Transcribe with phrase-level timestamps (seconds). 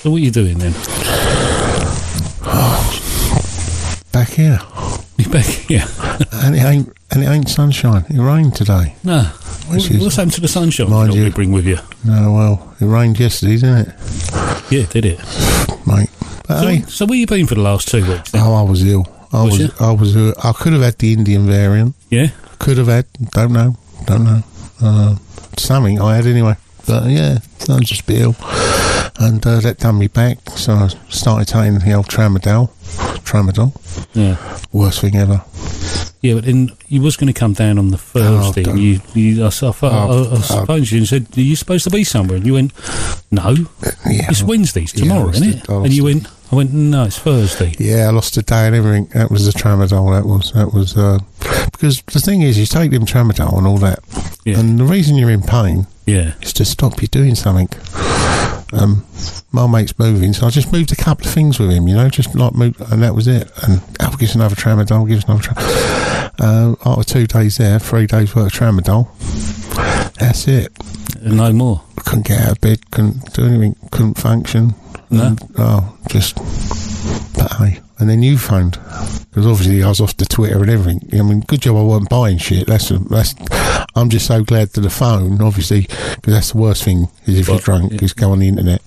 [0.00, 0.72] So what are you doing then?
[4.12, 4.58] Back here,
[5.18, 5.84] You back here?
[6.32, 8.04] and it ain't and it ain't sunshine.
[8.10, 8.94] It rained today.
[9.02, 9.22] No.
[9.68, 10.90] Which What- is- What's happened to the sunshine?
[10.90, 11.78] Mind you you- bring with you.
[12.04, 13.94] No, well, it rained yesterday, didn't it,
[14.70, 15.18] Yeah, did it?
[15.86, 16.10] mate?
[16.46, 18.30] But So, hey, so where you been for the last two weeks?
[18.30, 18.42] Then?
[18.44, 19.04] oh, I was ill.
[19.32, 19.60] I Was was.
[19.60, 19.68] you?
[19.80, 20.16] I was.
[20.16, 21.94] Uh, I could have had the Indian variant.
[22.10, 22.28] Yeah.
[22.58, 23.06] Could have had.
[23.32, 23.76] Don't know.
[24.06, 24.42] Don't know.
[24.80, 25.16] Uh,
[25.58, 26.56] something I had anyway.
[26.86, 27.38] But yeah,
[27.68, 28.32] I'm just be ill,
[29.18, 30.38] and uh, that done me back.
[30.50, 32.70] So I started taking the old tramadol.
[33.24, 33.72] Tramadol,
[34.14, 34.36] Yeah.
[34.72, 35.42] worst thing ever.
[36.20, 38.64] Yeah, but then you was going to come down on the Thursday.
[38.68, 41.54] and you, you, I, I, thought- Oh, I, I suppose you and said, "Are you
[41.54, 42.72] supposed to be somewhere?" And you went,
[43.30, 45.56] "No, Yeah, it's Wednesdays Yeah, tomorrow, lost isn't it.
[45.64, 48.74] it?" And you went, "I went, no, it's Thursday." Yeah, I lost a day and
[48.74, 49.06] everything.
[49.14, 50.10] That was the tramadol.
[50.16, 51.18] That was that was uh,
[51.70, 54.00] because the thing is, you take them tramadol and all that,
[54.44, 54.58] Yeah.
[54.58, 57.68] and the reason you're in pain Yeah, is to stop you doing something.
[58.72, 59.04] Um,
[59.52, 62.08] my mate's moving, so I just moved a couple of things with him, you know,
[62.08, 63.50] just like move, and that was it.
[63.62, 65.42] And Al gives another tramadol, gives another.
[65.42, 65.54] Tra-
[66.40, 69.08] uh, after two days there, three days worth of tramadol.
[70.18, 70.72] That's it.
[71.22, 71.82] no more.
[72.04, 74.74] Couldn't get out of bed, couldn't do anything, couldn't function.
[75.10, 75.28] No?
[75.28, 76.36] And, oh, just.
[77.34, 78.78] But hey, and then you phoned
[79.30, 81.08] because obviously I was off the Twitter and everything.
[81.12, 82.66] I mean, good job I wasn't buying shit.
[82.66, 83.34] That's that's.
[83.94, 87.48] I'm just so glad to the phone, obviously, because that's the worst thing is if
[87.48, 88.04] you're drunk, yeah.
[88.04, 88.80] is go on the internet.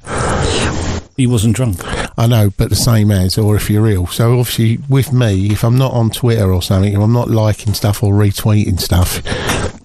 [1.18, 1.82] He wasn't drunk.
[2.18, 4.08] I know, but the same as, or if you're ill.
[4.08, 7.74] So obviously, with me, if I'm not on Twitter or something, if I'm not liking
[7.74, 9.22] stuff or retweeting stuff,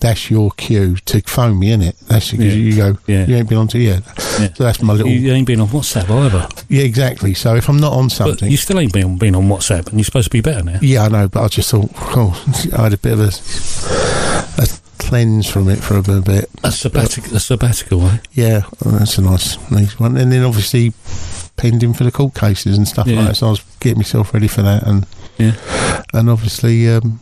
[0.00, 1.94] that's your cue to phone me, innit?
[2.08, 2.52] That's because Yeah.
[2.52, 3.26] you go, Yeah.
[3.26, 4.02] you ain't been on to yet.
[4.40, 4.48] Yeah.
[4.54, 5.10] So that's my little.
[5.10, 6.48] You ain't been on WhatsApp either.
[6.68, 7.34] Yeah, exactly.
[7.34, 9.94] So if I'm not on But something, you still ain't been, been on WhatsApp, and
[9.98, 10.78] you're supposed to be better now.
[10.82, 11.28] yeah, I know.
[11.28, 12.42] But I just thought, oh,
[12.76, 14.66] I had a bit of a, a
[14.98, 16.50] cleanse from it for a bit.
[16.64, 18.18] A sabbatical, a sabbatical, eh?
[18.32, 20.16] Yeah, that's a nice, nice one.
[20.16, 20.92] And then obviously
[21.56, 23.16] pending for the court cases and stuff Yeah.
[23.20, 23.34] like that.
[23.36, 25.06] So I was getting myself ready for that, and
[25.38, 25.52] Yeah.
[26.12, 27.20] and obviously, um,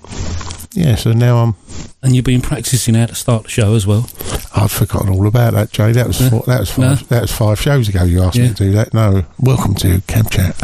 [0.74, 0.94] yeah.
[0.96, 1.54] So now I'm.
[2.02, 4.08] And you've been practicing how to start the show as well.
[4.54, 5.92] I'd forgotten all about that, Jay.
[5.92, 6.30] That was Yeah.
[6.30, 6.78] four, that was five.
[6.78, 6.94] No.
[7.08, 8.04] That was five shows ago.
[8.04, 8.92] You asked me to do that.
[8.92, 10.54] No, welcome to Cab Chat.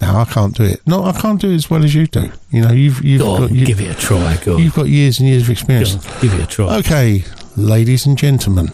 [0.00, 0.80] No, I can't do it.
[0.86, 2.30] No, I can't do it as well as you do.
[2.50, 4.36] You know, you've you've Go on, got you, give it a try.
[4.44, 5.94] Go you've got years and years of experience.
[5.94, 6.76] On, give it a try.
[6.78, 7.24] Okay,
[7.56, 8.70] ladies and gentlemen.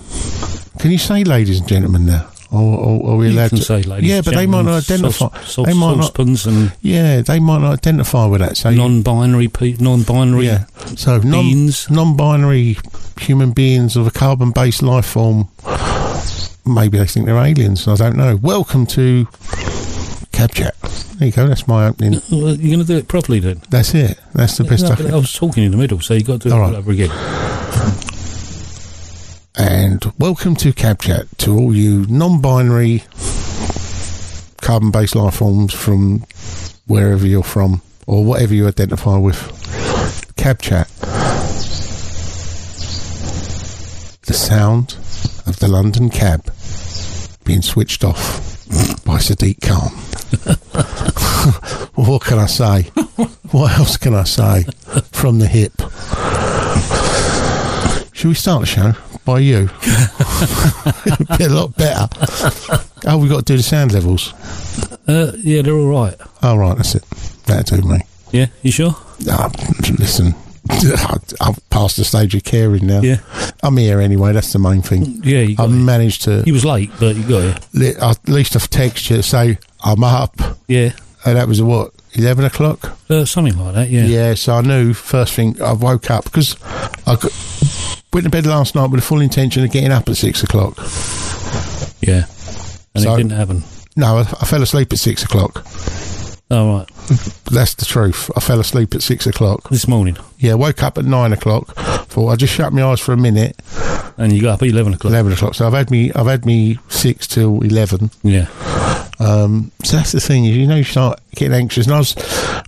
[0.78, 2.26] Can you say ladies and gentlemen now?
[2.54, 4.84] Or, or are we you allowed can to say, ladies Yeah, but they might not
[4.84, 5.28] identify.
[5.42, 6.16] Sauce, they might not.
[6.46, 8.56] and Yeah, they might not identify with that.
[8.56, 10.66] So non-binary, pe- non-binary yeah.
[10.96, 11.90] So non, beings.
[11.90, 12.76] non-binary
[13.20, 15.48] human beings of a carbon-based life form.
[16.64, 17.88] Maybe they think they're aliens.
[17.88, 18.36] I don't know.
[18.36, 19.26] Welcome to
[20.30, 20.74] Cab Chat.
[21.18, 21.48] There you go.
[21.48, 22.20] That's my opening.
[22.30, 23.62] Well, you're going to do it properly then.
[23.70, 24.18] That's it.
[24.32, 25.12] That's the best No, I.
[25.12, 26.74] I was talking in the middle, so you got to do it All right.
[26.74, 28.13] over again.
[29.56, 33.04] And welcome to Cab Chat to all you non-binary
[34.60, 36.24] carbon-based life forms from
[36.86, 39.36] wherever you're from or whatever you identify with.
[40.36, 40.88] Cab Chat.
[44.22, 44.96] The sound
[45.46, 46.52] of the London cab
[47.44, 48.40] being switched off
[49.04, 49.90] by Sadiq Khan.
[51.94, 52.82] what can I say?
[53.50, 54.64] What else can I say
[55.12, 55.74] from the hip?
[58.12, 59.68] Should we start the show by you?
[61.06, 62.08] It'd be a lot better.
[63.06, 64.32] Oh, we've got to do the sound levels.
[65.06, 66.14] Uh, yeah, they're all right.
[66.42, 67.02] All right, that's it.
[67.46, 67.98] That'll do me.
[68.32, 68.94] Yeah, you sure?
[69.30, 69.50] Ah,
[69.98, 70.34] listen,
[71.40, 73.00] I've passed the stage of caring now.
[73.00, 73.18] Yeah,
[73.62, 75.20] I'm here anyway, that's the main thing.
[75.22, 75.40] yeah.
[75.40, 77.96] You, got I've managed to, you was late, but you got it.
[77.98, 80.36] at least I've texted you to say I'm up.
[80.66, 80.92] Yeah,
[81.24, 82.96] And that was at what, 11 o'clock?
[83.10, 83.90] uh, something like that.
[83.90, 84.04] Yeah.
[84.04, 86.56] Yeah, so I knew first thing I woke up because
[87.06, 87.32] I got,
[88.12, 90.76] went to bed last night with the full intention of getting up at 6 o'clock.
[92.00, 92.24] yeah.
[92.94, 93.62] And So- it didn't happen.
[93.96, 95.64] No, I, I fell asleep at 6 o'clock.
[96.50, 96.88] Oh right,
[97.50, 98.30] That's the truth.
[98.36, 99.68] I fell asleep at 6 o'clock.
[99.70, 101.74] this morning, Yeah, woke up at 9 o'clock.
[101.74, 103.56] Thought I just shut my eyes for a minute.
[104.18, 105.10] and you got up at eleven o'clock.
[105.10, 105.54] 11 o'clock.
[105.54, 108.10] So I've had me, I've had me 6 till 11.
[108.22, 108.46] Yeah,
[109.20, 111.86] Um, so that's the thing is, you know, you start getting anxious.
[111.86, 112.14] And I was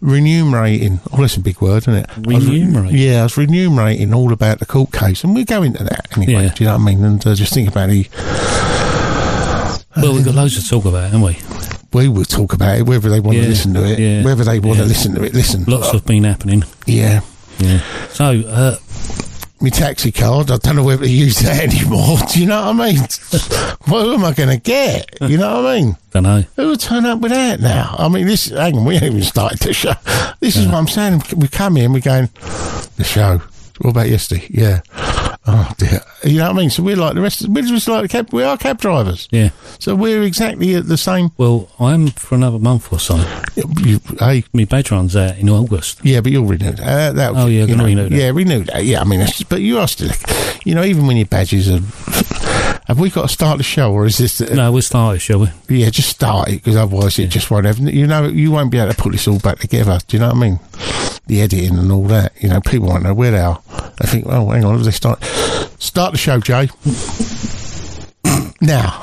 [0.00, 1.00] remunerating.
[1.12, 2.06] Oh, that's a big word, isn't it?
[2.10, 2.92] I Remunerate?
[2.92, 6.44] yeah, I was remunerating all about the court case, and we'll go into that anyway.
[6.44, 6.54] Yeah.
[6.54, 7.04] Do you know what I mean?
[7.04, 8.08] And uh, just think about the.
[9.96, 11.38] well, we've got loads to talk about, haven't we?
[11.92, 14.44] We will talk about it, whether they want Yeah, to listen to it, yeah, whether
[14.44, 14.84] they want yeah.
[14.84, 15.32] to listen to it.
[15.34, 16.64] Listen, Lots have been happening.
[16.86, 17.20] yeah.
[17.58, 17.80] Yeah.
[18.10, 18.76] So, uh,
[19.58, 22.18] My taxi card, I don't know whether to use that anymore.
[22.30, 22.98] Do you know what I mean?
[23.86, 25.16] what am I going to get?
[25.22, 25.96] You know what I mean?
[26.10, 26.44] don't know.
[26.56, 27.94] Who would turn up with that now?
[27.98, 29.94] I mean, this, hang on, we haven't even started the show.
[30.40, 31.22] This is what I'm saying.
[31.36, 32.28] We come in, we're going,
[32.96, 33.40] the show.
[33.80, 34.46] What about yesterday?
[34.50, 34.80] Yeah.
[35.48, 36.00] Oh dear.
[36.24, 36.70] You know what I mean?
[36.70, 37.42] So we're like the rest.
[37.44, 38.32] Of, we're just like cab.
[38.32, 39.28] We are cab drivers.
[39.30, 39.50] Yeah.
[39.78, 41.30] So we're exactly at the same.
[41.36, 43.16] Well, I'm for another month or so.
[43.78, 46.00] You, hey, My badge runs out in August.
[46.04, 46.80] yeah, but you'll renew that.
[46.80, 48.16] Uh, that Oh, yeah, you know, renew that.
[48.16, 48.84] Yeah, renew that.
[48.84, 50.10] Yeah, I mean, that's just, but you are still,
[50.64, 51.78] you know, even when your badges are.
[52.86, 54.40] Have we got to start the show, or is this?
[54.40, 55.48] No, we'll start it, shall we?
[55.68, 57.80] Yeah, just start it because otherwise it just won't have.
[57.80, 59.98] You know, you won't be able to put this all back together.
[60.06, 60.60] Do you know what I mean?
[61.26, 62.40] The editing and all that.
[62.40, 63.60] You know, people won't know where they are.
[64.00, 65.24] They think, oh, hang on, they start
[65.80, 66.68] start the show, Jay.
[68.60, 69.00] now,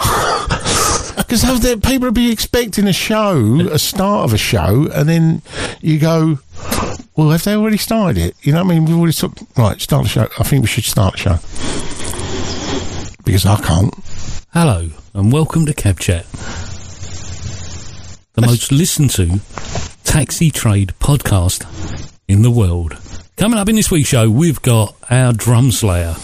[1.18, 1.44] because
[1.82, 5.42] people will be expecting a show, a start of a show, and then
[5.82, 6.40] you go,
[7.18, 8.36] well, have they already started it?
[8.44, 8.86] You know what I mean?
[8.86, 9.82] We've already took, right.
[9.82, 10.30] Start the show.
[10.40, 12.13] I think we should start the show
[13.24, 13.94] because I can't.
[14.54, 16.26] Hello, and welcome to Cab Chat,
[18.34, 19.40] the most listened to
[20.04, 22.98] taxi trade podcast in the world.
[23.38, 26.16] Coming up in this week's show, we've got our drum slayer.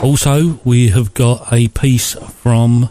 [0.00, 2.88] Also, we have got a piece from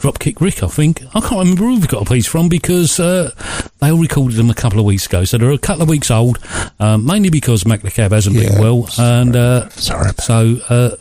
[0.00, 1.02] Dropkick Rick, I think.
[1.14, 3.30] I can't remember who we've got a piece from because uh,
[3.78, 5.24] they all recorded them a couple of weeks ago.
[5.24, 6.38] So they're a couple of weeks old,
[6.78, 8.60] um, mainly because Mac the Cab hasn't been Yeah.
[8.60, 8.88] well.
[8.98, 10.10] And uh, Sorry.
[10.18, 10.96] So uh,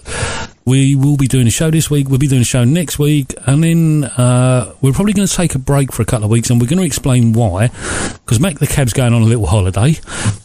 [0.68, 2.10] we will be doing a show this week.
[2.10, 5.56] We'll be doing a show next week, and then uh, we're probably going to take
[5.56, 7.70] a break for a couple of weeks, and we're going to explain why.
[8.26, 9.96] Because Mac the Cab's going on a little holiday,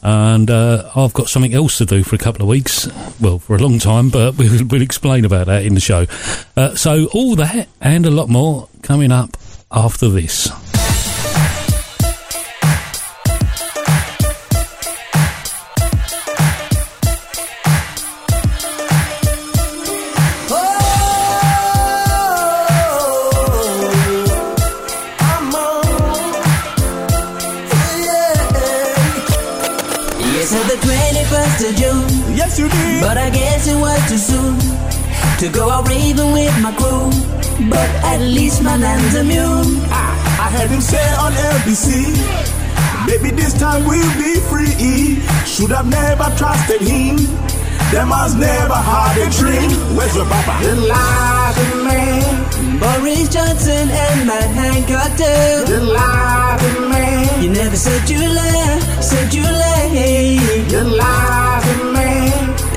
[0.01, 2.89] and uh, I've got something else to do for a couple of weeks.
[3.21, 6.07] Well, for a long time, but we'll, we'll explain about that in the show.
[6.57, 9.37] Uh, so all that and a lot more coming up
[9.73, 10.53] after this.
[32.53, 33.01] Yes, you did.
[33.01, 34.59] but I guess it was too soon
[35.41, 37.09] to go out raving with my crew.
[37.71, 39.81] But at least my man's immune.
[39.89, 42.13] I, I heard him say on LBC,
[43.07, 45.17] Baby, this time we'll be free.
[45.47, 47.17] Should have never trusted him.
[47.89, 49.71] Them has never had a dream.
[49.97, 50.53] Where's your papa?
[50.65, 52.81] The laughing man.
[52.81, 55.73] Boris Johnson and Matt Hancock too.
[55.73, 57.43] The laughing man.
[57.43, 60.69] You never said you left, said you late.
[60.69, 62.02] The laughing man.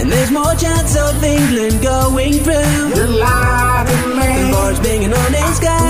[0.05, 2.93] And there's more chance of England going through.
[2.93, 4.53] The laughing Than man.
[4.53, 5.81] Boris banging on his guy,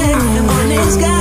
[0.56, 1.20] on his guy.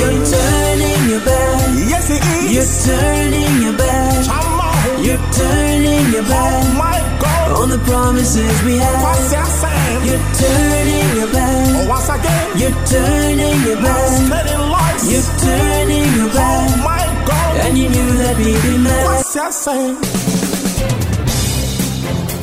[0.00, 1.68] You're turning your back.
[1.92, 4.24] Yes, it You're turning your back.
[4.24, 5.04] Come on.
[5.04, 6.64] You're turning your back.
[6.64, 7.60] Oh my God.
[7.60, 9.04] on the promises we had.
[9.04, 10.00] What's that saying?
[10.08, 11.76] You're turning your back.
[11.76, 12.46] Oh, once again.
[12.56, 14.48] You're turning your back.
[14.72, 15.12] Lies.
[15.12, 16.72] You're turning your back.
[16.72, 17.52] Oh my God.
[17.68, 19.04] And you knew that we'd be mad.
[19.04, 20.37] What's that saying?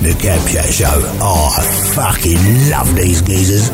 [0.05, 0.85] The Cab Chat Show.
[1.19, 1.63] Oh, I
[1.95, 3.71] fucking love these geezers.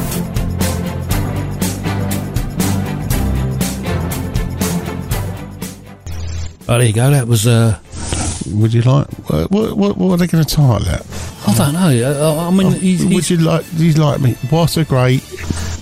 [6.70, 7.10] Oh, there you go.
[7.10, 7.46] That was.
[7.46, 7.78] Uh,
[8.54, 9.08] Would you like?
[9.28, 9.52] What?
[9.52, 11.06] What, what, what are they going to title that?
[11.48, 12.38] I don't know.
[12.38, 13.66] Uh, I mean, he's, Would he's, you like?
[13.66, 14.36] He's like me.
[14.50, 15.22] What a great.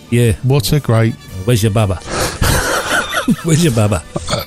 [0.09, 0.31] yeah.
[0.41, 1.13] What a great.
[1.45, 1.99] Where's your baba?
[3.43, 3.99] Where's your baba?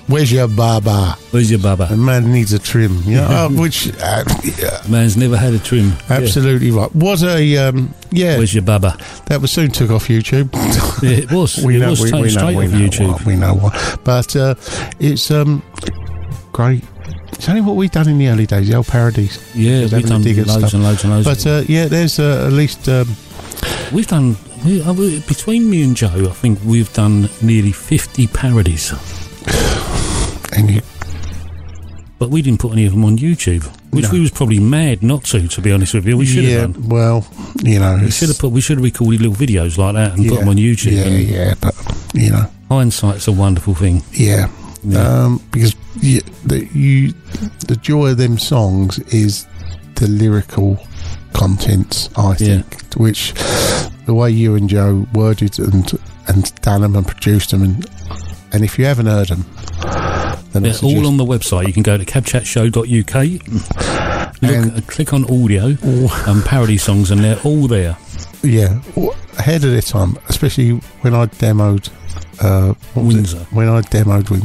[0.06, 1.16] Where's your baba?
[1.30, 1.88] Where's your baba?
[1.90, 3.02] A man needs a trim.
[3.04, 4.24] Know, uh, which uh,
[4.58, 5.88] yeah, Man's never had a trim.
[6.08, 6.16] Yeah.
[6.16, 6.94] absolutely right.
[6.94, 8.36] What a um, yeah.
[8.36, 8.96] Where's your baba?
[9.26, 10.50] That was soon took off YouTube.
[11.02, 11.58] Yeah, it was.
[11.64, 11.90] we it know.
[11.90, 12.46] was We, we know.
[12.46, 12.78] We know.
[12.78, 13.08] YouTube.
[13.12, 13.98] What, we know what.
[14.04, 14.54] But uh,
[15.00, 15.62] it's um
[16.52, 16.84] great.
[17.32, 19.42] It's only what we've done in the early days, the old parodies.
[19.52, 21.26] Yeah, we've done loads and loads and loads.
[21.26, 23.08] But uh, yeah, there's uh, at least um,
[23.90, 26.08] we've done uh, between me and Joe.
[26.28, 28.92] I think we've done nearly fifty parodies,
[30.56, 30.80] and you
[32.18, 34.10] but we didn't put any of them on YouTube, which No.
[34.12, 35.48] we was probably mad not to.
[35.48, 36.60] To be honest with you, we should yeah.
[36.60, 36.88] have done.
[36.88, 37.26] Well,
[37.64, 38.52] you know, We should have put.
[38.52, 40.92] We should have recorded little videos like that and put them on YouTube.
[40.92, 41.74] Yeah, yeah, but
[42.14, 44.02] you know, hindsight's a wonderful thing.
[44.12, 44.48] yeah.
[44.84, 44.98] Yeah.
[45.26, 47.12] Um, because you, the, you,
[47.68, 49.46] the joy of them songs is
[49.94, 50.84] the lyrical
[51.34, 52.08] contents.
[52.16, 52.62] I Yeah.
[52.62, 53.32] think, which
[54.06, 55.90] the way you and Joe worded and
[56.28, 57.86] and done them and produced them, and
[58.52, 59.44] and if you haven't heard them,
[60.52, 61.66] then They're all on the website.
[61.66, 63.14] You can go to cabchatshow.uk,
[64.42, 65.76] look, And- uh, click on audio
[66.26, 67.96] and parody songs, and they're all there.
[68.42, 68.80] yeah,
[69.38, 70.70] ahead of their time, especially
[71.02, 71.88] when I demoed.
[72.40, 73.16] Uh, was it?
[73.16, 73.46] Windsor.
[73.52, 74.42] When I demoed Win,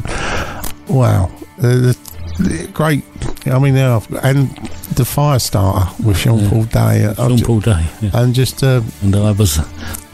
[0.95, 1.97] wow, uh, the
[2.73, 3.03] great.
[3.45, 4.49] I mean, now and
[4.95, 6.49] the fire starter with Sean Yeah.
[6.49, 7.85] Paul Day, uh, Sean Paul Day.
[8.01, 8.09] Yeah.
[8.13, 9.59] and just uh, And I was,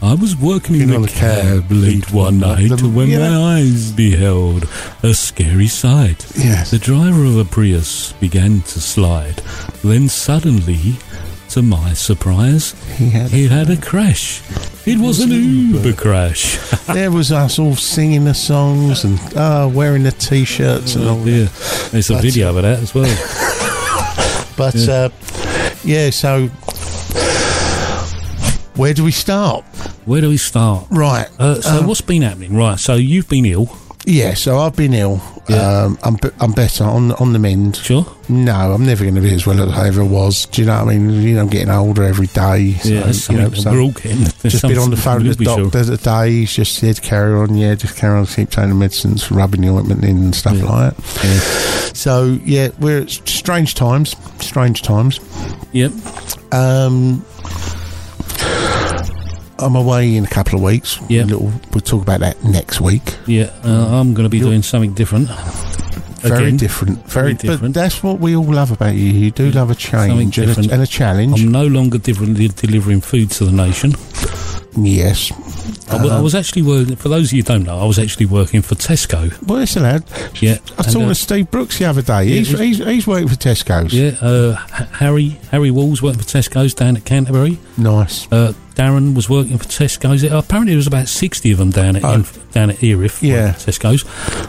[0.02, 3.08] I was working in You know, the the cab cab late one night the- when
[3.08, 4.68] you my eyes beheld
[5.02, 6.26] a scary sight.
[6.36, 9.42] yes, The driver of a Prius began to slide.
[9.82, 10.96] Then suddenly,
[11.54, 13.30] to my surprise, He had.
[13.30, 14.42] he had a crash.
[14.86, 16.58] It was an Uber crash.
[16.86, 21.26] there was us all singing the songs and uh, wearing the t-shirts and all.
[21.26, 21.48] yeah,
[21.90, 23.06] there's a video of that as well.
[24.56, 24.94] But Yeah.
[24.94, 25.08] uh,
[25.84, 26.48] yeah, so
[28.76, 29.64] where do we start?
[30.04, 30.86] Where do we start?
[30.90, 31.28] Right.
[31.38, 32.54] Uh, so Um, what's been happening?
[32.56, 33.66] Right, so you've been ill,
[34.06, 35.20] Yeah, so I've been ill.
[35.48, 35.84] Yeah.
[35.84, 37.76] Um, I'm I'm better on on the mend.
[37.76, 38.06] sure?
[38.28, 40.46] No, I'm never going to be as well as I ever was.
[40.46, 41.22] Do you know what I mean?
[41.22, 42.72] You know, I'm getting older every day.
[42.74, 44.24] So, yeah, you know, so we're all getting.
[44.42, 45.64] Just been on the phone with the be sure.
[45.70, 46.30] doctor today.
[46.30, 49.68] He's just said, carry on, yeah, just carry on, keep taking the medicines, rubbing the
[49.68, 50.64] ointment in and stuff Yeah.
[50.64, 51.24] like that.
[51.24, 51.92] Yeah.
[51.92, 54.16] So, yeah, we're at strange times.
[54.40, 55.20] Strange times.
[55.72, 55.92] Yep.
[56.52, 57.24] Um,
[59.58, 60.98] I'm away in a couple of weeks.
[61.08, 61.24] Yeah.
[61.24, 63.16] Little, we'll talk about that next week.
[63.26, 65.28] Yeah, uh, I'm going to be You're- doing something different.
[66.24, 66.98] Very Again, different.
[67.06, 67.74] Very, Very different.
[67.74, 69.10] But that's what we all love about you.
[69.10, 71.42] You do love a change and a, and a challenge.
[71.42, 73.92] I'm no longer differently delivering food to the nation.
[74.76, 75.30] yes.
[75.90, 77.98] I I Um, was actually working, for those of you who don't know, I was
[77.98, 79.30] actually working for Tesco.
[79.46, 80.04] Well, it's allowed.
[80.40, 80.52] Yeah.
[80.78, 82.26] I and, talking uh, to Steve Brooks the other day.
[82.26, 83.92] He's, was- he's, he's working for Tesco's.
[83.92, 84.56] Yeah, uh,
[84.94, 87.58] Harry Harry Walls working for Tesco's down at Canterbury.
[87.76, 88.26] Nice.
[88.32, 90.24] Uh, Darren was working for Tesco's.
[90.24, 92.12] Uh, Apparently, there was about sixty of them down at Oh.
[92.14, 93.22] in, down at Erith.
[93.22, 93.52] Yeah.
[93.52, 94.02] Tesco's.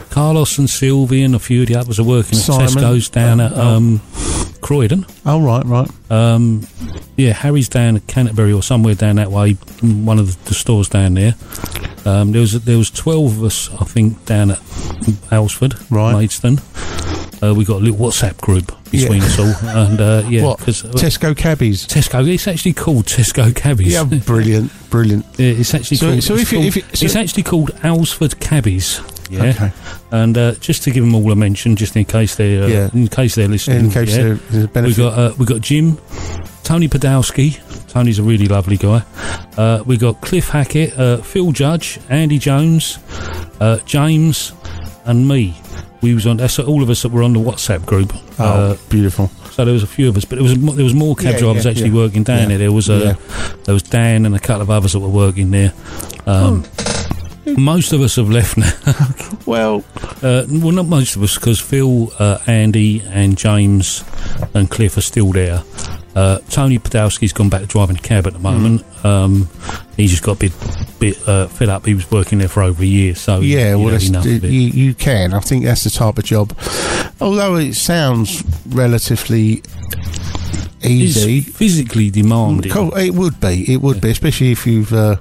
[0.10, 2.68] Carlos and Sylvie and a few of the others are working at Simon.
[2.68, 3.62] Tesco's down at Oh.
[3.62, 4.02] um,
[4.62, 5.06] Croydon.
[5.28, 5.90] Oh, right, right.
[6.10, 6.66] Um,
[7.18, 9.54] yeah, Harry's down at Canterbury or somewhere down that way.
[9.82, 11.36] One of the, the stores down there.
[12.06, 14.58] Um, there was there was twelve of us, I think, down at
[15.30, 16.14] Aylesford, Right.
[16.14, 16.60] Maidstone.
[17.44, 19.28] Uh, we got a little WhatsApp group between Yeah.
[19.28, 20.62] us all, and uh, yeah, what?
[20.62, 21.86] uh, Tesco cabbies.
[21.86, 22.26] Tesco.
[22.28, 23.94] It's actually called Tesco Cabbies.
[23.94, 25.26] Yeah, brilliant, brilliant.
[25.38, 26.24] Yeah, it's actually So- called.
[26.24, 29.02] so it's, if you- called- if you- so- it's actually called Aylesford Cabbies.
[29.30, 29.72] Yeah, Okay.
[30.12, 32.90] and uh, just to give them all a mention, just in case they're uh, Yeah.
[32.94, 33.86] in case they're listening.
[33.86, 34.24] In case yeah.
[34.24, 34.98] there- there's a We benefit.
[34.98, 35.98] got uh, we got Jim,
[36.64, 37.60] Tony Podolsky.
[37.90, 39.04] Tony's a really lovely guy.
[39.58, 43.00] Uh, we got Cliff Hackett, uh, Phil Judge, Andy Jones,
[43.60, 44.52] uh, James,
[45.06, 45.56] and me.
[46.06, 46.38] We was on.
[46.38, 48.14] That's all of us that were on the WhatsApp group.
[48.38, 49.32] oh, Uh, beautiful.
[49.52, 51.40] so there was a few of us, but there was there was more cab Yeah,
[51.40, 51.96] drivers yeah, actually yeah.
[52.04, 52.60] working down there.
[52.60, 53.56] There was uh, Yeah.
[53.64, 55.74] there was Dan and a couple of others that were working there.
[56.28, 56.64] Um,
[57.58, 58.72] Most of us have left now.
[59.46, 59.84] Well,
[60.24, 64.04] Uh, well, not most of us, because Phil, uh, Andy, and James
[64.54, 65.62] and Cliff are still there.
[66.16, 68.82] Uh, Tony Podolsky's gone back to driving a cab at the moment.
[68.82, 69.08] Hmm.
[69.08, 69.50] Um,
[69.98, 70.54] he's just got a bit,
[71.00, 71.86] bit uh, fed up.
[71.86, 74.40] He was working there for over a year, so yeah, well, had that's, enough you,
[74.50, 75.34] you can.
[75.34, 76.58] I think that's the type of job.
[77.20, 79.62] Although it sounds relatively
[80.86, 81.40] easy.
[81.40, 82.72] It's physically demanding.
[82.74, 83.72] It would be.
[83.72, 85.18] It would be, especially if you've uh,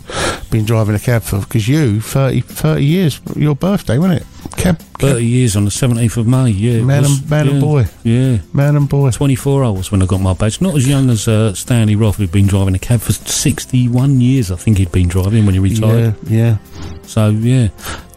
[0.50, 3.20] been driving a cab for because you 30, 30 years.
[3.36, 4.26] Your birthday, wasn't it?
[4.56, 6.50] Cab, cab Thirty years on the seventeenth of May.
[6.50, 9.10] Yeah, man, was, and, man yeah, and boy, Yeah, man and boy.
[9.10, 10.60] 24 I was when I got my badge.
[10.60, 14.50] Not as young as uh, Stanley Roth, who'd been driving a cab for 61 years,
[14.50, 16.16] I think he'd been driving when he retired.
[16.28, 16.58] Yeah, yeah.
[17.02, 17.68] So, yeah.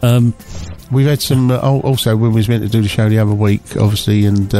[0.02, 0.34] Um,
[0.90, 1.50] We've had some.
[1.50, 4.54] Uh, also, when we was meant to do the show the other week, obviously, and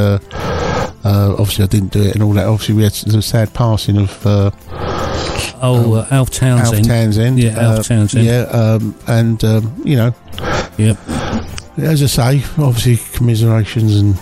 [1.04, 2.47] uh, obviously I didn't do it and all that.
[2.47, 4.50] Obviously, we had the sad passing of uh,
[5.62, 6.85] oh, uh, Alf Alf Townsend.
[6.87, 7.38] Townsend.
[7.38, 8.25] Yeah, Alf Uh, Townsend.
[8.25, 10.14] Yeah, um, and um, you know,
[10.78, 10.97] Yep.
[11.78, 14.16] as I say, obviously commiserations and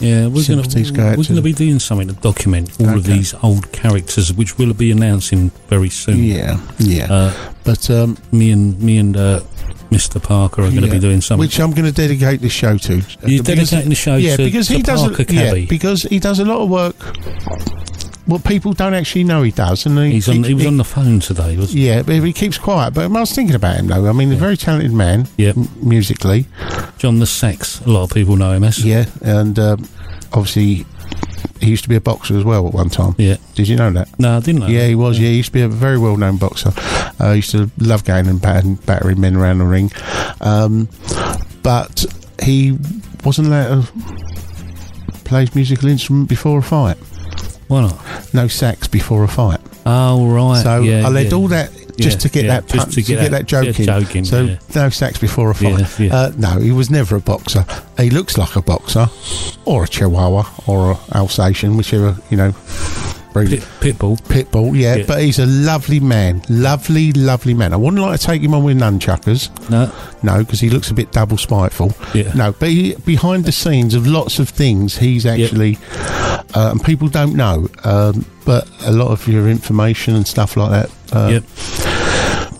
[0.00, 0.82] Yeah, we're going to
[1.16, 4.74] we're going to be doing something to document all of these old characters, which we'll
[4.74, 6.22] be announcing very soon.
[6.22, 7.06] yeah, yeah.
[7.12, 7.32] Uh,
[7.64, 9.40] but um, me and me and uh,
[9.90, 10.22] Mr.
[10.22, 11.40] Parker are going to yeah, be doing something.
[11.46, 12.94] which I'm going to dedicate this show to.
[12.96, 16.18] You're Because- dedicating the show yeah, to, because he does Parker a, yeah, because he
[16.18, 16.96] does a lot of work.
[18.26, 20.84] What people don't actually know he does, and he, He's on, he was on the
[20.84, 22.92] phone today, wasn't Yeah, but he keeps quiet.
[22.94, 24.08] But I was thinking about him though.
[24.08, 25.28] I mean, he's a very talented man.
[25.36, 25.56] Yep.
[25.56, 26.46] m- musically.
[26.98, 28.84] John the Sex, A lot of people know him as.
[28.84, 29.88] Yeah, and um,
[30.32, 30.86] obviously
[31.60, 33.14] he used to be a boxer as well at one time.
[33.18, 33.36] Yeah.
[33.54, 34.18] Did you know that?
[34.18, 34.66] No, I didn't know.
[34.66, 35.18] Yeah, he was.
[35.18, 36.72] Yeah, he used to be a very well-known boxer.
[37.18, 39.90] Uh, he used to love going and battering, battering men around the ring.
[40.40, 40.88] Um,
[41.62, 42.04] but
[42.42, 42.78] he
[43.24, 43.92] wasn't allowed to
[45.24, 46.96] play his musical instrument before a fight.
[47.68, 48.34] Why not?
[48.34, 49.60] No sax before a fight.
[49.84, 50.62] Oh, right.
[50.62, 51.34] So yeah, I led yeah.
[51.36, 53.78] all that just Yeah, to get yeah, that just pun- to get that- that joke
[53.80, 53.86] in.
[53.86, 54.56] joke in, So yeah.
[54.74, 56.00] no sax before a fight.
[56.00, 57.64] Uh, no, he was never a boxer.
[57.98, 59.08] He looks like a boxer,
[59.64, 62.54] or a Chihuahua, or a Alsatian, whichever you know.
[63.34, 64.18] Pit, Pitbull.
[64.22, 65.04] Pitbull, yeah, Yeah.
[65.06, 67.74] but he's a lovely man, lovely, lovely man.
[67.74, 69.92] I wouldn't like to take him on with nunchuckers, No.
[70.22, 71.94] no, because he looks a bit double spiteful.
[72.14, 72.32] Yeah.
[72.34, 75.76] No, but he, behind the scenes of lots of things, he's actually,
[76.54, 80.70] uh, and people don't know, um, but a lot of your information and stuff like
[80.70, 81.42] that, uh, Yep.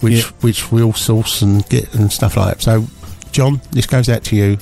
[0.02, 0.30] which Yeah.
[0.40, 2.62] which we'll source and get and stuff like that.
[2.62, 2.86] So,
[3.32, 4.58] John, this goes out to you,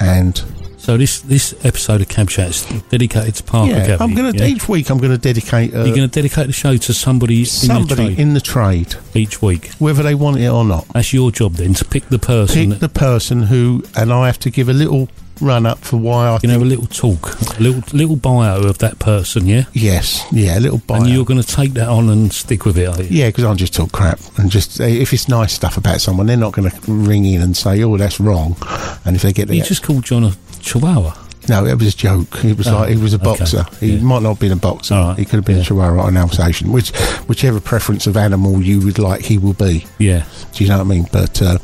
[0.00, 0.40] and
[0.86, 4.04] So this this episode of Cab Chat is dedicated to Parker yeah, Cavity.
[4.04, 4.46] I'm going to yeah?
[4.46, 4.88] each week.
[4.88, 7.48] I'm going to dedicate uh, You're going to dedicate the show to somebody, in the
[7.48, 9.72] somebody trade in the trade, each week.
[9.80, 10.86] whether they want it or not.
[10.94, 12.70] That's your job then to pick the person.
[12.70, 15.08] Pick the person who, and I have to give a little
[15.40, 16.38] run up for why I.
[16.42, 19.64] you have a little talk, a little little bio of that person, yeah.
[19.72, 21.00] yes, yeah, a little bio.
[21.00, 23.08] And you're going to take that on and stick with it, are you?
[23.10, 26.36] Yeah, because I just talk crap and just if it's nice stuff about someone, they're
[26.36, 28.56] not going to ring in and say, "Oh, that's wrong."
[29.04, 31.14] And if they get the You just called John a chihuahua.
[31.48, 32.36] no, it was a joke.
[32.38, 33.24] He was Oh, like he was a okay.
[33.24, 33.64] boxer.
[33.80, 34.02] He Yeah.
[34.02, 34.94] might not have been a boxer.
[34.94, 35.18] Right.
[35.18, 35.62] He could have been Yeah.
[35.62, 36.90] a chihuahua or an Alsatian, which
[37.28, 39.86] whichever preference of animal you would like, he will be.
[39.98, 40.24] Yeah.
[40.54, 41.06] Do you know what I mean?
[41.12, 41.58] But uh,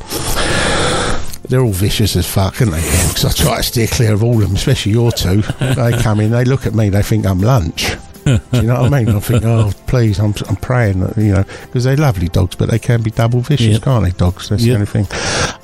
[1.49, 2.81] they're all vicious as fuck, aren't they?
[3.09, 5.43] Because I try to steer clear of all of them, especially your two.
[5.61, 7.97] they come in, they look at me, they think I'm lunch.
[8.25, 9.17] Do you know what I mean?
[9.17, 12.71] I think, oh, please, I'm, I'm praying, that, you know, because they're lovely dogs, but
[12.71, 13.79] they can be double vicious, Yeah.
[13.81, 14.49] can't they, dogs?
[14.49, 14.75] That's Yeah.
[14.75, 15.09] the only thing.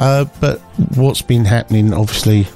[0.00, 0.58] Uh, but
[0.96, 2.48] what's been happening, obviously,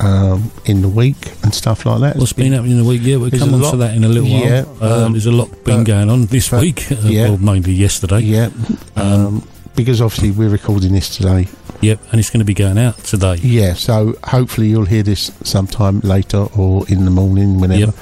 [0.00, 2.16] um, in the week and stuff like that?
[2.16, 3.02] What's been happening in the week?
[3.02, 4.76] Yeah, we'll come on lot- to that in a little while.
[4.82, 6.86] Uh, um, there's a lot been but- going on this but- week.
[6.90, 7.28] Uh, yeah.
[7.28, 8.20] Well, mainly yesterday.
[8.20, 8.50] Yeah,
[8.96, 11.48] um, because obviously we're recording this today.
[11.80, 13.34] Yep, and it's going to be going out today.
[13.36, 17.92] Yeah, so hopefully you'll hear this sometime later or in the morning, whenever.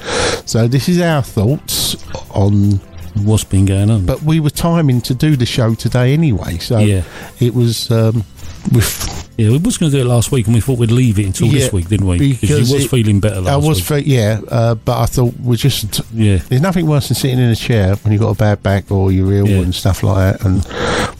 [0.45, 1.95] So this is our thoughts
[2.31, 2.79] on.
[3.15, 4.05] What's been going on?
[4.07, 7.03] But we were timing to do the show today anyway, so yeah,
[7.39, 7.91] it was.
[7.91, 8.23] Um,
[8.71, 11.19] with, yeah, we was going to do it last week, and we thought we'd leave
[11.19, 12.17] it until Yeah, this week, didn't we?
[12.33, 14.05] because you was it- feeling better last I was, week.
[14.05, 16.01] fe- yeah, uh, but I thought we just.
[16.13, 18.91] yeah, There's nothing worse than sitting in a chair when you've got a bad back
[18.91, 19.57] or you're ill Yeah.
[19.61, 20.45] and stuff like that.
[20.45, 20.65] And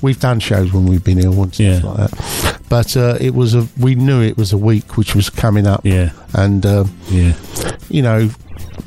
[0.01, 1.89] we've done shows when we've been ill and stuff Yeah.
[1.89, 2.59] like that.
[2.69, 3.67] But uh, it was a.
[3.79, 6.65] We knew it was a week which was coming up, yeah, and.
[6.65, 7.33] Um, yeah.
[7.89, 8.29] you know,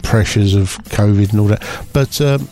[0.02, 1.62] pressures of COVID and all that.
[1.92, 2.48] But um,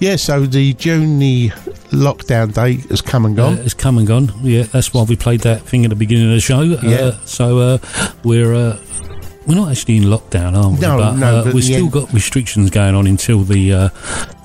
[0.00, 1.50] yeah, so the June the
[1.94, 3.58] lockdown date has come and Uh, gone.
[3.58, 4.32] it's come and gone.
[4.42, 6.60] Yeah, that's why we played that thing at the beginning of the show.
[6.62, 6.78] Yeah.
[6.96, 7.78] Uh, so uh,
[8.22, 8.76] we're uh,
[9.46, 10.78] we're not actually in lockdown, are we?
[10.78, 13.88] No, but, no, uh, but we've still end- got restrictions going on until the uh,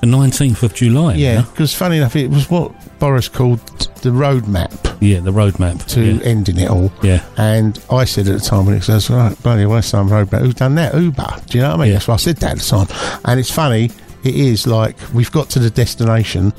[0.00, 1.14] the nineteenth of July.
[1.14, 3.60] yeah, because funny enough, it was what Boris called
[4.02, 6.90] the roadmap yeah, the roadmap to Yeah, ending it all.
[7.02, 7.22] yeah.
[7.38, 10.40] And I said at the time when it says, right, bloody well, some roadmap.
[10.40, 10.94] Who's done that?
[10.94, 11.36] Uber.
[11.46, 11.88] Do you know what I mean?
[11.88, 11.92] Yeah.
[11.94, 13.20] That's why I said that at the time.
[13.24, 13.90] And it's funny.
[14.22, 16.52] It is like we've got to the destination,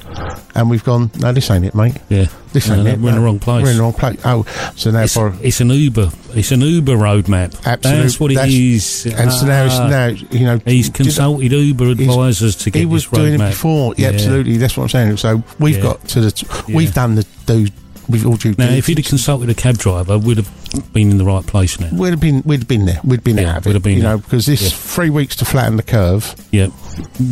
[0.56, 1.12] and we've gone.
[1.20, 1.98] No, this ain't it, mate.
[2.10, 2.26] yeah.
[2.54, 3.00] This ain't no, it.
[3.00, 3.64] we're in the wrong place.
[3.64, 4.20] We're in the wrong place.
[4.26, 4.44] Oh,
[4.76, 5.38] so now It's, Boris.
[5.42, 6.10] it's an Uber.
[6.34, 7.66] It's an Uber roadmap.
[7.66, 9.06] Absolute- That's what it that's- is.
[9.06, 12.86] And so now, it's Ah, now you know he's consulted Uber advisors to get he
[12.86, 13.16] was roadmap.
[13.16, 13.94] doing it before.
[13.98, 14.14] Yeah, Yeah.
[14.16, 14.58] absolutely.
[14.58, 15.18] That's what I'm saying.
[15.18, 15.84] So we've Yeah.
[15.84, 16.32] got to the.
[16.32, 16.76] T- Yeah.
[16.76, 17.72] We've done the.
[18.12, 18.54] We've all due.
[18.58, 21.80] Now, if you'd have consulted a cab driver, we'd have been in the right place
[21.80, 21.90] now.
[21.94, 22.42] We'd have been.
[22.46, 23.00] We'd have been there.
[23.04, 23.74] We'd been Yeah, out of we'd it.
[23.76, 24.12] have been you there.
[24.12, 24.70] know, because this Yeah.
[24.70, 26.68] three weeks to flatten the curve Yeah,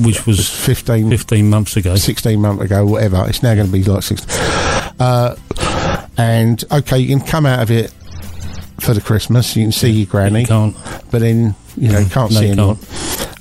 [0.01, 1.95] which was was 15, 15 months ago.
[1.95, 3.25] 16 months ago, whatever.
[3.27, 4.25] It's now going to be like six.
[4.99, 5.35] Uh,
[6.17, 7.91] and okay, you can come out of it
[8.79, 9.55] for the Christmas.
[9.55, 10.75] You can see your granny, You can't.
[11.11, 12.77] but then you know you can't No, see you anyone.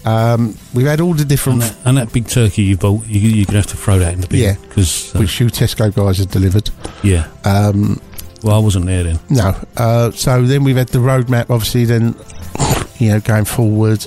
[0.04, 3.20] Um, we've had all the different And that, and that big turkey you bought, you,
[3.20, 4.40] you're going to have to throw that in the bin.
[4.40, 4.54] Yeah.
[4.68, 6.70] Because, uh, which you Tesco guys have delivered.
[7.02, 7.26] yeah.
[7.44, 8.00] Um,
[8.42, 9.18] Well, I wasn't there then.
[9.28, 9.54] No.
[9.76, 12.14] Uh, so then we've had the roadmap, obviously, then,
[12.98, 14.06] you know, going forward.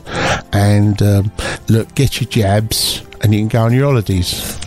[0.54, 1.32] And um,
[1.68, 4.58] look, get your jabs and you can go on your holidays.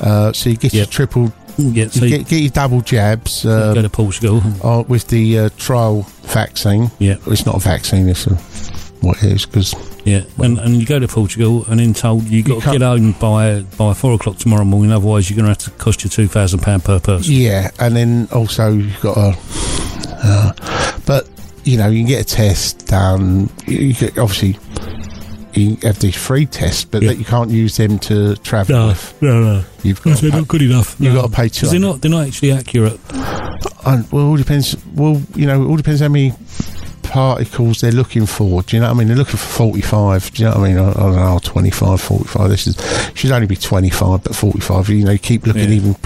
[0.00, 3.50] Uh, so you get your triple, Yeah, so you get, get your double jabs go
[3.70, 4.42] uh, to Portugal.
[4.62, 6.90] uh, with the uh, trial vaccine.
[6.98, 8.36] Yeah, It's not a vaccine, it's a,
[9.04, 10.24] what it is, because yeah.
[10.38, 13.60] And, and you go to Portugal and then told you got to get home by
[13.78, 16.98] by four o'clock tomorrow morning, otherwise you're going to have to cost you £2,000 per
[17.00, 17.32] person.
[17.32, 19.36] Yeah, and then also you've got a.
[20.26, 20.52] Uh,
[21.06, 21.28] but
[21.64, 23.50] you know, you can get a test done.
[23.66, 24.58] You, you get, obviously,
[25.54, 27.08] you have these free tests, but Yeah.
[27.10, 29.22] that you can't use them to travel No, with.
[29.22, 29.64] no, no.
[29.82, 30.18] You've got.
[30.18, 30.96] They're To not good enough.
[30.98, 31.22] You've no.
[31.22, 32.98] got to pay Because they're not, they're not actually accurate.
[33.86, 34.76] And, well, it all depends.
[34.94, 36.32] Well, you know, it all depends how many
[37.14, 38.62] particles they're looking for.
[38.62, 39.06] Do you know what I mean?
[39.08, 40.32] They're looking for 45.
[40.32, 40.78] Do you know what I mean?
[40.78, 42.48] I, I don't know, 25, 45.
[42.50, 42.76] This is
[43.14, 44.88] should only be 25, but 45.
[44.88, 45.76] You know, keep looking Yeah.
[45.76, 45.96] even.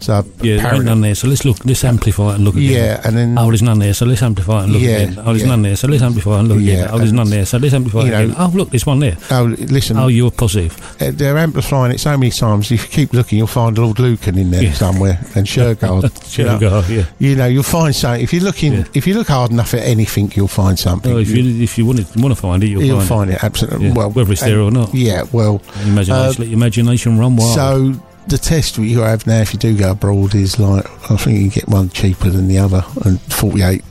[0.00, 2.70] So Yeah, apparently- none there, so let's look, let's amplify it and look again.
[2.72, 5.18] yeah, and then Oh, there's none there, so let's amplify it and look Yeah, again.
[5.20, 5.48] Oh, there's yeah.
[5.48, 6.88] none there, so let's amplify it and look Yeah, again.
[6.92, 8.34] Oh, there's none there, so let's amplify it you know- again.
[8.38, 9.16] Oh, look, there's one there.
[9.30, 9.96] oh, listen.
[9.96, 10.76] Oh, you're positive.
[11.00, 12.70] Uh, They're amplifying it so many times.
[12.72, 16.02] If you keep looking, you'll find Lord Lucan in there somewhere and Shergar.
[16.38, 17.04] you, know, yeah.
[17.18, 18.22] you know, you'll find something.
[18.22, 21.12] If you're looking, if you look hard enough at anything, you'll find something.
[21.12, 23.30] Oh, if you if you want to want to find it, you'll, will find, find
[23.30, 23.44] it.
[23.44, 23.86] Absolutely.
[23.88, 24.92] Yeah, Well, whether it's there or not.
[24.92, 25.22] Yeah.
[25.32, 25.86] Well, it.
[25.88, 27.54] Imagination, let your imagination run wild.
[27.54, 27.92] so
[28.26, 31.50] the test you have now, if you do go abroad, is like I think you
[31.50, 33.82] can get one cheaper than the other, and 48,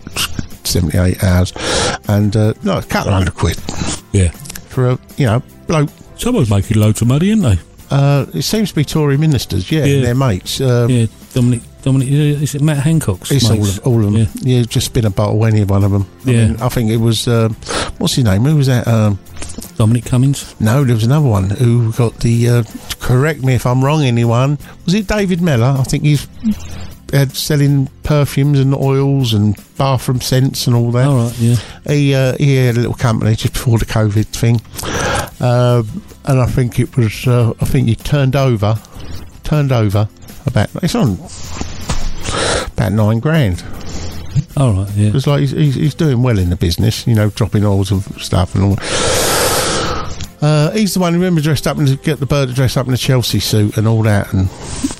[0.64, 1.54] 78 hours,
[2.08, 3.58] and uh, no, a couple of hundred quid
[4.12, 4.30] yeah,
[4.70, 5.90] for a you know bloke.
[6.18, 7.60] someone's making loads of money, aren't they?
[7.90, 9.96] Uh, it seems to be Tory ministers, yeah, Yeah.
[9.96, 10.62] and their mates.
[10.62, 13.32] Um, Yeah, Dominic Dominic, is it Matt Hancock's?
[13.32, 14.16] It's all of, all of them.
[14.16, 14.26] Yeah.
[14.60, 14.64] Yeah.
[14.64, 16.06] just been a bottle, any one of them.
[16.26, 16.48] I, Yeah.
[16.48, 17.56] mean, I think it was, um,
[17.98, 18.44] what's his name?
[18.44, 18.88] Who was that?
[18.88, 19.18] Um,
[19.78, 20.56] Dominic Cummings.
[20.60, 22.64] no, there was another one who got the, uh,
[23.00, 24.58] correct me if I'm wrong, anyone.
[24.86, 25.76] Was it David Mellor?
[25.80, 26.28] I think he's
[27.12, 31.08] had selling perfumes and oils and bathroom scents and all that.
[31.08, 31.56] All right, yeah.
[31.88, 34.62] He, uh, he had a little company just before the COVID thing.
[35.42, 38.80] Um, and I think it was, uh, I think he turned over,
[39.44, 40.08] turned over
[40.46, 41.18] about, it's on
[42.82, 43.64] about nine grand.
[44.58, 45.12] All right, yeah.
[45.14, 48.04] It's like he's, he's, he's doing well in the business, you know, dropping oils of
[48.22, 48.78] stuff and all.
[50.42, 52.88] Uh, he's the one who remember dressed up and get the bird to dress up
[52.88, 54.50] in a Chelsea suit and all that, and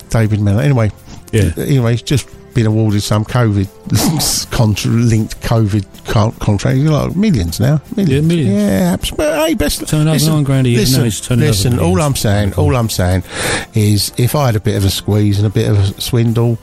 [0.10, 0.62] David Miller.
[0.62, 0.92] Anyway,
[1.32, 1.52] Yeah.
[1.58, 6.78] anyway, just been awarded some COVID contra- linked COVID con- contract.
[6.78, 8.12] He's like millions now, millions.
[8.12, 8.50] Yeah, millions.
[8.52, 9.26] Yeah, absolutely.
[9.26, 9.88] Hey, best.
[9.88, 10.80] Turn over nine grand a year.
[10.80, 11.80] Listen, he's listen.
[11.80, 12.02] All.
[12.02, 13.24] I'm saying, all I'm saying,
[13.74, 16.58] is if I had a bit of a squeeze and a bit of a swindle,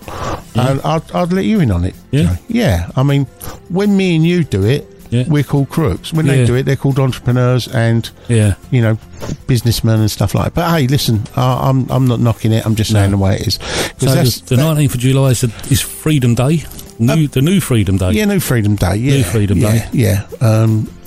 [0.54, 1.94] and I'd, I'd let you in on it.
[2.10, 2.22] Yeah.
[2.22, 2.42] Joe.
[2.48, 2.90] yeah.
[2.96, 3.24] I mean,
[3.68, 5.24] when me and you do it, Yeah.
[5.28, 6.12] we're called crooks.
[6.12, 8.54] When they do it, they're called entrepreneurs and Yeah.
[8.70, 8.98] you know
[9.46, 10.44] businessmen and stuff like.
[10.46, 10.54] that.
[10.54, 12.64] But hey, listen, I, I'm I'm not knocking it.
[12.66, 13.16] I'm just saying No.
[13.16, 13.54] the way it is.
[13.98, 14.06] So
[14.54, 16.64] the, 19th of July is, is Freedom Day.
[16.98, 18.10] New, the new Freedom Day.
[18.12, 18.96] Yeah, new Freedom Day.
[18.96, 19.88] Yeah, New Freedom yeah, Day.
[19.92, 20.97] Yeah, um, just, just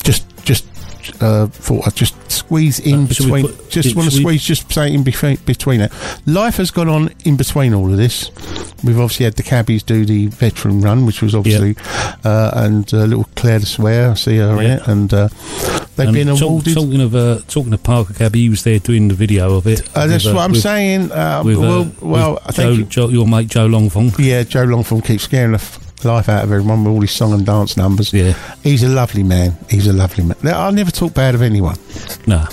[1.22, 3.48] uh, thought I'd just squeeze in Uh, between.
[3.48, 5.92] put- just want to squeeze, just say in between, between it.
[6.26, 8.30] Life has gone on in between all of this.
[8.84, 11.76] We've obviously had the cabbies do the veteran run, which was obviously,
[12.26, 14.76] uh, and uh, little Claire de Swear, I see her in Yeah.
[14.78, 15.28] it, and uh,
[15.96, 16.74] they've And been talk- awarded.
[16.74, 19.82] talking of uh, talking of Parker Cabby, he was there doing the video of it.
[19.96, 21.12] uh, that's with, uh, what I'm with- saying.
[21.12, 24.14] Uh, With, uh, well, well, I Joe, think Joe, your mate Joe Longfong.
[24.20, 25.60] Yeah, Joe Longford keeps scaring the
[26.06, 28.14] life out of everyone with all his song and dance numbers.
[28.14, 28.34] Yeah.
[28.64, 29.58] He's a lovely man.
[29.70, 30.38] He's a lovely man.
[30.44, 31.78] Now, I never talk bad of anyone.
[32.28, 32.46] No,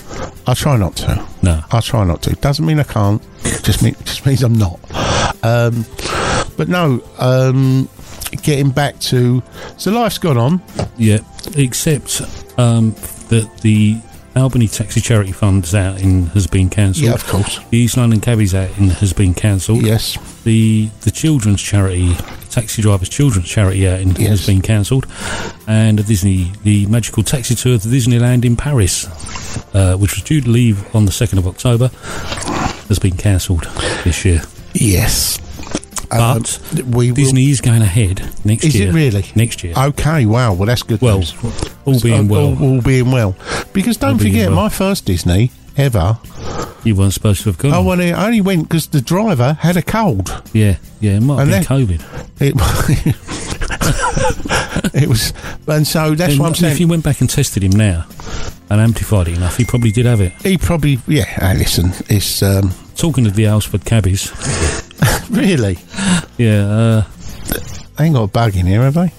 [0.46, 1.26] I try not to.
[1.42, 1.62] no.
[1.70, 2.34] I try not to.
[2.36, 3.22] Doesn't mean I can't.
[3.62, 4.78] Just mean just means I'm not.
[5.44, 5.84] Um,
[6.56, 7.02] but no.
[7.18, 7.88] Um,
[8.42, 9.42] getting back to
[9.76, 10.62] so life's gone on.
[10.96, 11.18] Yeah,
[11.56, 12.20] except
[12.58, 12.92] um,
[13.28, 14.00] that the
[14.36, 17.06] Albany Taxi Charity Fund's outing has been cancelled.
[17.06, 17.58] Yeah, of course.
[17.70, 19.82] The East London Cabbies outing has been cancelled.
[19.82, 20.16] Yes.
[20.44, 22.14] The the children's charity,
[22.60, 24.28] Taxi Drivers Children's Charity outing Yes.
[24.30, 25.06] has been cancelled,
[25.66, 29.06] and the Disney the magical taxi tour to Disneyland in Paris,
[29.74, 31.88] uh, which was due to leave on the second of October,
[32.88, 33.64] has been cancelled
[34.04, 34.42] this year.
[34.74, 35.38] Yes.
[36.10, 38.92] But Um, we will- Disney is going ahead next Is it year.
[38.92, 39.26] really?
[39.34, 39.74] Next year.
[39.76, 40.24] Okay.
[40.24, 40.54] Wow.
[40.54, 41.02] Well, that's good.
[41.02, 41.34] well, news.
[41.84, 43.36] all being well, All, all being well.
[43.74, 44.56] Because don't All forget, well.
[44.56, 46.18] my first Disney ever.
[46.84, 47.72] you weren't supposed to have gone.
[47.72, 50.28] I, went, I only went because the driver had a cold.
[50.52, 52.02] Yeah, yeah, it might have been COVID.
[52.40, 52.54] It,
[54.94, 55.32] it was,
[55.66, 56.72] and so that's And what I'm saying.
[56.74, 58.06] If you went back and tested him now
[58.70, 60.32] and amplified it enough, he probably did have it.
[60.42, 61.24] he probably, yeah.
[61.40, 64.32] ah, listen, it's um, Talking of the Aylesford cabbies,
[65.30, 65.78] really.
[66.36, 67.04] yeah, uh,
[67.96, 69.12] They ain't got a bug in here, have they?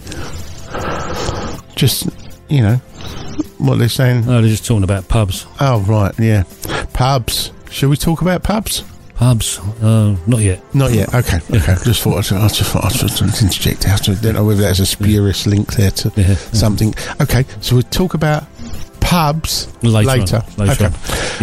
[1.75, 2.09] Just,
[2.49, 2.81] you know,
[3.59, 4.25] what they're saying.
[4.25, 5.45] no, they're just talking about pubs.
[5.59, 6.43] Oh, right, yeah.
[6.93, 7.51] Pubs.
[7.69, 8.83] Shall we talk about pubs?
[9.15, 10.63] Pubs, uh, not yet.
[10.73, 11.13] Not yet.
[11.13, 11.75] Okay, okay.
[11.83, 13.85] just thought I'd, I just thought I'd just interject.
[13.87, 16.35] I don't know whether that's a spurious link there to Yeah.
[16.35, 16.93] something.
[17.21, 18.45] Okay, so we'll talk about
[19.09, 20.43] pubs Later later.
[20.57, 20.95] later okay.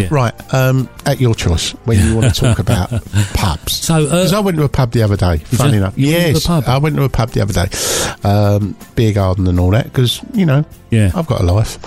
[0.03, 0.07] Yeah.
[0.11, 0.53] Right.
[0.53, 2.89] Um, at your choice when you want to talk about
[3.33, 3.73] pubs.
[3.73, 5.37] So, uh, Because I went to a pub the other day.
[5.39, 5.77] Funny you?
[5.79, 6.63] enough, You went yes, pub?
[6.67, 7.67] I went to a pub the other day,
[8.23, 9.85] um, beer garden and all that.
[9.85, 11.77] Because you know, yeah, I've got a life.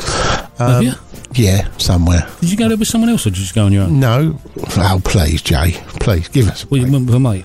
[0.58, 0.92] have Um, you?
[1.32, 2.26] Yeah, somewhere.
[2.40, 4.00] Did you go there with someone else, or did you just go on your own?
[4.00, 4.38] No,
[4.76, 6.64] oh please, Jay, please give us.
[6.64, 7.44] A Well, you went a mate.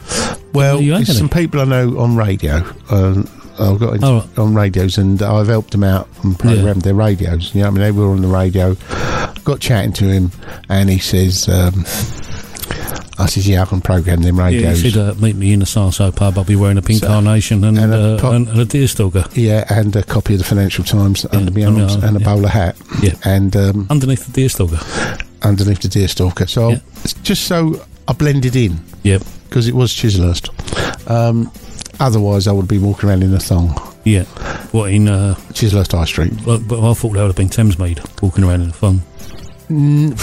[0.53, 2.63] well, there's some people I know on radio.
[2.89, 4.37] Um, I've got Oh, right.
[4.39, 7.53] on radios, and I've helped them out and programmed their radios.
[7.55, 8.75] You know, I mean, they were on the radio.
[9.43, 10.31] Got chatting to him,
[10.69, 11.85] and he says, um,
[13.17, 15.59] "I says, yeah, I can program them Yeah, radios." you said, uh, meet me in
[15.59, 16.37] the Sarso pub.
[16.37, 18.65] I'll be wearing a pink So- carnation and, and a uh, pop- and, and a
[18.65, 22.17] deer stalker Yeah, and a copy of the Financial Times under my arms arm, and
[22.17, 22.25] a yeah.
[22.25, 22.75] bowler hat.
[23.01, 23.13] Yeah.
[23.23, 24.79] And um, underneath the deer stalker.
[25.43, 26.47] underneath the deer stalker.
[26.47, 26.79] So Yeah.
[27.23, 29.21] just so I blended in Yep.
[29.47, 30.49] because it was Chislehurst.
[31.09, 31.51] Um,
[31.99, 33.73] otherwise, I would be walking around in a thong.
[34.03, 34.23] Yeah.
[34.71, 35.07] What in?
[35.07, 36.33] Uh, Chislehurst High Street.
[36.45, 39.01] well, but I thought that would have been Thamesmead walking around in the fun.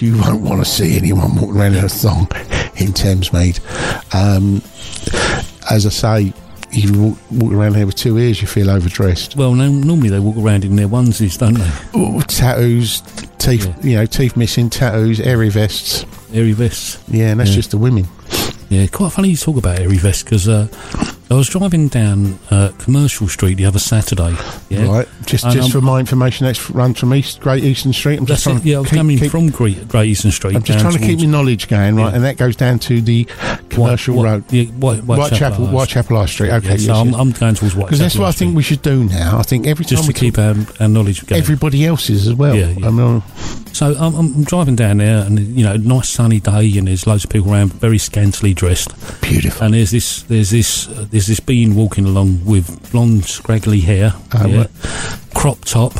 [0.00, 2.22] You won't want to see anyone walking around in a thong
[2.76, 3.60] in Thamesmead.
[4.12, 4.56] Um,
[5.70, 6.32] as I say,
[6.72, 9.36] you walk, walk around here with two ears, you feel overdressed.
[9.36, 11.98] Well, no, normally they walk around in their onesies, don't they?
[11.98, 13.00] Ooh, tattoos,
[13.38, 16.04] teeth, you know, teeth missing, tattoos, airy vests.
[16.32, 16.98] Airy vests.
[17.08, 17.56] Yeah, and that's Yeah.
[17.56, 18.06] just the women.
[18.70, 20.68] Yeah, quite funny you talk about airy vests because uh,
[21.30, 24.36] I was driving down uh, Commercial Street the other Saturday.
[24.68, 24.86] Yeah.
[24.86, 25.08] Right.
[25.24, 28.18] Just And, just um, for my information, that's run from East Great Eastern Street.
[28.18, 28.64] I'm just trying it.
[28.66, 30.54] Yeah, I was keep- coming keep- from Great, Great Eastern Street.
[30.54, 32.08] I'm just trying to keep my knowledge going, right?
[32.10, 32.14] Yeah.
[32.16, 33.24] And that goes down to the
[33.70, 34.52] commercial White- road.
[34.52, 36.50] Yeah, White, Whitechapel, High Whitechapel High Street.
[36.50, 37.16] Okay, Yeah, yes, I'm, yes.
[37.18, 37.84] I'm going towards Whitechapel.
[37.86, 39.38] Because that's what I think we should do now.
[39.38, 41.40] I think every time just we to keep our, our knowledge going.
[41.40, 42.54] everybody else's as well.
[42.54, 42.86] Yeah, yeah.
[42.86, 43.22] I mean,
[43.72, 47.24] So I'm, I'm driving down there, and you know, nice sunny day, and there's loads
[47.24, 48.90] of people around, very scantily dressed.
[49.22, 49.64] beautiful.
[49.64, 54.12] And there's this, there's this, uh, there's this being walking along with blonde, scraggly hair,
[54.34, 54.70] Oh, yeah, right.
[55.34, 55.94] crop top,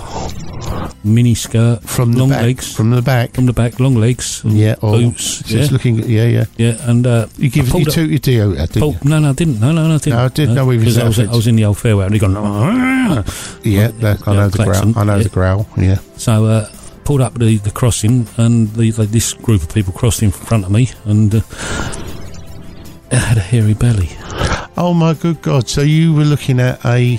[1.04, 3.34] mini skirt, From the long back, legs, from the back.
[3.34, 5.96] from the back, long legs, yeah, or boots, just yeah, looking.
[6.08, 6.44] Yeah, yeah.
[6.56, 9.60] yeah, and uh, You give you took your uh, didn't Oh, no, no, I didn't.
[9.60, 10.18] No, no, no, I didn't.
[10.18, 11.18] No, I didn't know he was because I was.
[11.20, 12.36] I was in the old fairway and he gone.
[12.36, 13.24] "Ah."
[13.62, 13.78] you?
[13.78, 15.02] Yeah, that, I Yeah, know the klaxon, growl.
[15.02, 15.22] I know yeah.
[15.22, 15.66] the growl.
[15.76, 15.98] Yeah.
[16.16, 16.68] So uh,
[17.04, 20.64] pulled up the, the crossing, and the, like, this group of people crossed in front
[20.64, 21.40] of me, and uh,
[23.10, 24.10] it had a hairy belly,
[24.76, 25.68] Oh my good God!
[25.68, 27.18] So you were looking at a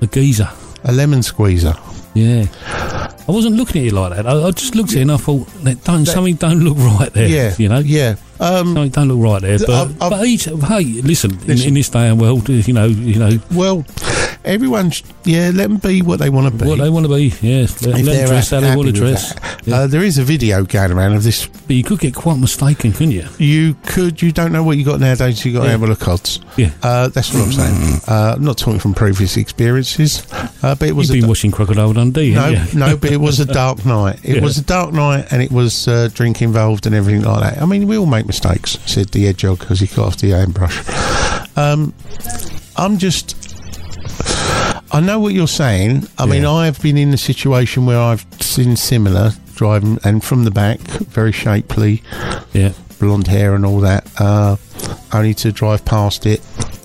[0.00, 0.48] a geezer.
[0.84, 1.74] a lemon squeezer.
[2.14, 4.26] Yeah, I wasn't looking at it like that.
[4.26, 7.12] I, I just looked at it and I thought, that don't, something don't look right
[7.12, 7.28] there.
[7.28, 7.78] Yeah, you know.
[7.78, 8.16] Yeah.
[8.40, 11.68] Um, Something don't look right there, but, I've- I've- but each, hey, listen, in, Listen.
[11.68, 13.84] in this day and world, you know, you know well,
[14.44, 14.90] everyone.
[14.90, 16.68] sh- Yeah, let them be what they want to be.
[16.68, 17.32] what they want to be.
[17.40, 19.34] Yeah, let, let them they're dress how they want to dress.
[19.64, 19.76] Yeah.
[19.80, 21.46] Uh, there is a video going around of this.
[21.46, 23.26] But you could get quite mistaken, couldn't you?
[23.38, 24.20] You could.
[24.22, 25.44] You don't know what you got nowadays.
[25.44, 25.64] You got Yeah.
[25.66, 26.40] to have a look odds.
[26.56, 26.70] Yeah.
[26.82, 28.00] Uh, that's what I'm saying.
[28.08, 30.26] Uh, I'm not talking from previous experiences,
[30.62, 32.60] uh, but it was You've a been watching Crocodile Dundee, no, you?
[32.78, 34.18] no, but it was a dark night.
[34.24, 34.42] It Yeah.
[34.42, 37.62] was a dark night, and it was uh, drink involved and everything like that.
[37.62, 41.56] I mean, we all make mistakes," said the hedgehog as he cut off the airbrush.
[41.56, 41.92] Um,
[42.76, 43.36] I'm just.
[44.92, 46.08] I know what you're saying.
[46.18, 50.50] I mean, I've been in a situation where I've seen similar driving, and from the
[50.50, 52.02] back, very shapely,
[52.52, 52.72] Yeah.
[52.98, 54.06] blonde hair and all that.
[54.18, 54.56] Uh,
[55.12, 56.40] only to drive past it,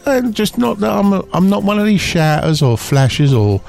[0.05, 1.13] and just not that I'm.
[1.13, 3.61] A, I'm not one of these shouters or flashers or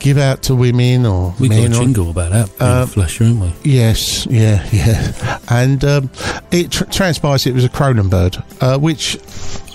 [0.00, 2.86] give out to women or We got men a or- jingle about that, Uh, a
[2.86, 3.52] flasher, haven't we?
[3.70, 5.38] Yes, yeah, yeah.
[5.48, 6.10] And um,
[6.50, 9.18] it tr- transpires it was a Kronenbourg, uh, which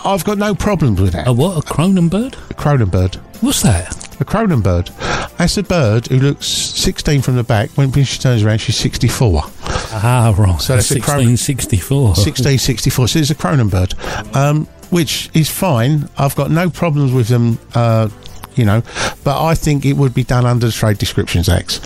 [0.04, 1.28] I've got no problems with that.
[1.28, 1.58] A what?
[1.58, 2.34] A Kronenbourg?
[2.50, 3.16] A Kronenbourg.
[3.42, 3.96] What's that?
[4.22, 4.90] A Kronenbourg.
[5.38, 7.70] That's a bird who looks 16 from the back.
[7.72, 9.44] When she turns around, she's 64.
[9.92, 10.62] Ah, right.
[10.62, 12.08] So that's a Cron- 1664.
[12.16, 13.08] 1664.
[13.10, 16.08] So it's a Kronenbourg, um, which is fine.
[16.18, 18.08] I've got no problems with them, uh,
[18.56, 18.82] you know,
[19.24, 21.80] but I think it would be done under the Trade Descriptions Acts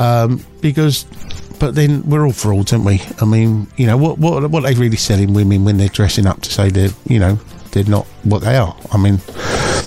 [0.00, 1.06] um, because.
[1.58, 3.02] But then we're all frauds, aren't we?
[3.20, 6.24] I mean, you know, what what what are they really selling women when they're dressing
[6.24, 7.36] up to say they're, you know,
[7.72, 8.76] they're not what they are?
[8.92, 9.20] I mean,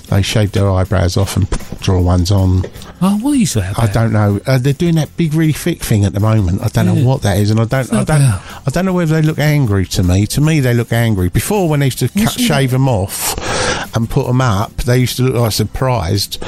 [0.10, 1.50] they shave their eyebrows off and
[1.82, 2.64] draw ones on.
[3.02, 3.80] Oh, what is that?
[3.80, 4.40] I don't know.
[4.46, 6.62] Uh, they're doing that big, really thick thing at the moment.
[6.62, 7.02] I don't Yeah.
[7.02, 8.42] know what that is, and I don't, I don't, about?
[8.68, 10.28] I don't know whether they look angry to me.
[10.28, 11.30] To me, they look angry.
[11.30, 13.36] Before, when they used to cut, shave them off
[13.96, 16.44] and put them up, they used to look like surprised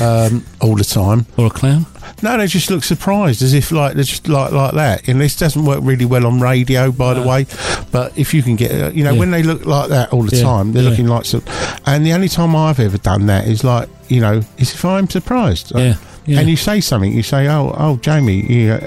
[0.00, 1.26] um, all the time.
[1.36, 1.86] Or a clown?
[2.22, 5.08] No, they just look surprised, as if like they're just like like that.
[5.08, 7.46] And this doesn't work really well on radio, by the way.
[7.92, 9.18] But if you can get, uh, you know, Yeah.
[9.20, 10.90] when they look like that all the Yeah, time, they're yeah.
[10.90, 11.26] looking like.
[11.86, 15.08] And the only time I've ever done that is like, you know, is if I'm
[15.08, 15.72] surprised.
[15.74, 15.94] Yeah,
[16.28, 16.40] yeah.
[16.40, 18.78] And you say something, you say, "Oh, oh, Jamie," you,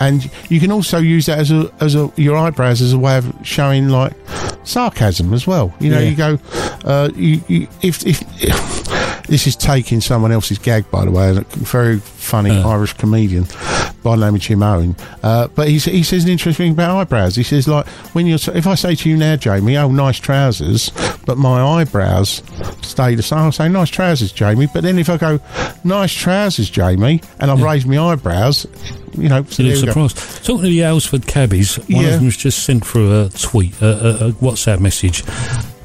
[0.00, 3.18] and you can also use that as a as a your eyebrows as a way
[3.18, 4.12] of showing like
[4.64, 5.72] sarcasm as well.
[5.78, 6.08] You know, Yeah.
[6.08, 6.38] you go,
[6.84, 8.20] uh, you, you if, if
[9.28, 12.68] this is taking someone else's gag, by the way, a very funny Uh.
[12.68, 13.46] Irish comedian
[14.06, 14.94] by of Jim Owen.
[15.22, 17.34] Uh, but he, he says an interesting thing about eyebrows.
[17.36, 20.90] He says, like, when you're, if I say to you now, Jamie, oh, nice trousers,
[21.26, 22.42] but my eyebrows
[22.82, 24.68] stay the same, I'll say, nice trousers, Jamie.
[24.72, 25.40] But then if I go,
[25.84, 28.66] nice trousers, Jamie, and I've raised my eyebrows,
[29.18, 30.06] you know, so You there look go.
[30.08, 30.44] surprised.
[30.44, 32.08] Talking to the Aylesford cabbies, one Yeah.
[32.14, 35.24] of them's just sent through a tweet, a, a, a WhatsApp message,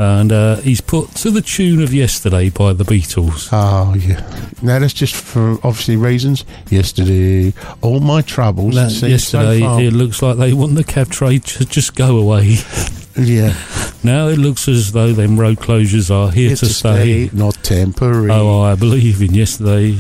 [0.02, 3.50] and uh, he's put to the tune of "Yesterday" by the Beatles.
[3.52, 4.22] Oh yeah.
[4.62, 6.44] Now that's just for obviously reasons.
[6.70, 8.76] Yesterday, all my troubles.
[8.76, 12.18] That- yesterday, so far- it looks like they want the cab trade to just go
[12.18, 12.58] away.
[13.18, 13.54] yeah.
[14.04, 17.30] Now it looks as though them road closures are here, Here to, stay.
[17.34, 18.32] not temporary.
[18.32, 19.98] Oh, I believe in yesterday.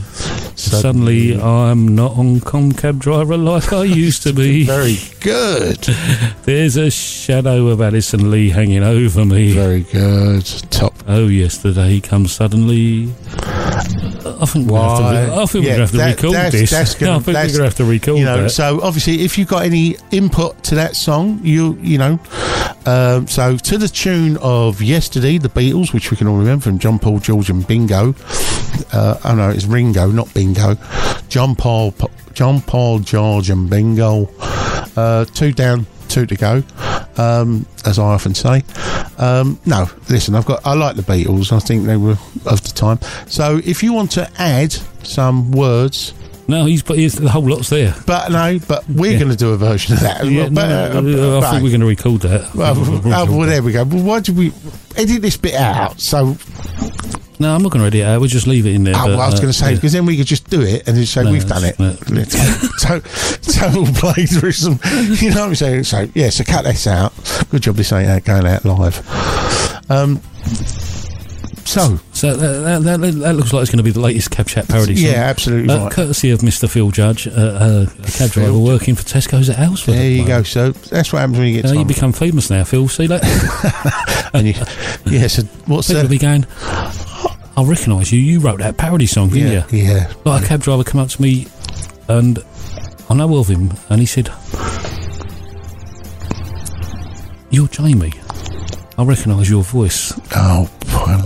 [0.61, 4.65] Suddenly, I'm not on com cab driver like I used to be.
[4.65, 5.77] Very good.
[6.43, 9.53] There's a shadow of Addison Lee hanging over me.
[9.53, 10.45] Very good.
[10.69, 10.93] Top.
[11.07, 13.13] Oh, yesterday comes suddenly.
[14.41, 16.33] I think we're going to have to, I think Yeah, we're have to that- record
[16.33, 16.69] that's- this.
[16.71, 18.49] that's gonna- I think we're going to have to record You know, that.
[18.49, 22.19] so obviously, if you've got any input to that song, you you know,
[22.85, 26.79] um, so to the tune of "Yesterday," the Beatles, which we can all remember from
[26.79, 28.15] John Paul, George, and Bingo.
[28.91, 30.75] Uh, oh no, it's Ringo, not Bingo.
[31.29, 31.93] John Paul,
[32.33, 34.29] John Paul, George, and Bingo.
[34.97, 36.63] Uh, two down, two to go.
[37.17, 38.63] um, as I often say.
[39.17, 41.51] Um, no, listen, I've got I like the Beatles.
[41.51, 42.99] I think they were of the time.
[43.27, 46.13] So if you want to add some words.
[46.51, 47.95] No, he's put he's, the whole lot's there.
[48.05, 49.19] But no, but we're Yeah.
[49.19, 50.25] going to do a version of that.
[50.25, 50.83] Yeah, But, no,
[51.33, 51.51] uh, I right.
[51.51, 52.53] think we're going to record that.
[52.53, 53.83] Well, oh, well, there we go.
[53.85, 54.51] Well, why did we
[54.97, 55.99] edit this bit out?
[56.01, 56.35] So,
[57.39, 58.03] No, I'm not going to edit it.
[58.03, 58.19] out.
[58.19, 58.93] We'll just leave it in there.
[58.97, 59.75] oh, but, well, I was uh, going to say yeah.
[59.75, 61.77] because then we could just do it and just say No, we've done it.
[61.77, 63.01] that's- Total,
[64.01, 65.21] playthrough.
[65.21, 65.85] You know what I'm saying?
[65.85, 67.13] So yeah, so cut this out.
[67.49, 69.89] Good job this ain't going out live.
[69.89, 70.21] Um.
[71.71, 74.47] So So that, that, that, that looks like it's going to be the latest Cab
[74.47, 75.05] Chat parody song.
[75.11, 75.91] yeah, absolutely Uh, right.
[75.91, 76.69] courtesy of Mr.
[76.69, 79.93] Phil Judge, uh, uh, a cab driver working for Tesco's at Aylesford.
[79.95, 80.43] There you go.
[80.43, 82.87] So that's what happens when you get Uh, you become famous now, Phil.
[82.89, 83.23] See that?
[84.33, 84.53] and you,
[85.05, 85.27] yeah.
[85.27, 86.09] So what's People that?
[86.09, 88.19] be going, I recognise you.
[88.19, 89.83] You wrote that parody song, didn't Yeah, you?
[89.93, 90.13] yeah.
[90.25, 91.47] Like a cab driver come up to me,
[92.09, 92.39] and
[93.09, 94.29] I know of him, and he said,
[97.49, 98.13] "You're Jamie.
[98.97, 100.69] I recognise your voice Oh,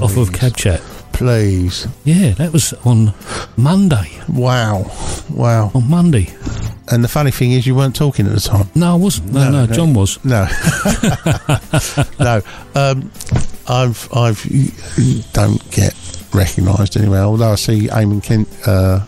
[0.01, 0.29] off of please.
[0.31, 0.81] Cab Chat."
[1.13, 1.87] Please.
[2.03, 3.13] Yeah, that was on
[3.55, 4.11] Monday.
[4.27, 4.91] Wow.
[5.29, 5.71] Wow.
[5.73, 6.27] On Monday.
[6.91, 8.69] And the funny thing is, you weren't talking at the time.
[8.75, 9.31] No, I wasn't.
[9.31, 9.73] No, No, no, no.
[9.73, 10.19] John was.
[10.25, 10.45] No,
[12.19, 12.41] no.
[12.75, 13.11] Um,
[13.67, 14.43] I've, I've,
[15.31, 15.95] don't get
[16.33, 17.21] recognised anywhere.
[17.21, 18.99] Although I see Eamon Kent uh,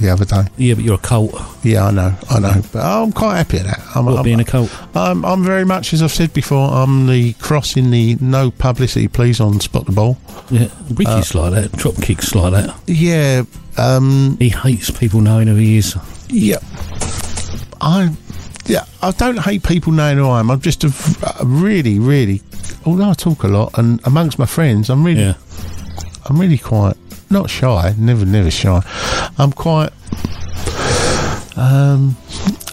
[0.00, 0.42] the other day.
[0.56, 1.34] Yeah, but you're a cult.
[1.62, 2.62] Yeah, I know, I know.
[2.72, 3.80] But I'm quite happy at that.
[3.94, 4.70] I'm, What, I'm, being a cult?
[4.96, 9.08] I'm, I'm very much, as I've said before, I'm the cross in the no publicity,
[9.08, 10.18] please, on Spot the Ball.
[10.50, 11.72] Yeah, Ricky's Uh, like that.
[11.72, 12.76] Drop kicks like that.
[12.86, 13.42] Yeah,
[13.78, 15.96] um, He hates people knowing who he is.
[16.28, 16.58] yeah.
[17.80, 18.10] I,
[18.66, 20.50] yeah, I don't hate people knowing who I am.
[20.50, 20.92] I'm just a,
[21.40, 22.42] a really, really.
[22.84, 25.34] Although I talk a lot, and amongst my friends, I'm really Yeah.
[26.28, 26.96] I'm really quite
[27.30, 28.80] not shy, never, never shy.
[29.38, 29.90] I'm quite.
[31.56, 32.16] Um,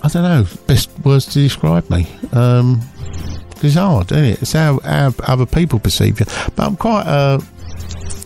[0.03, 2.07] I don't know best words to describe me.
[2.33, 2.81] Um,
[3.61, 4.41] it's hard, isn't it?
[4.41, 6.25] It's how, how other people perceive you.
[6.55, 7.05] But I'm quite.
[7.07, 7.39] Uh,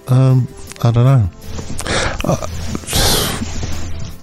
[0.08, 0.48] um,
[0.82, 1.30] I don't know.
[2.24, 2.48] Uh,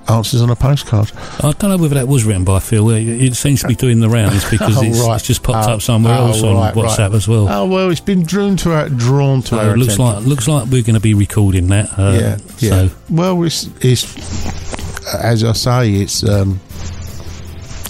[0.08, 1.10] answers on a postcard.
[1.40, 2.90] I don't know whether that was written by Phil.
[2.90, 5.14] It, seems to be doing the rounds because Oh, it's, right.
[5.16, 7.14] it's just popped Oh, up somewhere oh, else on right, WhatsApp right.
[7.14, 7.48] as well.
[7.48, 10.14] Oh well, it's been drawn to our drawn to So our it looks attention.
[10.16, 11.98] like looks like we're going to be recording that.
[11.98, 12.88] Uh, yeah, yeah.
[12.88, 16.58] So Well, it's, it's as I say, it's um,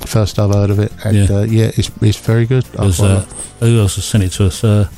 [0.07, 1.37] first I've heard of it, and Yeah.
[1.37, 2.65] uh, yeah it's it's very good.
[2.79, 3.25] I there's, quite uh,
[3.61, 4.63] who else has sent it to us?
[4.65, 4.89] Uh,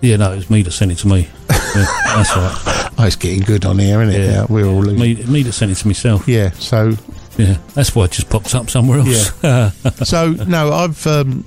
[0.00, 1.28] yeah, no, it's me that sent it to me.
[2.04, 2.90] That's right.
[2.98, 4.24] oh, it's getting good on here, isn't it?
[4.26, 4.32] Yeah.
[4.32, 4.98] Yeah, we're all losing.
[4.98, 6.26] Me, me that sent it to myself.
[6.28, 6.94] Yeah, so
[7.36, 9.32] Yeah, that's why it just popped up somewhere else.
[9.42, 9.70] Yeah.
[10.04, 11.44] so no, I've um,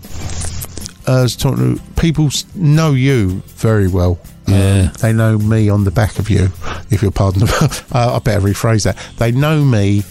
[1.08, 4.20] uh, was talking to people know you very well.
[4.48, 4.92] Um, Yeah.
[5.02, 6.50] they know me on the back of you.
[6.90, 8.98] If you'll pardon, uh, I better rephrase that.
[9.18, 10.04] They know me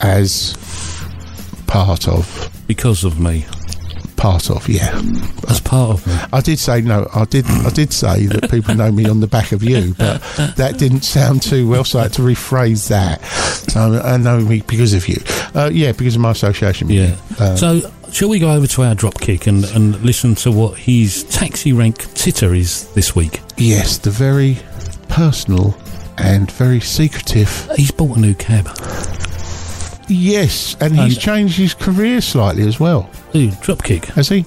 [0.00, 0.56] as
[1.66, 3.44] part of because of me.
[4.22, 4.96] Part of yeah.
[5.48, 6.14] As part of me.
[6.32, 7.08] I did say no.
[7.14, 7.44] I did.
[7.46, 10.20] I did say that people know me on the back of you, but
[10.56, 11.84] that didn't sound too well.
[11.84, 13.20] So I had to rephrase that.
[13.70, 15.16] So I know me because of you.
[15.54, 16.88] Uh, yeah, because of my association.
[16.88, 17.08] with Yeah.
[17.08, 17.16] you.
[17.38, 21.24] Uh, so, shall we go over to our dropkick and, and listen to what his
[21.24, 23.40] taxi rank titter is this week?
[23.56, 24.58] yes, the very
[25.08, 25.76] personal
[26.18, 27.68] and very secretive.
[27.76, 28.66] He's bought a new cab.
[30.08, 33.08] Yes, and he's And- changed his career slightly as well.
[33.34, 34.06] Ooh, dropkick.
[34.06, 34.40] Has he?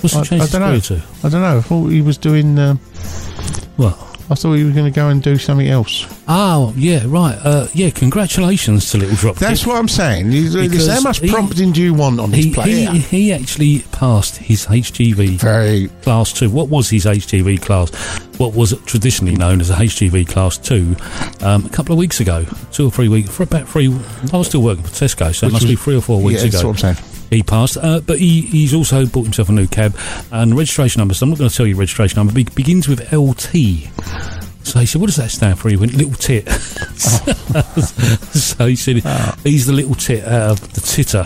[0.00, 0.68] What's he I, changed I his don't know.
[0.68, 1.02] career to?
[1.24, 1.58] I don't know.
[1.58, 2.58] I thought he was doing.
[2.58, 2.78] Um,
[3.76, 3.98] What?
[4.28, 6.04] I thought he was going to go and do something else.
[6.26, 7.38] Oh, yeah, right.
[7.42, 9.36] Uh, yeah, congratulations to Little Drop.
[9.36, 10.30] That's what I'm saying.
[10.30, 12.90] Because How much he- prompting do you want on he, this player?
[12.90, 16.50] he, he actually passed his HGV Very Class 2.
[16.50, 17.90] What was his HGV Class?
[18.38, 20.96] What was traditionally known as a HGV Class 2
[21.46, 22.44] um, a couple of weeks ago.
[22.72, 23.30] Two or three weeks.
[23.30, 23.86] For about three.
[24.32, 26.40] I was still working for Tesco, so it must was- be three or four weeks
[26.42, 26.52] yeah, ago.
[26.58, 27.15] that's what I'm saying.
[27.30, 27.76] He passed.
[27.76, 29.96] Uh, but he, he's also bought himself a new cab
[30.30, 31.14] and registration number.
[31.14, 32.32] So I'm not going to tell you registration number.
[32.32, 33.90] Be- begins with LT.
[34.64, 36.48] So he said, "What does that stand for?" He went, "Little tit."
[38.34, 38.96] so he said,
[39.44, 41.24] "He's the little tit out of the titter."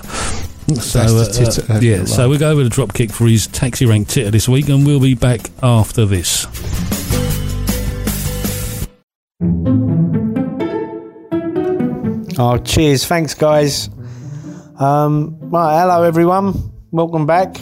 [0.77, 3.27] So That's the titter, uh, uh, yeah, so we'll go over the drop kick for
[3.27, 6.47] his taxi rank titter this week, and we'll be back after this.
[12.39, 13.05] Oh, cheers.
[13.05, 13.91] Thanks, guys.
[14.81, 16.55] Um, right, hello, everyone.
[16.91, 17.61] Welcome back.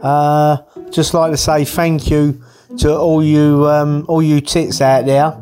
[0.00, 0.56] Uh,
[0.90, 2.42] just like to say thank you
[2.78, 5.38] to all you, um, all you tits out there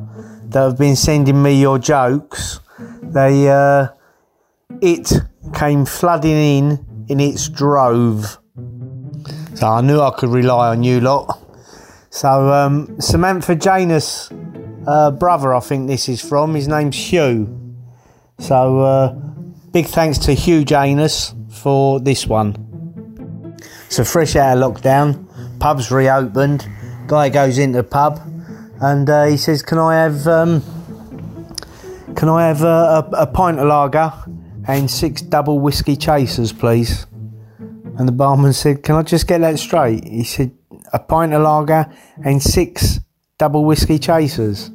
[0.46, 2.59] that have been sending me your jokes.
[3.05, 3.90] They, uh,
[4.81, 5.12] it
[5.55, 8.38] came flooding in in its drove.
[9.55, 11.38] So I knew I could rely on you lot.
[12.11, 14.28] So, um, Samantha Janus,
[14.88, 16.57] uh, brother, I think this is from.
[16.57, 17.76] His name's Hugh.
[18.41, 19.30] So, uh,
[19.72, 22.56] big thanks to Hugh Janus for this one.
[23.88, 26.68] So fresh out of lockdown, pub's reopened.
[27.06, 28.20] Guy goes into the pub,
[28.80, 30.62] and uh, he says, "Can I have um,
[32.16, 34.12] can I have a, a, a pint of lager
[34.66, 37.06] and six double whiskey chasers, please?"
[37.98, 40.52] And the barman said, "Can I just get that straight?" He said,
[40.92, 41.92] "A pint of lager
[42.24, 43.00] and six
[43.38, 44.70] double whiskey chasers."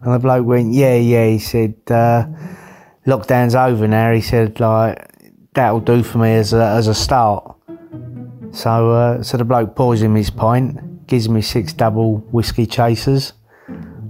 [0.00, 2.26] And the bloke went, "Yeah, yeah." He said, uh,
[3.06, 5.08] "Lockdown's over now." He said, "Like
[5.54, 7.56] that'll do for me as a as a start."
[8.52, 13.32] So, uh, so the bloke pours him his pint, gives me six double whiskey chasers,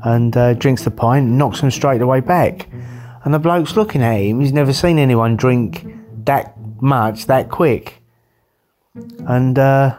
[0.03, 2.68] and uh, drinks the pint, knocks them straight away back.
[3.24, 4.40] And the bloke's looking at him.
[4.40, 5.86] He's never seen anyone drink
[6.24, 8.03] that much that quick.
[9.26, 9.97] And uh,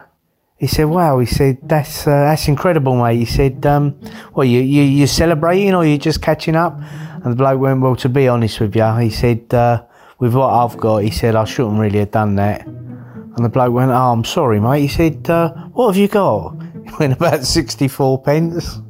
[0.64, 3.90] he said, "Wow," he said, "That's uh, that's incredible, mate." He said, um,
[4.32, 6.80] "What you you you celebrating or you just catching up?"
[7.22, 9.82] And the bloke went, "Well, to be honest with you," he said, uh,
[10.18, 13.74] "with what I've got," he said, "I shouldn't really have done that." And the bloke
[13.74, 17.44] went, "Oh, I'm sorry, mate." He said, uh, "What have you got?" He went about
[17.44, 18.80] sixty-four pence.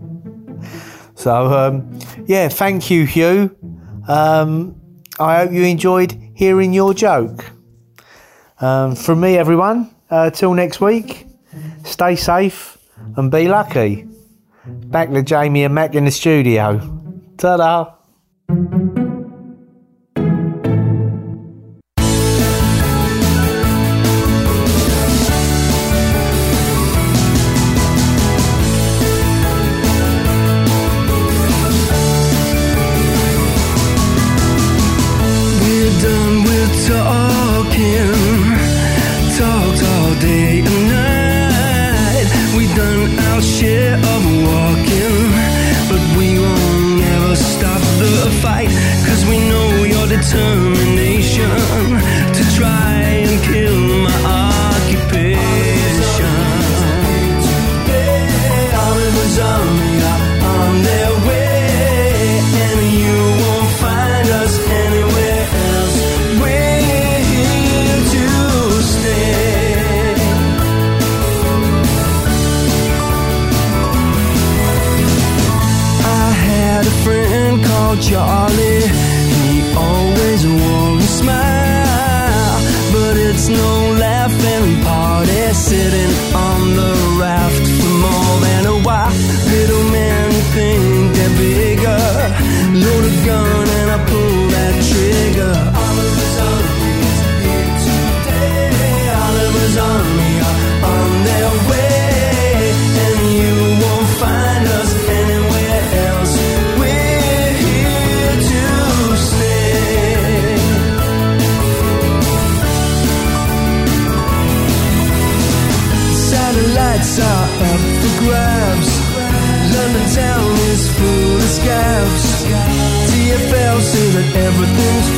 [1.16, 3.51] So um, yeah, thank you, Hugh.
[4.07, 4.77] Um,
[5.18, 7.45] I hope you enjoyed hearing your joke.
[8.61, 9.91] Um, from me, everyone.
[10.09, 11.34] Uh, till next week.
[11.85, 12.78] Stay safe
[13.16, 14.09] and be lucky.
[14.66, 16.80] Back to Jamie and Mac in the studio.
[17.37, 17.85] Ta-da.
[17.85, 18.04] We're
[85.75, 86.54] sitting on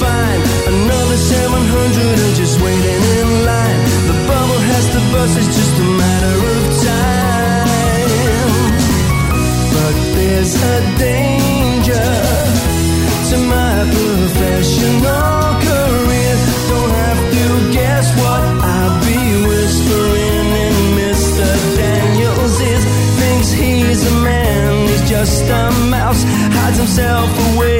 [0.06, 0.42] fine.
[0.74, 3.80] Another 700 are just waiting in line.
[4.10, 7.66] The bubble has to bust, it's just a matter of time.
[9.74, 10.76] But there's a
[11.06, 12.10] danger
[13.30, 16.34] to my professional career.
[16.72, 17.44] Don't have to
[17.78, 18.42] guess what
[18.74, 21.48] I'll be whispering in Mr.
[21.80, 22.84] Daniels' ears.
[23.20, 25.62] Thinks he's a man, he's just a
[25.94, 26.22] mouse.
[26.56, 27.75] Hides himself away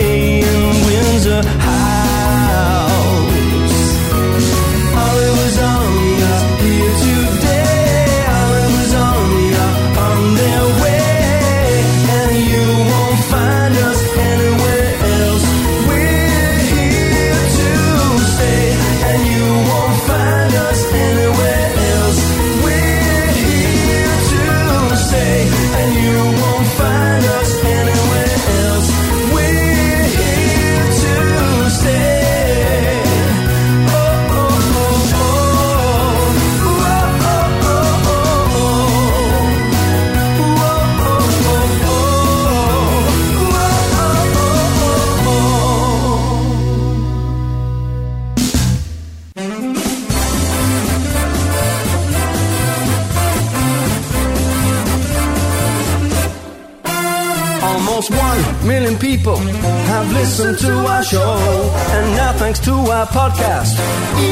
[60.58, 63.72] to our show, and now thanks to our podcast,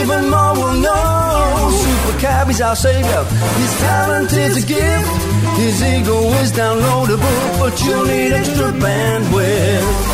[0.01, 1.70] even more will know.
[1.70, 3.25] Super Cab our savior.
[3.25, 5.11] His talent is a gift.
[5.57, 10.13] His ego is downloadable, but you'll need extra bandwidth.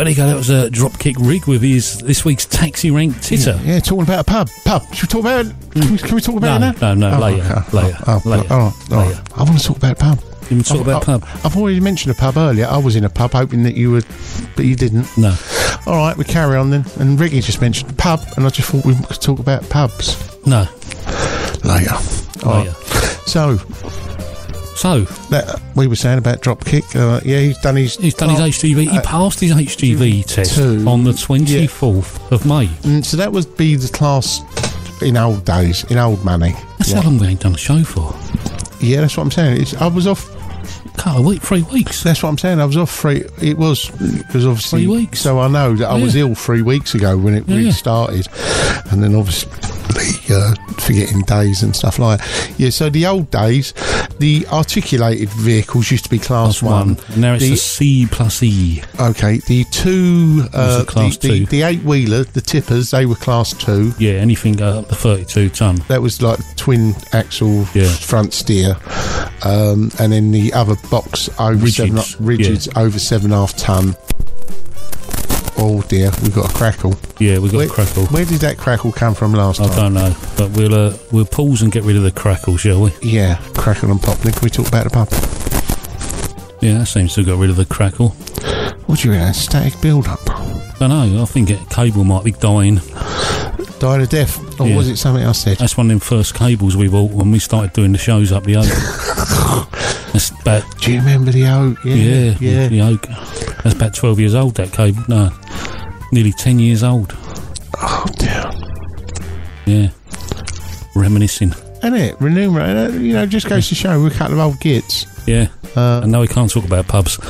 [0.00, 0.26] There you go.
[0.26, 3.60] That was a dropkick Rick with his this week's taxi rank titter.
[3.64, 4.48] Yeah, talking about a pub.
[4.64, 4.82] Pub.
[4.94, 5.54] Should we talk about it?
[5.72, 6.94] Can we, can we talk about No, it now?
[6.94, 7.76] no, no, oh, later, okay.
[7.76, 9.22] later, Oh, oh, later, all right, all later.
[9.36, 10.18] I want to talk about pub.
[10.48, 11.24] You want to talk about I- pub?
[11.44, 12.66] I've already mentioned a pub earlier.
[12.66, 14.06] I was in a pub hoping that you would,
[14.56, 15.06] but you didn't.
[15.18, 15.34] No.
[15.86, 16.84] All right, we carry on then.
[16.98, 20.66] And Ricky just mentioned pub, and I just thought we could talk about pubs No.
[21.64, 21.94] later.
[22.44, 22.66] All right.
[22.66, 22.74] Later.
[23.26, 23.58] So,
[24.76, 26.96] So that, we were saying about Dropkick.
[26.96, 27.96] Uh, yeah, he's done his.
[27.96, 28.90] he's done his HGV.
[28.90, 30.84] He uh, passed his HGV test two.
[30.88, 32.66] on the twenty fourth of May.
[32.66, 34.40] Mm, so that would be the class
[35.02, 36.54] in old days, in old money.
[36.78, 37.00] That's yeah.
[37.00, 38.14] how long we ain't done a show for.
[38.80, 39.60] yeah, that's what I'm saying.
[39.60, 40.28] It's, I was off
[40.96, 42.02] Couple of week, three weeks.
[42.02, 42.60] That's what I'm saying.
[42.60, 43.24] I was off three.
[43.40, 45.20] It was because obviously Three weeks.
[45.20, 48.28] So I know that I was ill three weeks ago when it Yeah, really started,
[48.90, 49.50] and then obviously
[49.96, 52.18] uh, forgetting days and stuff like.
[52.20, 52.54] that.
[52.58, 52.70] Yeah.
[52.70, 53.72] So the old days,
[54.18, 56.98] the articulated vehicles used to be class, Plus one.
[57.16, 58.82] Now it's The- a C plus E.
[58.98, 59.38] okay.
[59.46, 61.46] The two, uh, class the, the, two?
[61.46, 63.92] the eight wheeler, the tippers, they were class two.
[63.98, 65.76] Yeah, anything up to thirty two ton.
[65.88, 67.88] That was like twin axle Yeah.
[67.88, 68.76] front steer,
[69.42, 73.56] um, and then the other box over seven, Rigids, rigids over seven and a half
[73.56, 73.96] ton.
[75.62, 76.94] Oh dear, we've got a crackle.
[77.18, 78.06] Yeah, we got Where, a crackle.
[78.06, 79.72] where did that crackle come from last I time?
[79.72, 82.80] I don't know, but we'll uh, we'll pause and get rid of the crackle, shall
[82.80, 82.92] we?
[83.02, 84.16] Yeah, crackle and pop.
[84.16, 84.32] popping.
[84.32, 85.08] Can we talk about the pub?
[86.62, 88.10] Yeah, that seems to have got rid of the crackle.
[88.86, 89.34] What do you reckon?
[89.34, 90.20] Static build up.
[90.30, 91.22] I don't know.
[91.22, 92.76] I think a cable might be dying.
[93.78, 94.60] Died of death.
[94.60, 94.76] Or Yeah.
[94.76, 95.58] was it something I said?
[95.58, 98.44] That's one of them first cables we bought when we started doing the shows up
[98.44, 98.66] the oak.
[100.12, 101.78] That's about Do you remember the oak?
[101.84, 102.68] Yeah, yeah, yeah.
[102.68, 103.06] the oak.
[103.62, 104.54] That's about twelve years old.
[104.56, 105.30] That cable, no,
[106.12, 107.16] nearly ten years old.
[107.78, 108.50] Oh dear.
[109.66, 109.88] Yeah,
[110.94, 111.52] reminiscing.
[111.82, 114.60] And it, remunerate, uh, you know, just goes to show we're a couple of old
[114.60, 115.06] gits.
[115.26, 117.14] Yeah, Uh, and now we can't talk about pubs.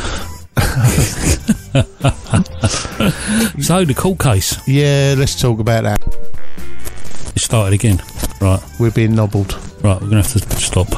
[3.61, 6.01] so the court case yeah, let's talk about that.
[7.35, 8.03] it started again.
[8.41, 9.55] Right, We're being nobbled.
[9.85, 10.89] right, we're gonna have to stop.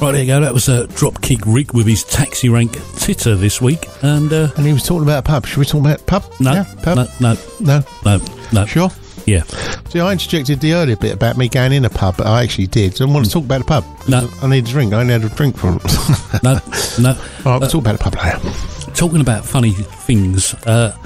[0.00, 0.40] Right, there you go.
[0.40, 4.64] That was a dropkick Rick with his taxi rank titter this week, and uh, And
[4.66, 5.46] he was talking about a pub.
[5.46, 6.24] Should we talk about pub?
[6.40, 6.96] no, Yeah, pub?
[6.96, 7.84] no, no, No?
[8.18, 8.66] no, no.
[8.66, 8.90] Sure?
[9.26, 9.42] Yeah,
[9.90, 12.66] See, I interjected the earlier bit about me going in a pub, but I actually
[12.68, 12.96] did.
[12.96, 13.84] So I want to talk about the pub.
[14.08, 14.28] No.
[14.42, 14.94] I need a drink.
[14.94, 16.42] I only had a drink for it.
[16.42, 16.58] no,
[16.98, 17.10] no.
[17.44, 18.92] All right, we'll talk about the pub later.
[18.94, 20.96] Talking about funny things, uh,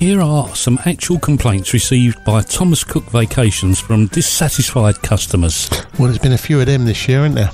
[0.00, 5.68] here are some actual complaints received by Thomas Cook Vacations from dissatisfied customers.
[5.98, 7.50] Well, there's been a few of them this year, isn't there?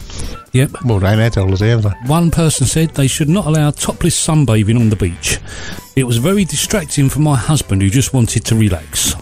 [0.52, 0.84] Yep.
[0.84, 1.90] Well, they ain't had holiday, have they?
[2.06, 5.38] One person said they should not allow topless sunbathing on the beach.
[5.96, 9.14] It was very distracting for my husband who just wanted to relax.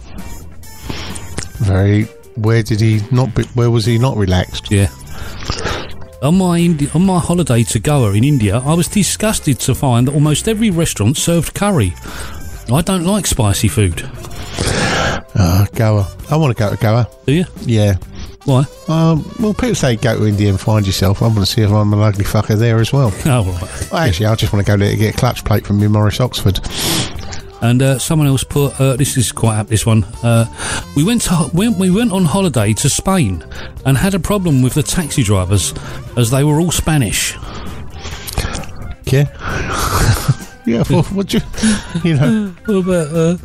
[1.60, 2.04] Very.
[2.36, 3.34] Where did he not?
[3.34, 4.70] Be, where was he not relaxed?
[4.70, 4.90] Yeah.
[6.20, 10.08] On my Indi- on my holiday to Goa in India, I was disgusted to find
[10.08, 11.94] that almost every restaurant served curry.
[12.72, 14.08] I don't like spicy food.
[15.36, 16.08] Uh, Goa.
[16.30, 17.08] I want to go to Goa.
[17.26, 17.44] Do you?
[17.62, 17.96] Yeah.
[18.44, 18.64] Why?
[18.88, 21.22] Um, well, people say go to India and find yourself.
[21.22, 23.12] I want to see if I'm an ugly fucker there as well.
[23.26, 23.88] Oh, right.
[23.90, 25.88] Well, actually, I just want to go there to get a clutch plate from me
[25.88, 26.60] Morris Oxford.
[27.62, 29.70] And uh, someone else put uh, this is quite apt.
[29.70, 30.04] This one.
[30.22, 30.44] Uh,
[30.94, 33.42] we went to we, we went on holiday to Spain
[33.86, 35.72] and had a problem with the taxi drivers
[36.16, 37.36] as they were all Spanish.
[39.06, 39.30] Yeah.
[40.66, 40.84] yeah.
[40.90, 41.40] Well, what you?
[42.02, 42.54] You know.
[42.66, 43.36] What about uh,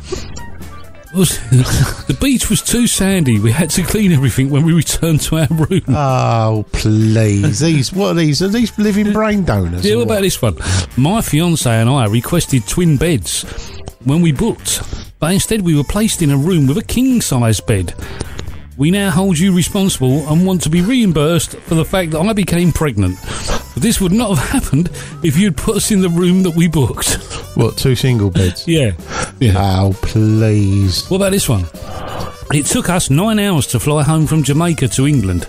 [1.12, 3.40] the beach was too sandy.
[3.40, 5.82] We had to clean everything when we returned to our room.
[5.88, 7.58] Oh, please.
[7.58, 8.40] These, what are these?
[8.42, 9.84] Are these living brain donors?
[9.84, 10.56] Yeah, what about this one?
[10.96, 13.42] My fiance and I requested twin beds
[14.04, 14.82] when we booked,
[15.18, 17.92] but instead we were placed in a room with a king size bed.
[18.80, 22.32] We now hold you responsible and want to be reimbursed for the fact that I
[22.32, 23.18] became pregnant.
[23.76, 24.88] This would not have happened
[25.22, 27.16] if you'd put us in the room that we booked.
[27.58, 28.66] What, two single beds?
[28.66, 28.92] Yeah.
[29.38, 29.52] Yeah.
[29.58, 31.06] Oh, please.
[31.10, 31.66] What about this one?
[32.54, 35.46] It took us nine hours to fly home from Jamaica to England.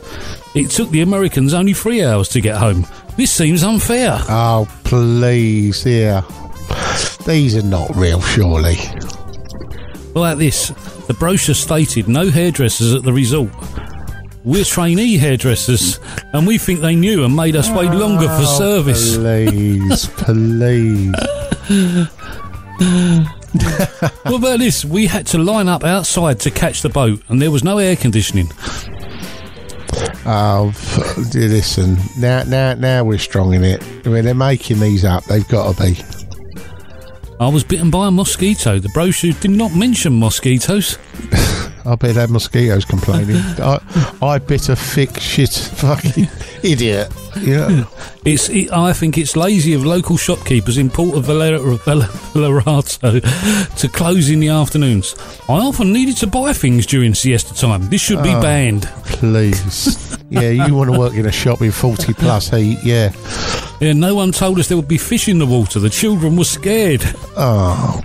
[0.54, 2.86] It took the Americans only three hours to get home.
[3.16, 4.20] This seems unfair.
[4.28, 5.86] Oh, please.
[5.86, 6.24] Yeah.
[7.26, 8.76] These are not real, surely.
[10.14, 10.70] What about this?
[11.08, 13.52] The brochure stated no hairdressers at the resort.
[14.44, 16.00] We're trainee hairdressers,
[16.34, 19.16] and we think they knew and made us wait longer for Oh, service.
[19.18, 21.14] Please, please.
[24.24, 24.84] What about this?
[24.84, 27.96] We had to line up outside to catch the boat, and there was no air
[27.96, 28.50] conditioning.
[30.26, 31.98] Oh, f- listen.
[32.18, 33.84] Now, now, now we're strong in it.
[34.06, 35.98] When they're making these up, they've got to be.
[37.42, 38.78] I was bitten by a mosquito.
[38.78, 41.00] The brochure did not mention mosquitoes.
[41.84, 43.36] I bet they had mosquitoes complaining.
[43.58, 43.80] I,
[44.22, 46.28] I bit a thick shit fucking
[46.62, 47.12] idiot.
[47.36, 47.88] Know,
[48.26, 48.50] It's.
[48.50, 52.02] It, I think it's lazy of local shopkeepers in Port of Valera- Val-
[52.34, 55.16] Valerato to close in the afternoons.
[55.50, 57.90] I often needed to buy things during siesta time.
[57.90, 58.42] This should be Oh.
[58.42, 58.84] banned.
[59.06, 60.18] please.
[60.30, 63.12] yeah, you want to work in a shop in 40 plus heat, yeah.
[63.80, 65.80] Yeah, no one told us there would be fish in the water.
[65.80, 67.02] The children were scared.
[67.36, 68.02] Oh,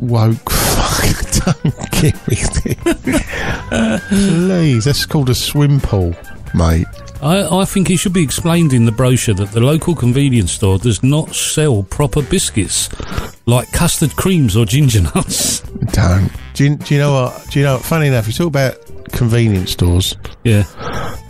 [0.00, 1.32] woke fuck.
[1.62, 4.08] Don't give me this.
[4.08, 6.14] Please, that's called a swim pool,
[6.54, 6.86] mate.
[7.22, 10.78] I, I think it should be explained in the brochure that the local convenience store
[10.78, 12.88] does not sell proper biscuits
[13.46, 15.60] like custard creams or ginger nuts.
[15.92, 16.30] Don't.
[16.54, 17.46] Do you, do you know what?
[17.50, 17.74] Do you know?
[17.76, 17.84] what?
[17.84, 18.74] Funny enough, you talk about
[19.12, 20.16] convenience stores.
[20.44, 20.64] Yeah.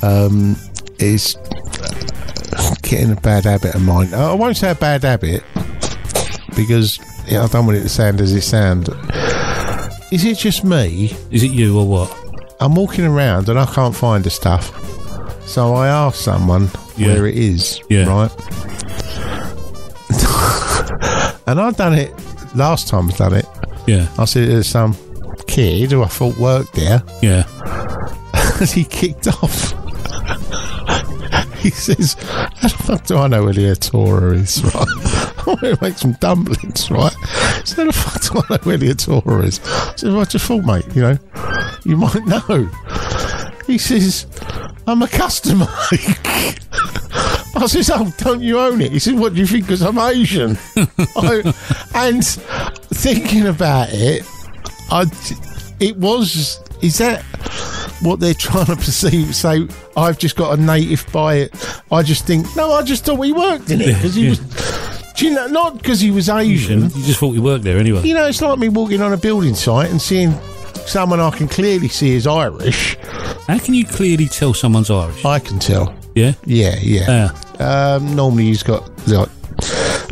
[0.03, 0.57] Um,
[0.99, 1.37] is
[2.83, 4.15] getting a bad habit of mine.
[4.15, 5.43] I won't say a bad habit
[6.57, 8.89] because yeah, I don't want it to sound as it sound.
[10.11, 11.13] Is it just me?
[11.31, 12.19] Is it you or what?
[12.61, 14.82] I'm walking around and I can't find the stuff.
[15.53, 17.09] So I ask someone Yeah.
[17.09, 18.05] where it is, Yeah.
[18.07, 18.31] right?
[21.47, 22.11] and I've done it
[22.55, 23.45] last time I've done it.
[23.87, 24.09] Yeah.
[24.19, 24.97] I said there's some
[25.47, 27.45] kid who I thought worked there Yeah.
[28.61, 29.73] and he kicked off.
[31.59, 34.75] he says, How the fuck do I know where the Atora is, right?
[34.75, 37.13] I want to make some dumplings, right?
[37.67, 39.61] So how the fuck do I know where the Atora is?
[39.65, 41.19] I said, well, I just thought, mate, you know,
[41.85, 42.71] you might know.
[43.67, 44.27] He says,
[44.87, 45.67] I'm a customer.
[47.55, 48.91] I says, oh, don't you own it?
[48.93, 50.59] He says, what do you think, because I'm Asian?
[51.17, 51.55] I,
[51.95, 54.25] and thinking about it,
[54.91, 55.05] I,
[55.79, 57.23] it was, is that
[58.01, 59.37] what they're trying to perceive?
[59.37, 61.83] Say, I've just got a native buy it.
[61.93, 64.31] I just think, no, I just thought he worked in it because he Yeah.
[64.31, 66.85] was, do you know, not because he was Asian.
[66.85, 68.03] You just thought you worked there anyway.
[68.03, 70.33] You know, it's like me walking on a building site and seeing
[70.89, 72.97] someone I can clearly see is Irish.
[73.47, 75.25] How can you clearly tell someone's Irish?
[75.25, 75.95] I can tell.
[76.15, 76.35] Yeah.
[76.45, 77.33] Yeah, yeah.
[77.59, 79.29] Um, normally he's got like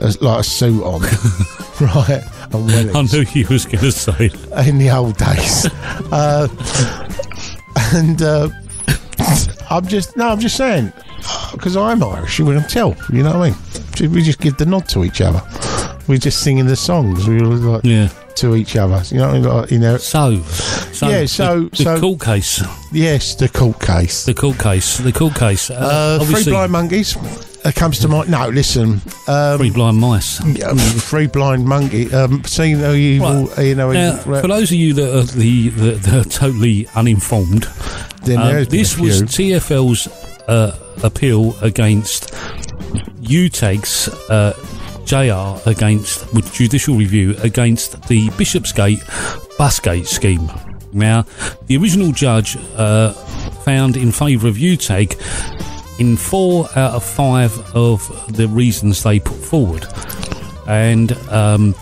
[0.01, 1.01] a, like a suit on,
[1.81, 2.23] right?
[2.53, 4.29] And I knew you was going to say.
[4.29, 4.67] that.
[4.67, 5.67] in the old days.
[6.13, 6.49] uh,
[7.95, 8.49] and uh,
[9.71, 10.93] I'm just no, I'm just saying
[11.53, 12.39] because I'm Irish.
[12.39, 12.97] You wouldn't tell.
[13.13, 13.55] You know what
[14.01, 14.13] I mean?
[14.13, 15.43] We just give the nod to each other.
[16.11, 17.29] We're just singing the songs.
[17.29, 18.09] We were like Yeah.
[18.37, 19.01] to each other.
[19.15, 19.49] You know, what I mean?
[19.49, 19.97] Like, you know.
[19.99, 20.43] So,
[20.93, 24.25] so Yeah, so- the, the so- court case, Yes, the court case.
[24.25, 25.71] the court case, the court case.
[25.71, 27.17] Uh, Uh, three blind monkeys.
[27.65, 28.29] Uh, comes to mind.
[28.29, 29.01] No, listen.
[29.29, 30.41] Um, three blind mice.
[30.47, 32.13] yeah, three blind monkey.
[32.13, 33.67] Um, seeing how you, Right.
[33.69, 37.69] you know, Now, for those of you that are the, the, that are totally uninformed,
[38.25, 39.23] then um, this was.
[39.23, 40.09] TFL's
[40.49, 42.33] uh, appeal against
[43.21, 44.55] UTAG's uh,
[45.05, 49.01] JR against with judicial review against the Bishopsgate
[49.59, 50.51] Busgate scheme.
[50.93, 51.25] Now,
[51.67, 53.13] the original judge uh,
[53.65, 55.17] found in favour of UTAG
[56.01, 59.87] in four out of five of the reasons they put forward,
[60.67, 61.75] and um,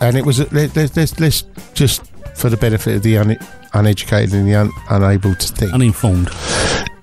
[0.00, 1.42] and it was let, let, let's, let's
[1.74, 2.04] just
[2.36, 3.36] for the benefit of the un,
[3.74, 6.30] uneducated and the un, unable to think uninformed.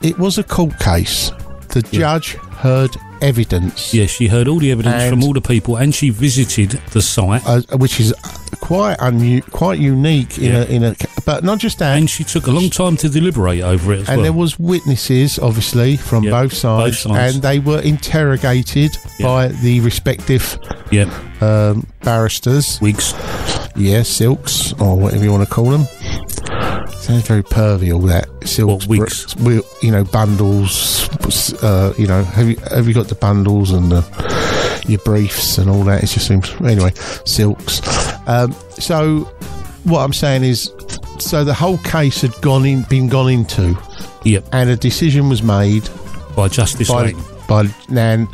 [0.02, 1.32] it was a court case
[1.70, 5.76] the judge heard evidence Yes, she heard all the evidence And- from all the people,
[5.78, 7.42] and she visited the site.
[7.46, 8.14] uh, which is
[8.60, 10.62] quite unu- quite unique in Yeah.
[10.62, 10.96] a in a
[11.26, 14.08] but not just that and she took a long time to deliberate over it as
[14.10, 14.24] and well.
[14.24, 17.34] there was witnesses obviously from Yeah, both, sides, both sides.
[17.36, 19.26] and they were interrogated Yeah.
[19.28, 20.58] by the respective
[20.92, 21.06] yeah,
[21.42, 23.14] um, barristers wigs.
[23.76, 25.86] yeah silks or whatever you want to call them
[27.00, 29.34] sounds very pervy all that silks What, wigs?
[29.36, 31.08] br- you know bundles
[31.64, 35.70] uh, you know have you have you got the bundles and the your briefs and
[35.70, 36.92] all that it just seems anyway
[37.26, 37.82] silks
[38.28, 39.22] um, so
[39.84, 40.72] what I'm saying is
[41.20, 43.78] so the whole case had gone in been gone into
[44.24, 45.88] Yep, and a decision was made
[46.36, 47.24] by Justice by Lang.
[47.48, 48.26] by Nan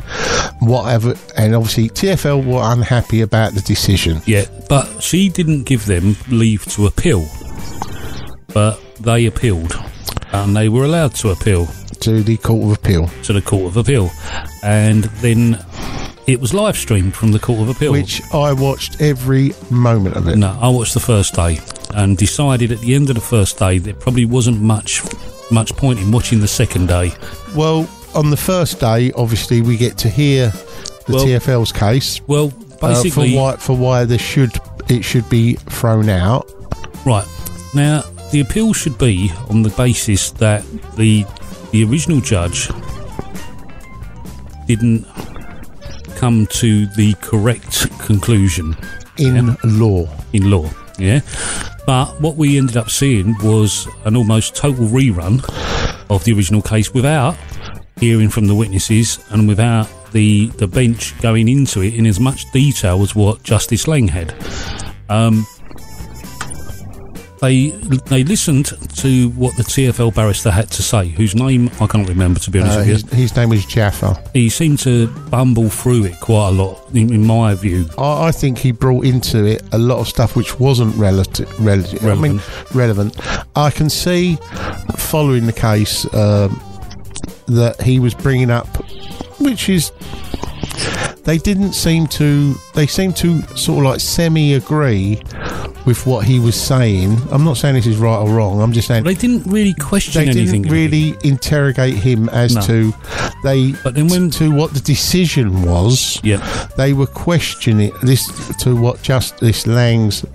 [0.60, 6.16] whatever and obviously TFL were unhappy about the decision Yeah, but she didn't give them
[6.28, 7.26] leave to appeal.
[8.52, 9.74] But they appealed,
[10.32, 11.66] and they were allowed to appeal
[12.00, 14.10] to the Court of Appeal to the Court of Appeal,
[14.62, 15.58] and then
[16.26, 17.92] it was live streamed from the Court of Appeal.
[17.92, 20.36] which I watched every moment of it.
[20.36, 21.58] No, I watched the first day
[21.94, 25.02] and decided at the end of the first day there probably wasn't much
[25.50, 27.12] much point in watching the second day.
[27.54, 30.48] Well, on the first day, obviously, we get to hear
[31.06, 35.28] the Well, TFL's case Well, uh, basically, for why for why there should it should
[35.28, 36.50] be thrown out.
[37.04, 37.26] right
[37.74, 40.64] now the appeal should be on the basis that
[40.96, 41.24] the
[41.72, 42.68] the original judge
[44.66, 45.06] didn't
[46.16, 48.76] come to the correct conclusion
[49.18, 50.68] In law, in law.
[50.98, 51.20] Yeah,
[51.86, 55.42] but what we ended up seeing was an almost total rerun
[56.10, 57.36] of the original case without
[58.00, 62.50] hearing from the witnesses and without the the bench going into it in as much
[62.52, 64.34] detail as what Justice Lang had.
[65.08, 65.46] Um,
[67.40, 67.70] they
[68.10, 68.66] they listened
[68.96, 72.60] to what the TFL barrister had to say, whose name I can't remember to be
[72.60, 73.18] honest Uh, with you.
[73.18, 74.22] his, name was Jaffa.
[74.32, 77.86] He seemed to bumble through it quite a lot, in, in my view.
[77.96, 82.04] I, I think he brought into it a lot of stuff which wasn't relative, relative.
[82.04, 82.40] I mean,
[82.74, 83.16] relevant.
[83.56, 84.36] I can see,
[84.96, 86.60] following the case, um,
[87.46, 88.66] that he was bringing up,
[89.40, 89.92] which is.
[91.24, 92.54] They didn't seem to.
[92.74, 95.20] They seemed to sort of like semi agree
[95.88, 97.16] with what he was saying.
[97.30, 98.60] I'm not saying this is right or wrong.
[98.60, 100.62] I'm just saying They didn't really question they anything.
[100.62, 102.60] didn't really interrogate him as No.
[102.68, 102.94] to
[103.42, 106.20] they But then when- to what the decision was.
[106.22, 106.40] Yeah.
[106.76, 108.26] They were questioning this
[108.58, 110.26] to what Justice Lang's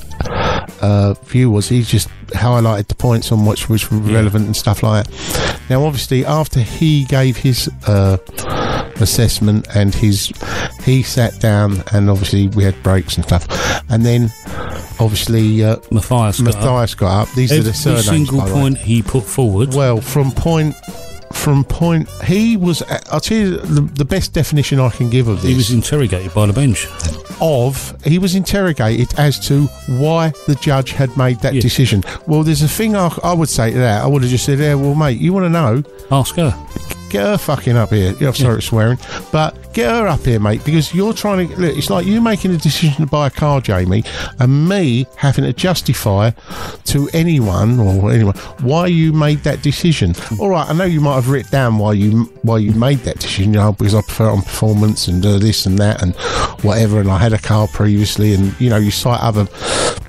[0.82, 1.70] uh, view was.
[1.70, 5.60] He just highlighted the points on which which were relevant and stuff like that.
[5.70, 8.18] Now, obviously, after he gave his uh,
[9.04, 10.32] assessment and his
[10.84, 13.46] he sat down and obviously we had breaks and stuff,
[13.90, 14.32] and then
[15.00, 16.56] obviously uh, Matthias got up.
[16.56, 17.32] Matthias got up.
[17.36, 18.06] These are the surnames.
[18.08, 18.52] single the way.
[18.52, 19.74] point he put forward.
[19.74, 20.76] Well, from point
[21.32, 22.82] from point he was.
[23.12, 25.50] I'll tell you the, the best definition I can give of this.
[25.50, 26.88] he was interrogated by the bench.
[27.42, 29.66] of he was interrogated as to
[30.00, 31.62] why the judge had made that Yeah.
[31.62, 32.04] decision.
[32.28, 34.04] Well, there's a thing I, I would say to that.
[34.04, 35.84] I would have just said, "Yeah, well, mate, you want to know?
[36.12, 36.52] Ask her.
[37.14, 38.98] Get her fucking up here." Yeah, I'm sorry for swearing,
[39.32, 41.56] but get her up here, mate, because you're trying to.
[41.56, 44.04] Look, it's like you making a decision to buy a car, Jamie,
[44.40, 46.32] and me having to justify
[46.86, 50.16] to anyone or anyone why you made that decision.
[50.40, 53.20] All right, I know you might have written down why you why you made that
[53.20, 53.54] decision.
[53.54, 56.16] You know, because I prefer on performance and uh, this and that and
[56.64, 57.00] whatever.
[57.00, 59.46] And I had a car previously, and you know, you cite other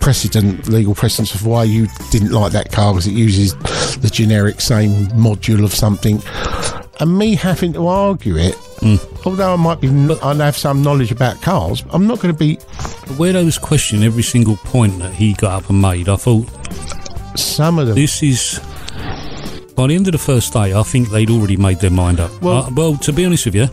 [0.05, 3.55] precedent, legal precedents of why you didn't like that car because it uses
[3.97, 6.23] the generic same module of something.
[7.01, 8.55] And me having to argue it,
[9.25, 9.89] although I might be,
[10.23, 12.57] I have some knowledge about cars, I'm not going to be
[13.17, 16.47] Where they was questioning every single point that he got up and made, I thought
[17.39, 17.97] some of them.
[17.97, 18.61] this is.
[19.75, 22.31] By the end of the first day, I think they'd already made their mind up.
[22.43, 23.69] Well- Uh, well, to be honest with you,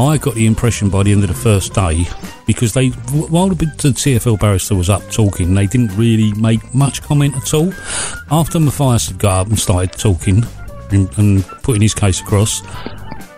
[0.00, 2.06] I got the impression by the end of the first day
[2.46, 7.36] because they, while the, TFL barrister was up talking, they didn't really make much comment
[7.36, 7.72] at all.
[8.30, 10.44] After Matthias had got up and started talking
[10.90, 12.62] and, and putting his case across,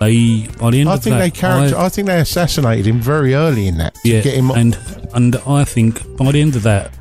[0.01, 1.77] they by the end I of think that, they character.
[1.77, 4.51] I, think they assassinated him very early in that to yeah, get him.
[4.51, 4.79] and
[5.15, 6.93] and I think by the end of that,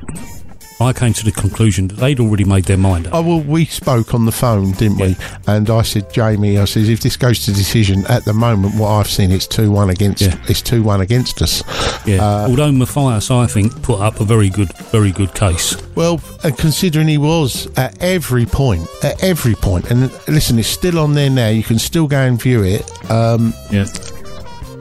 [0.82, 3.14] I came to the conclusion that they'd already made their mind up.
[3.16, 5.16] Oh well, we spoke on the phone, didn't we?
[5.48, 8.90] And I said, Jamie, I said, if this goes to decision at the moment, what
[8.90, 10.22] I've seen, it's two one against.
[10.22, 10.36] Yeah.
[10.50, 11.64] It's two one against us.
[12.06, 12.24] Yeah.
[12.24, 15.76] Uh, Although Matthias, I think, put up a very good, very good case.
[15.96, 20.98] Well, and considering he was at every point, at every point, and listen, it's still
[21.00, 21.50] on there now.
[21.50, 22.82] You can still go and view it.
[23.12, 23.86] Um, Yeah.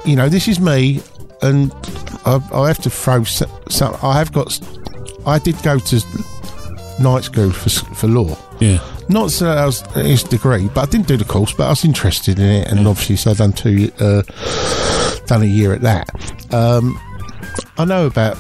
[0.05, 1.01] you know, this is me,
[1.43, 1.73] and
[2.25, 3.51] I, I have to throw some.
[4.03, 4.59] I have got.
[5.27, 6.03] I did go to
[7.01, 8.37] night school for for law.
[8.61, 8.79] Yeah.
[9.09, 11.53] Not so I was his degree, but I didn't do the course.
[11.53, 14.23] But I was interested in it, and obviously, so I've done two, uh,
[15.27, 16.55] done a year at that.
[16.55, 16.99] Um,
[17.77, 18.39] I know about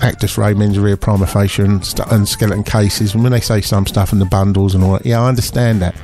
[0.00, 3.60] actus rea mens rea prima facie and, st- and skeleton cases, and when they say
[3.60, 5.96] some stuff and the bundles and all that, yeah, I understand that.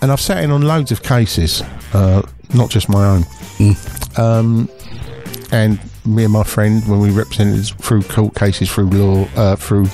[0.00, 1.62] And I've sat in on loads of cases,
[1.92, 2.22] uh,
[2.54, 3.24] not just my own.
[4.16, 4.68] Um,
[5.52, 9.86] and me and my friend, when we represented through court cases, through law, uh, through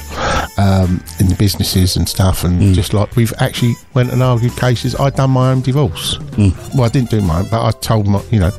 [0.58, 4.94] um, in the businesses and stuff, and just like we've actually went and argued cases.
[4.94, 6.18] I'd done my own divorce.
[6.74, 8.50] Well, I didn't do mine, but I told my, you know,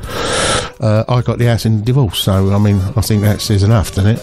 [0.80, 2.20] uh, I got the house in divorce.
[2.20, 4.22] So I mean, I think that says enough, doesn't it?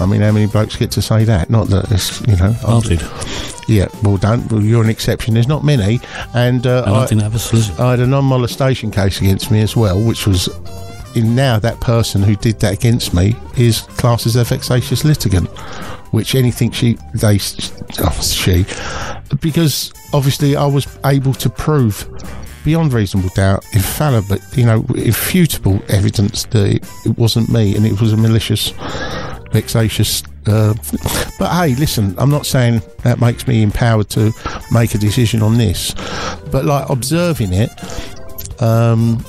[0.00, 1.50] I mean, how many blokes get to say that?
[1.50, 3.02] Not that it's, you know, I did.
[3.68, 4.46] yeah, well done.
[4.48, 5.34] Well, you're an exception.
[5.34, 6.00] There's not many,
[6.34, 7.82] and, uh, And I, I, didn't have a solicitor.
[7.82, 10.48] I had a non-molestation case against me as well, which was
[11.14, 15.48] in now that person who did that against me is classed as a vexatious litigant,
[16.14, 17.38] which anything she they
[17.98, 18.64] oh, she
[19.40, 22.08] because obviously I was able to prove
[22.64, 27.84] beyond reasonable doubt, infallible, but you know, irrefutable evidence that it, it wasn't me and
[27.86, 28.70] it was a malicious,
[29.52, 30.22] vexatious.
[30.46, 30.74] Uh,
[31.38, 34.32] but hey, listen, I'm not saying that makes me empowered to
[34.72, 35.94] make a decision on this,
[36.50, 37.70] but like observing it,
[38.62, 39.24] um,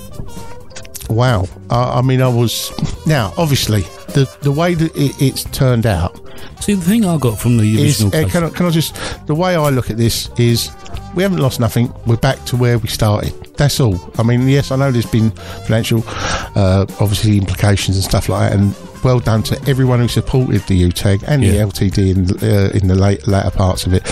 [1.10, 1.48] wow.
[1.70, 2.72] I, I mean, I was
[3.06, 3.82] now obviously
[4.14, 6.20] the the way that it, it's turned out
[6.62, 8.96] See, the thing I got from the is original uh, can, I, can I just
[9.28, 10.72] the way I look at this is
[11.16, 11.94] we haven't lost nothing.
[12.06, 13.34] We're back to where we started.
[13.56, 14.00] That's all.
[14.18, 15.32] I mean, yes, I know there's been
[15.66, 20.62] financial, uh, obviously implications and stuff like that, and well done to everyone who supported
[20.64, 21.52] the UTAG and Yeah.
[21.52, 24.04] the LTD in uh, in the late latter parts of it,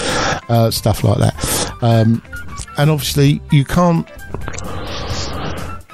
[0.49, 1.73] uh, stuff like that.
[1.81, 2.21] Um,
[2.77, 4.07] and obviously you can't.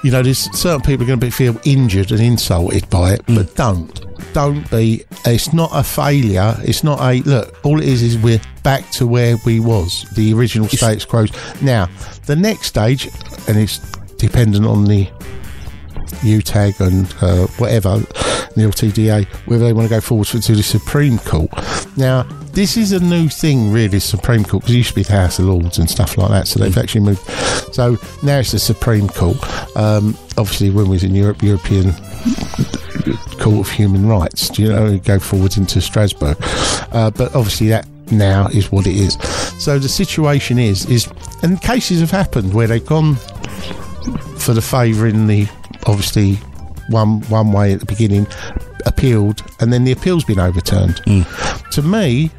[0.03, 3.21] You know, there's certain people are going to be feel injured and insulted by it,
[3.27, 4.05] but don't.
[4.33, 5.03] Don't be.
[5.25, 6.55] It's not a failure.
[6.59, 7.65] It's not a look.
[7.65, 11.25] All it is is we're back to where we was, the original status quo.
[11.61, 11.89] Now,
[12.25, 13.09] the next stage,
[13.47, 13.79] and it's
[14.17, 15.05] dependent on the
[16.21, 21.17] UTAG and uh, whatever, the LTDA, whether they want to go forward to the Supreme
[21.19, 21.49] Court.
[21.97, 22.23] Now,
[22.53, 25.39] this is a new thing, really, Supreme Court, because it used to be the House
[25.39, 27.21] of Lords and stuff like that, so they've actually moved.
[27.73, 29.37] So now it's the Supreme Court.
[29.75, 31.93] Um, obviously, when we was in Europe, European
[33.39, 36.37] Court of Human Rights, do you know, go forwards into Strasbourg.
[36.91, 39.13] Uh, but obviously, that now is what it is.
[39.63, 41.07] So the situation is, is,
[41.43, 43.15] and cases have happened where they've gone
[44.37, 45.47] for the favour in the
[45.85, 46.35] obviously
[46.89, 48.25] one one way at the beginning,
[48.85, 50.97] appealed, and then the appeal's been overturned.
[51.71, 52.31] To me,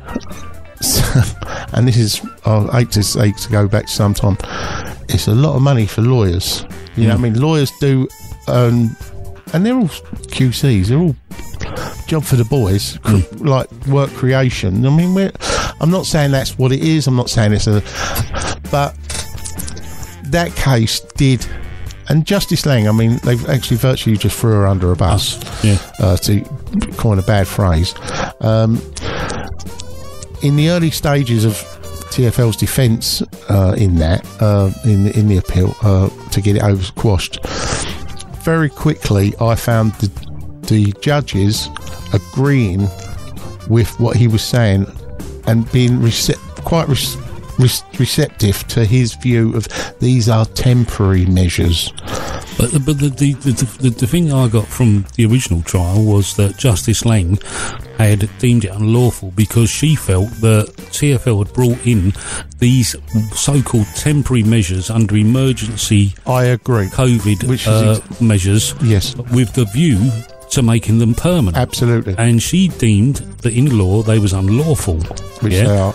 [1.73, 4.37] and this is I hate to say to go back to some time,
[5.09, 6.65] it's a lot of money for lawyers.
[6.97, 8.09] You know, what I mean, lawyers do,
[8.49, 8.97] um,
[9.53, 10.87] and they're all QCs.
[10.87, 11.17] They're all
[12.07, 14.85] job for the boys, cr- like work creation.
[14.85, 15.31] I mean, we're,
[15.81, 17.07] I'm not saying that's what it is.
[17.07, 17.83] I'm not saying it's a,
[18.71, 18.95] but
[20.25, 21.47] that case did.
[22.11, 25.79] And Justice Lang, I mean, they've actually virtually just threw her under a bus, Yeah.
[26.01, 26.41] uh, to
[26.99, 27.95] coin a bad phrase.
[28.41, 28.83] Um,
[30.43, 31.55] in the early stages of
[32.11, 36.83] TFL's defence uh, in that, uh, in in the appeal, uh, to get it over
[36.97, 37.39] quashed,
[38.43, 40.11] very quickly I found the
[40.67, 41.69] the judges
[42.13, 42.89] agreeing
[43.69, 44.87] with what he was saying
[45.47, 46.35] and being recep-
[46.65, 46.97] quite re-
[47.61, 49.69] receptive to his view of
[50.01, 51.93] these are temporary measures.
[52.59, 56.37] But, the- but the, the, the, the, thing I got from the original trial was
[56.37, 57.39] that Justice Lang
[57.99, 62.13] had deemed it unlawful because she felt that TFL had brought in
[62.59, 62.97] these
[63.35, 66.87] so called temporary measures under emergency I agree.
[66.87, 70.11] COVID Which uh, measures Yes, with the view
[70.51, 71.57] to making them permanent.
[71.57, 72.15] absolutely.
[72.19, 74.99] and she deemed that in law they was unlawful.
[75.41, 75.65] Which yeah?
[75.65, 75.95] they are.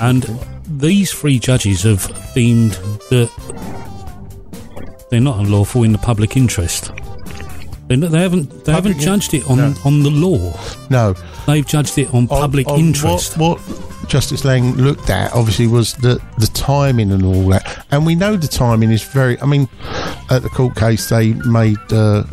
[0.00, 0.24] And
[0.78, 2.72] these three judges have deemed
[3.10, 3.30] that
[5.10, 6.90] they're not unlawful in the public interest.
[7.86, 8.48] They're not, they haven't.
[8.64, 9.74] They Public haven't in- judged it on no.
[9.84, 10.58] on the law.
[10.90, 11.14] no.
[11.46, 13.36] They've judged it on public on interest.
[13.36, 18.06] What, what Justice Lang looked at obviously was the the timing and all that, and
[18.06, 19.38] we know the timing is very.
[19.42, 19.68] I mean,
[20.30, 22.24] at the court case, they made uh,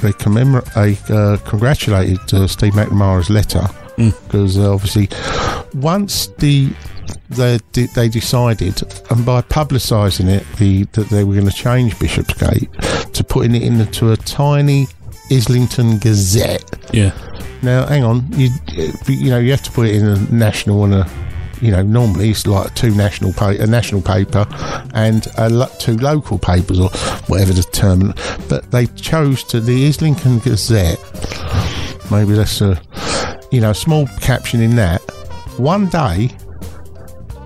[0.00, 3.66] they commemorate, they uh, congratulated uh, Steve McNamara's letter
[3.96, 5.08] because uh, obviously
[5.74, 6.72] once the
[7.30, 7.58] they
[7.94, 12.68] they decided, and by publicising it, the that they were going to change Bishopsgate
[13.14, 14.86] to putting it into a tiny
[15.30, 16.64] Islington Gazette.
[16.92, 17.12] yeah,
[17.62, 18.50] Now, hang on, you
[19.06, 21.08] you know you have to put it in a national and a
[21.60, 24.46] you know normally it's like two national pa- a national paper
[24.94, 26.88] and a lo- two local papers or
[27.28, 28.12] whatever the term.
[28.48, 30.98] But they chose to the Islington Gazette.
[32.10, 32.80] Maybe that's a
[33.50, 35.00] you know a small caption in that.
[35.56, 36.30] One day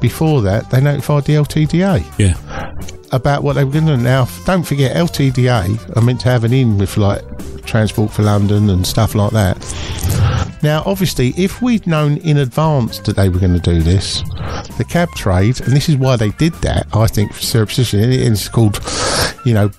[0.08, 2.34] before that, they notified the LTDA yeah,
[3.12, 4.02] about what they were going to do.
[4.02, 7.22] Now, don't forget, LTDA are meant to have an in with like
[7.64, 9.56] Transport for London and stuff like that.
[10.62, 14.22] Now, obviously, if we'd known in advance that they were going to do this,
[14.78, 18.48] the cab trade, and this is why they did that, I think, surreptitiously, and it's
[18.48, 18.80] called,
[19.44, 19.70] you know,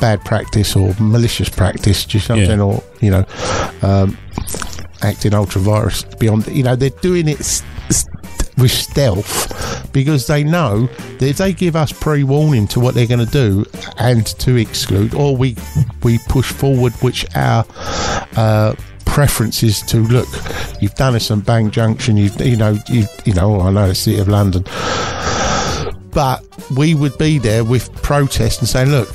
[0.00, 2.64] bad practice or malicious practice, just something, Yeah.
[2.64, 3.24] or, you know,
[3.82, 4.18] um,
[5.02, 8.04] acting ultra vires beyond, you know, they're doing it s- s-
[8.58, 10.86] with stealth because they know
[11.18, 13.64] that if they give us pre-warning to what they're going to do
[13.98, 15.56] and to exclude or we
[16.02, 17.64] we push forward which our
[18.36, 20.28] uh, preference is to look
[20.80, 23.94] you've done us on Bank junction you you know you you know I know the
[23.94, 24.64] city of London.
[26.10, 26.42] But
[26.76, 29.08] we would be there with protest and say look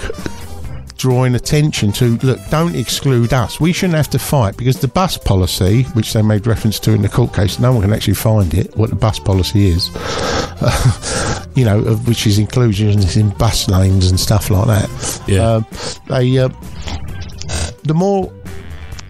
[1.01, 5.17] drawing attention to look don't exclude us we shouldn't have to fight because the bus
[5.17, 8.53] policy which they made reference to in the court case no one can actually find
[8.53, 9.87] it what the bus policy is
[11.55, 15.53] you know of which is inclusion in bus lanes and stuff like that Yeah.
[15.55, 15.65] um,
[16.07, 16.49] they uh,
[17.83, 18.31] the more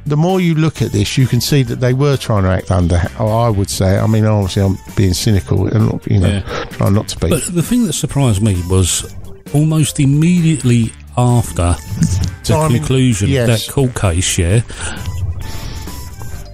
[0.05, 2.71] the more you look at this, you can see that they were trying to act
[2.71, 2.99] under.
[3.19, 3.99] I would say.
[3.99, 6.65] I mean, obviously, I'm being cynical and you know, Yeah.
[6.71, 7.29] trying not to be.
[7.29, 9.13] But the thing that surprised me was
[9.53, 11.75] almost immediately after
[12.43, 13.49] the conclusion yes.
[13.49, 14.61] of that court case, yeah,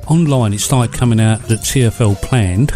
[0.07, 2.69] online it started coming out that TFL planned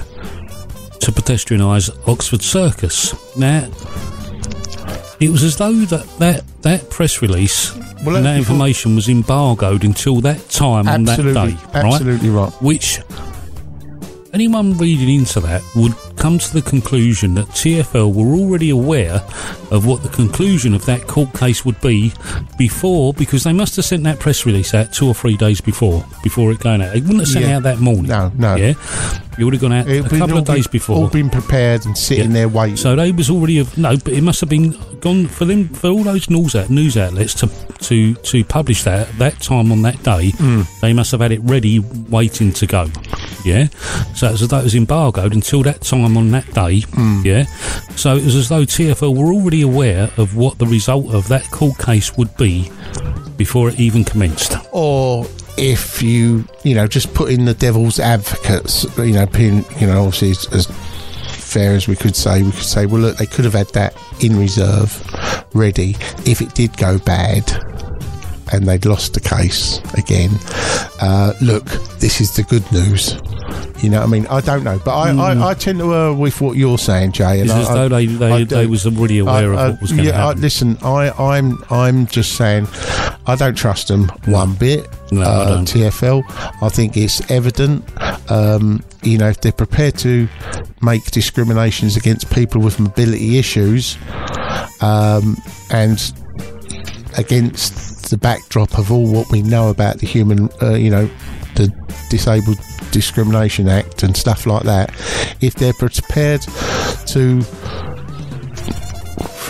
[1.02, 3.14] to pedestrianise Oxford Circus.
[3.38, 3.70] Now,
[5.20, 7.76] it was as though that, that, that press release
[8.06, 11.76] Well, and that information was embargoed until that time on that day, right?
[11.76, 12.52] absolutely right.
[12.62, 13.00] which
[14.34, 19.16] anyone reading into that would come to the conclusion that TFL were already aware
[19.72, 22.14] of what the conclusion of that court case would be
[22.58, 26.06] before, because they must have sent that press release out two or three days before,
[26.24, 26.94] before it going out.
[26.94, 27.58] They wouldn't have sent Yeah.
[27.58, 28.08] out that morning.
[28.08, 28.56] No, no.
[28.56, 28.74] Yeah,
[29.38, 30.98] it would have gone out It'd a couple of days been- before.
[30.98, 32.34] All been prepared and sitting Yeah.
[32.34, 32.78] there waiting.
[32.78, 35.90] So they was already of no, but it must have been gone for them for
[35.90, 37.50] all those news out, news outlets to
[37.82, 40.32] to to publish that at that time on that day.
[40.32, 40.62] Hmm.
[40.82, 42.88] They must have had it ready, waiting to go.
[43.44, 43.68] Yeah,
[44.16, 46.82] so it was as though it was embargoed until that time on that day.
[46.82, 47.22] Hmm.
[47.24, 47.46] Yeah,
[47.96, 51.44] so it was as though TFL were already aware of what the result of that
[51.52, 52.72] court case would be
[53.38, 54.56] before it even commenced.
[54.72, 55.26] or
[55.58, 60.06] if you, you know, just put in the devil's advocates, you know, pin, you know,
[60.06, 60.68] obviously as, as
[61.52, 63.94] fair as we could say, we could say, well, look, they could have had that
[64.24, 65.04] in reserve,
[65.54, 67.91] ready, if it did go bad.
[68.54, 70.32] And they'd lost the case again.
[71.02, 71.66] Uh, look,
[72.00, 73.16] this is the good news.
[73.82, 74.28] You know what I mean?
[74.28, 77.40] I don't know, but I, I, I tend to uh, with what you're saying, Jay.
[77.42, 79.72] And It's I, as though they they, I they was already aware I- I- of
[79.74, 80.42] what was going to yeah, I- happen.
[80.42, 82.68] listen, I, I'm I'm just saying,
[83.26, 84.88] I don't trust them one bit.
[85.12, 85.66] No, I uh, don't.
[85.66, 86.24] TFL,
[86.62, 87.84] I think it's evident.
[88.30, 90.28] Um, you know, if they're prepared to
[90.82, 93.98] make discriminations against people with mobility issues,
[94.82, 95.38] um,
[95.72, 96.14] and
[97.18, 101.10] against the backdrop of all what we know about the human, uh, you know,
[101.56, 101.68] the
[102.10, 102.58] Disabled
[102.92, 104.90] Discrimination Act and stuff like that,
[105.42, 106.42] if they're prepared
[107.08, 107.42] to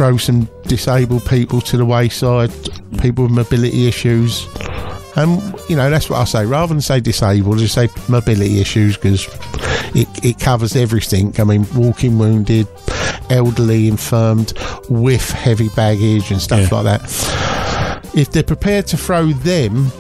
[0.02, 2.52] throw some disabled people to the wayside,
[3.00, 4.48] people with mobility issues.
[5.16, 6.46] And you know that's what I say.
[6.46, 9.28] Rather than say disabled, just say mobility issues because
[9.94, 11.36] it, it covers everything.
[11.38, 12.68] I mean, walking wounded,
[13.32, 14.54] elderly, infirmed,
[14.90, 16.78] with heavy baggage and stuff Yeah.
[16.82, 18.10] like that.
[18.14, 19.92] If they're prepared to throw them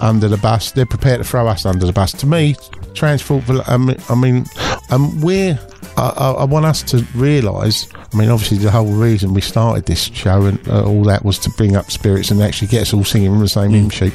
[0.00, 2.12] under the bus, they're prepared to throw us under the bus.
[2.12, 2.56] To me,
[2.94, 3.44] transport.
[3.68, 4.46] I mean, I mean,
[4.90, 5.58] um, we're.
[5.96, 7.86] I, I, I want us to realise.
[8.12, 11.38] I mean, obviously, the whole reason we started this show and uh, all that was
[11.40, 14.12] to bring up spirits and actually get us all singing from the same hymn sheet.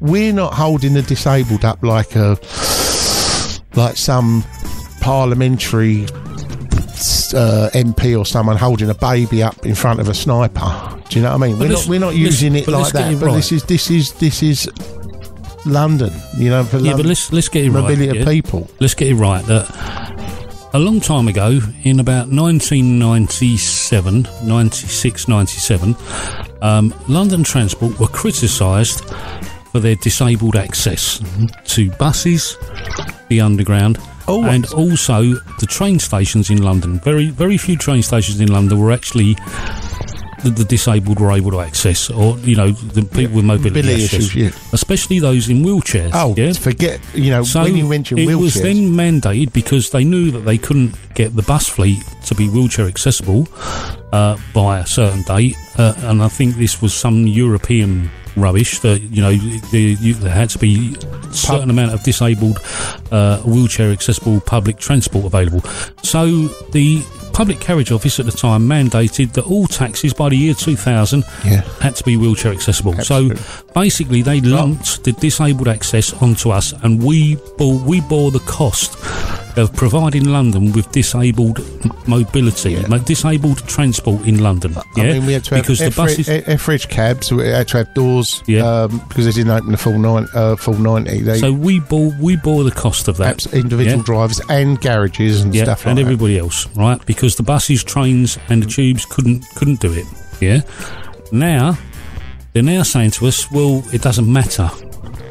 [0.00, 2.38] We're not holding the disabled up like a
[3.74, 4.44] like some
[5.00, 6.06] parliamentary
[7.34, 10.98] uh, MP or someone holding a baby up in front of a sniper.
[11.08, 11.58] Do you know what I mean?
[11.58, 13.12] We're not we're not using it like that.
[13.12, 13.36] it But right.
[13.36, 14.70] this is this is this is
[15.66, 16.12] London.
[16.36, 17.82] You know, for yeah, London, but let's let's get it right.
[17.82, 18.22] mobility yeah?
[18.22, 18.68] of people.
[18.80, 20.12] let's get it right that
[20.74, 25.96] a long time ago in about 1997 96 97
[26.62, 29.04] um, london transport were criticised
[29.70, 31.20] for their disabled access
[31.64, 32.56] to buses
[33.28, 33.98] the underground
[34.28, 35.22] Oh, and also
[35.60, 39.36] the train stations in london very very few train stations in london were actually
[40.42, 44.34] the, the disabled were able to access, or you know, the people with mobility, issues,
[44.34, 44.50] yeah.
[44.72, 46.10] especially those in wheelchairs.
[46.14, 48.40] Oh, yeah, forget you know so when you it wheelchairs.
[48.40, 52.48] was then mandated because they knew that they couldn't get the bus fleet to be
[52.48, 53.46] wheelchair accessible
[54.12, 59.00] uh, by a certain date, uh, and I think this was some European rubbish that
[59.00, 62.58] you know the, you, there had to be a certain amount of disabled
[63.10, 65.60] uh, wheelchair accessible public transport available.
[66.02, 66.26] So
[66.72, 67.02] the
[67.32, 71.62] Public Carriage Office at the time mandated that all taxis by the year 2000 Yeah.
[71.80, 72.94] had to be wheelchair accessible.
[72.94, 73.36] Absolutely.
[73.36, 78.40] So basically, they lumped the disabled access onto us, and we bore, we bore the
[78.40, 78.96] cost
[79.58, 81.60] of providing London with disabled
[82.06, 84.74] mobility, mo- disabled transport in London.
[84.96, 86.28] Yeah, mean, we had to have because the Etheridge, buses.
[86.28, 87.32] Etheridge cabs.
[87.32, 88.42] We had to have doors.
[88.46, 88.66] Yeah.
[88.66, 91.20] Um, because they didn't open the full nine, uh, full ninety.
[91.20, 93.46] They so we bore we bore the cost of that.
[93.52, 94.04] individual yeah.
[94.04, 96.02] drivers and garages and yeah, stuff like and that.
[96.02, 97.04] everybody else, right?
[97.06, 100.06] Because the buses, trains, and the tubes couldn't couldn't do it.
[100.40, 100.62] Yeah.
[101.30, 101.78] Now
[102.52, 104.70] they're now saying to us, well, it doesn't matter.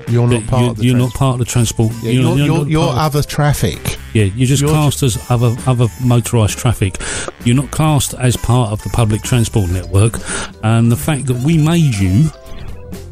[0.08, 1.20] You're not part you, of the you're not transport.
[1.20, 1.92] part of the transport.
[2.02, 3.98] Yeah, you're, you're, not you're part of- other traffic.
[4.14, 6.98] Yeah, you're just You're classed as other other motorised traffic.
[7.46, 10.16] You're not classed as part of the public transport network.
[10.64, 12.30] And the fact that we made you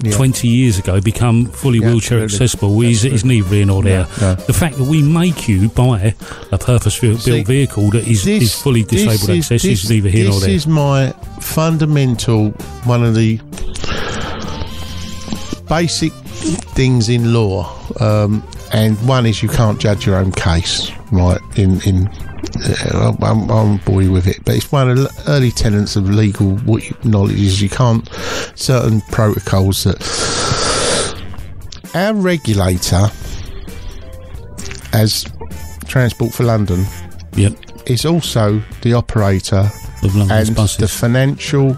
[0.02, 0.14] Yeah.
[0.16, 2.46] 20 years ago become fully Yeah, wheelchair absolutely.
[2.46, 4.08] accessible is, is neither here nor there.
[4.22, 4.36] no.
[4.36, 6.16] The fact that we make you buy
[6.52, 10.40] a purpose-built vehicle that is, is fully this disabled access is, this- neither here nor
[10.40, 10.50] there.
[10.50, 11.12] This is my
[11.42, 12.52] fundamental,
[12.86, 13.40] one of the
[15.68, 16.12] basic
[16.74, 17.70] things in law,
[18.00, 21.40] um, and one is you can't judge your own case, right?
[21.58, 22.10] In in
[22.66, 25.52] uh, I won't- I won't bore you with it, but it's one of the early
[25.52, 28.08] tenets of legal what you- knowledge is you can't
[28.56, 29.98] certain protocols that
[31.96, 33.10] our regulator
[34.94, 35.26] as
[35.88, 36.86] Transport for London
[37.36, 37.54] Yep,
[37.88, 39.70] is also the operator
[40.04, 40.78] of London's and buses.
[40.78, 41.76] the financial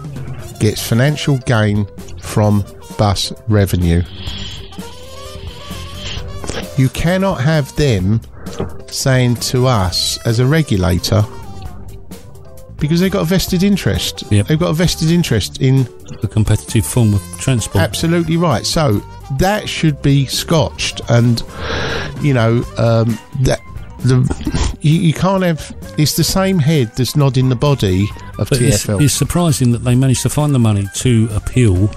[0.60, 1.86] gets financial gain
[2.20, 2.64] from
[2.98, 4.02] bus revenue.
[6.76, 8.20] You cannot have them
[8.88, 11.22] saying to us as a regulator,
[12.78, 14.24] because they've got a vested interest.
[14.30, 14.46] Yep.
[14.48, 15.84] They've got a vested interest in
[16.20, 17.82] the competitive form of transport.
[17.82, 18.66] Absolutely right.
[18.66, 19.00] So
[19.38, 21.42] that should be scotched, and
[22.20, 23.60] you know um, that
[24.00, 25.74] the you, you can't have.
[25.98, 29.02] It's the same head that's nodding the body of But it's, TFL.
[29.02, 31.88] it's surprising that they managed to find the money to appeal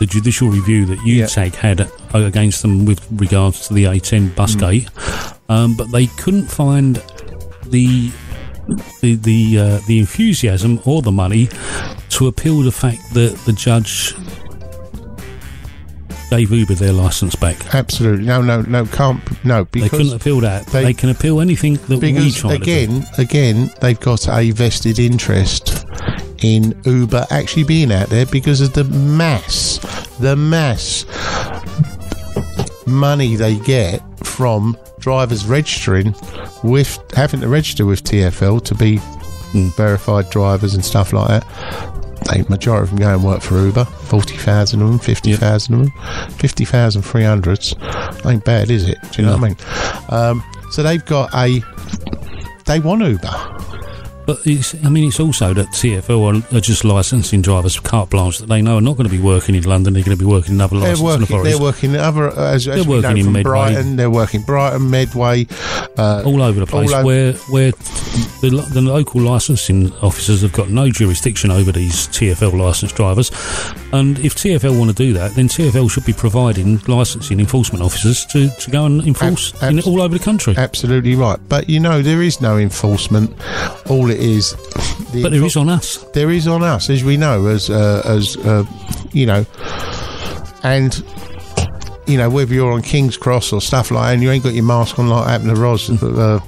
[0.00, 1.26] the judicial review that Yeah.
[1.26, 5.54] UTAG had against them with regards to the A10 busgate, Mm.
[5.54, 7.00] um, but they couldn't find
[7.68, 8.10] the
[9.00, 11.48] the the, uh, the enthusiasm or the money
[12.08, 14.14] to appeal the fact that the judge
[16.30, 17.74] gave Uber their license back.
[17.74, 20.66] Absolutely no, no, no, can't no They couldn't appeal that.
[20.68, 25.00] they- They, can appeal anything that we because try again, again, they've got a vested
[25.00, 25.84] interest
[26.42, 29.78] in Uber actually being out there because of the mass,
[30.18, 31.04] the mass
[32.86, 36.14] money they get from drivers registering
[36.62, 38.98] with having to register with TFL to be
[39.76, 41.96] verified drivers and stuff like that.
[42.30, 43.84] They majority of them go and work for Uber.
[43.84, 47.74] Forty thousand of them, fifty thousand of them, fifty thousand three hundreds.
[48.26, 48.98] Ain't bad, is it?
[49.12, 49.56] Do you know what I mean?
[50.10, 51.62] Um, so they've got a.
[52.66, 53.69] They want Uber.
[54.30, 58.46] But it's, I mean, it's also that TFL are, just licensing drivers carte blanche that
[58.46, 59.92] they know are not going to be working in London.
[59.92, 61.24] They're going to be working in other They're working.
[61.24, 62.28] authorities They're working in other.
[62.28, 63.42] As, as They're working in Medway.
[63.42, 63.96] Brighton.
[63.96, 65.48] They're working Brighton, Medway.
[65.98, 66.92] Uh, all over the place.
[66.92, 67.72] over- where where
[68.40, 73.30] the, the local licensing officers have got no jurisdiction over these TFL licensed drivers,
[73.92, 78.24] and if TFL want to do that, then TFL should be providing licensing enforcement officers
[78.26, 80.54] to, to go and enforce Ab- in, all over the country.
[80.56, 81.38] Absolutely right.
[81.48, 83.30] But you know, there is no enforcement.
[83.90, 84.52] All it is.
[85.12, 85.96] The but there enfor- is on us.
[86.14, 88.64] there is on us, as we know, as uh, as uh,
[89.12, 89.44] you know,
[90.62, 91.02] and
[92.10, 94.52] you know whether you're on King's Cross or stuff like, that and you ain't got
[94.54, 95.88] your mask on like happened to Roz.
[96.02, 96.40] Uh,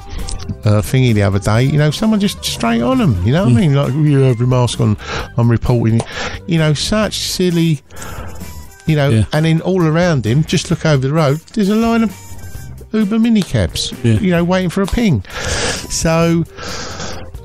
[0.64, 3.20] uh, thingy the other day, you know, someone just straight on them.
[3.26, 3.74] You know what I mean?
[3.74, 4.96] Like you have your mask on,
[5.36, 6.00] I'm reporting.
[6.46, 7.80] You know, such silly.
[8.86, 9.24] You know, Yeah.
[9.32, 11.38] and then all around him, just look over the road.
[11.54, 12.10] There's a line of
[12.92, 13.92] Uber minicabs.
[14.04, 14.20] Yeah.
[14.20, 15.22] You know, waiting for a ping.
[15.90, 16.44] So,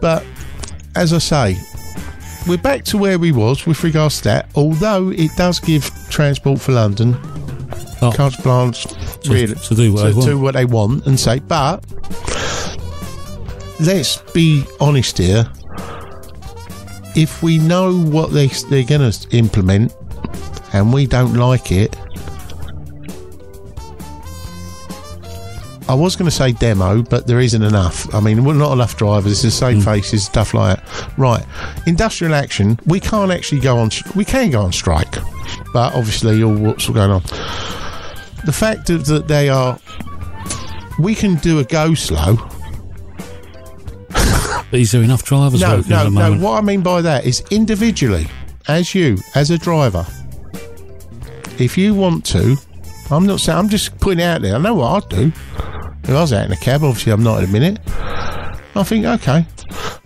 [0.01, 0.25] but
[0.95, 1.57] as I say,
[2.47, 4.49] we're back to where we was with regards to that.
[4.55, 7.13] Although it does give Transport for London
[8.01, 10.25] Oh, carte blanche to, really to do what to they want.
[10.25, 11.83] do what they want and say, but
[13.79, 15.49] let's be honest here.
[17.15, 19.95] If we know what they they're going to implement
[20.73, 21.95] and we don't like it,
[25.89, 28.13] I was going to say demo, but there isn't enough.
[28.13, 29.31] I mean, we're not enough drivers.
[29.31, 29.83] It's the same hmm.
[29.83, 31.17] faces, stuff like that.
[31.17, 31.45] Right,
[31.85, 32.77] industrial action.
[32.85, 33.89] We can't actually go on.
[34.13, 35.15] We can go on strike,
[35.73, 37.23] but obviously, all what's going on.
[38.45, 39.79] The fact of that they are,
[40.99, 42.37] we can do a go slow.
[44.69, 46.37] But is there enough drivers No, no, no.
[46.39, 48.27] What I mean by that is individually,
[48.67, 50.05] as you, as a driver,
[51.57, 52.57] if you want to,
[53.09, 54.55] I'm not saying, I'm just putting it out there.
[54.55, 55.31] I know what I'd do.
[56.03, 57.79] If I was out in a cab, obviously I'm not in a minute.
[58.75, 59.45] I think, okay,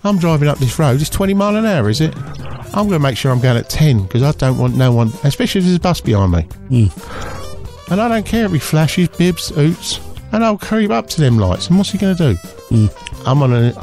[0.03, 1.01] I'm driving up this road.
[1.01, 2.15] It's 20 mile an hour, is it?
[2.73, 5.11] I'm going to make sure I'm going at 10 because I don't want no one,
[5.23, 6.41] especially if there's a bus behind me.
[6.69, 7.40] Hmm.
[7.91, 9.99] And I don't care if he flashes, bibs, oots,
[10.31, 11.67] and I'll creep up to them lights.
[11.67, 12.39] And what's he going to do?
[12.69, 13.27] Hmm.
[13.27, 13.73] I'm on a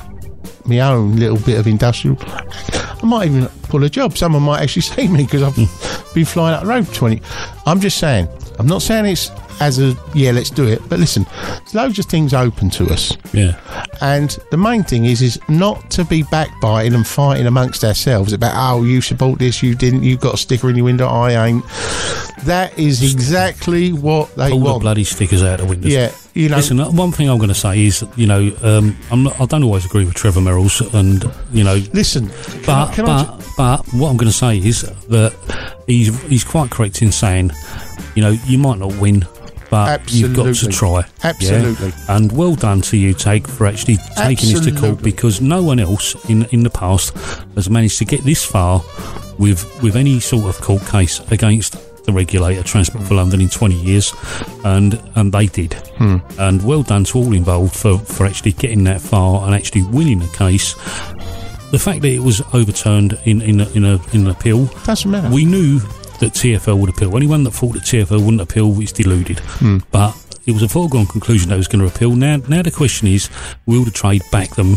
[0.65, 2.17] my own little bit of industrial.
[2.23, 4.17] I might even pull a job.
[4.17, 5.57] Someone might actually see me because I've
[6.15, 7.23] been flying up the road for 20.
[7.67, 8.29] I'm just saying.
[8.59, 9.31] I'm not saying it's
[9.61, 10.81] as a, yeah, let's do it.
[10.89, 13.17] But listen, there's loads of things open to us.
[13.33, 13.59] Yeah.
[14.01, 18.53] And the main thing is, is not to be backbiting and fighting amongst ourselves about,
[18.55, 21.65] oh, you support this, you didn't, you got a sticker in your window, I ain't.
[22.45, 25.93] That is exactly what they Pull the bloody stickers out the windows.
[25.93, 28.97] Yeah, you know, Listen, uh, one thing I'm going to say is, you know, um,
[29.11, 32.29] I'm not, I don't always agree with Trevor Merralls, and you know, listen,
[32.65, 35.35] but I, can I but but what I'm going to say is that
[35.89, 37.51] he's he's quite correct in saying,
[38.15, 39.27] you know, you might not win,
[39.71, 40.77] but you've got to Absolutely.
[40.77, 40.93] try.
[41.01, 41.31] Yeah?
[41.31, 41.93] Absolutely.
[42.09, 46.15] And well done to UTAG, for actually taking this to court because no one else
[46.29, 47.17] in in the past
[47.55, 48.83] has managed to get this far
[49.39, 53.75] with with any sort of court case against the regulator Transport for London in 20
[53.83, 54.15] years
[54.65, 56.17] and and they did hmm.
[56.39, 60.19] and well done to all involved for for actually getting that far and actually winning
[60.19, 60.73] the case
[61.71, 65.11] the fact that it was overturned in in a, in, a, in an appeal doesn't
[65.11, 65.29] matter.
[65.29, 65.81] we knew
[66.21, 67.17] that TFL would appeal.
[67.17, 69.39] Anyone that thought that TFL wouldn't appeal is deluded.
[69.41, 69.79] Hmm.
[69.91, 70.17] But
[70.47, 72.17] it was a foregone conclusion that it was going to appeal.
[72.17, 73.29] Now, now the question is,
[73.67, 74.77] will the trade back them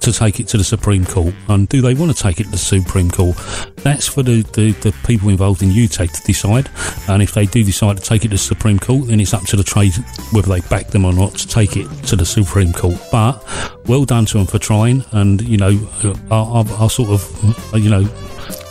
[0.00, 2.50] to take it to the Supreme Court, and do they want to take it to
[2.50, 3.36] the Supreme Court?
[3.78, 6.70] That's for the, the, the people involved in UTAG to decide.
[7.08, 9.42] And if they do decide to take it to the Supreme Court, then it's up
[9.44, 9.94] to the trade
[10.32, 13.00] whether they back them or not to take it to the Supreme Court.
[13.10, 13.44] But
[13.86, 15.88] well done to them for trying, and you know,
[16.30, 18.04] I'll, I'll, I'll sort of, you know,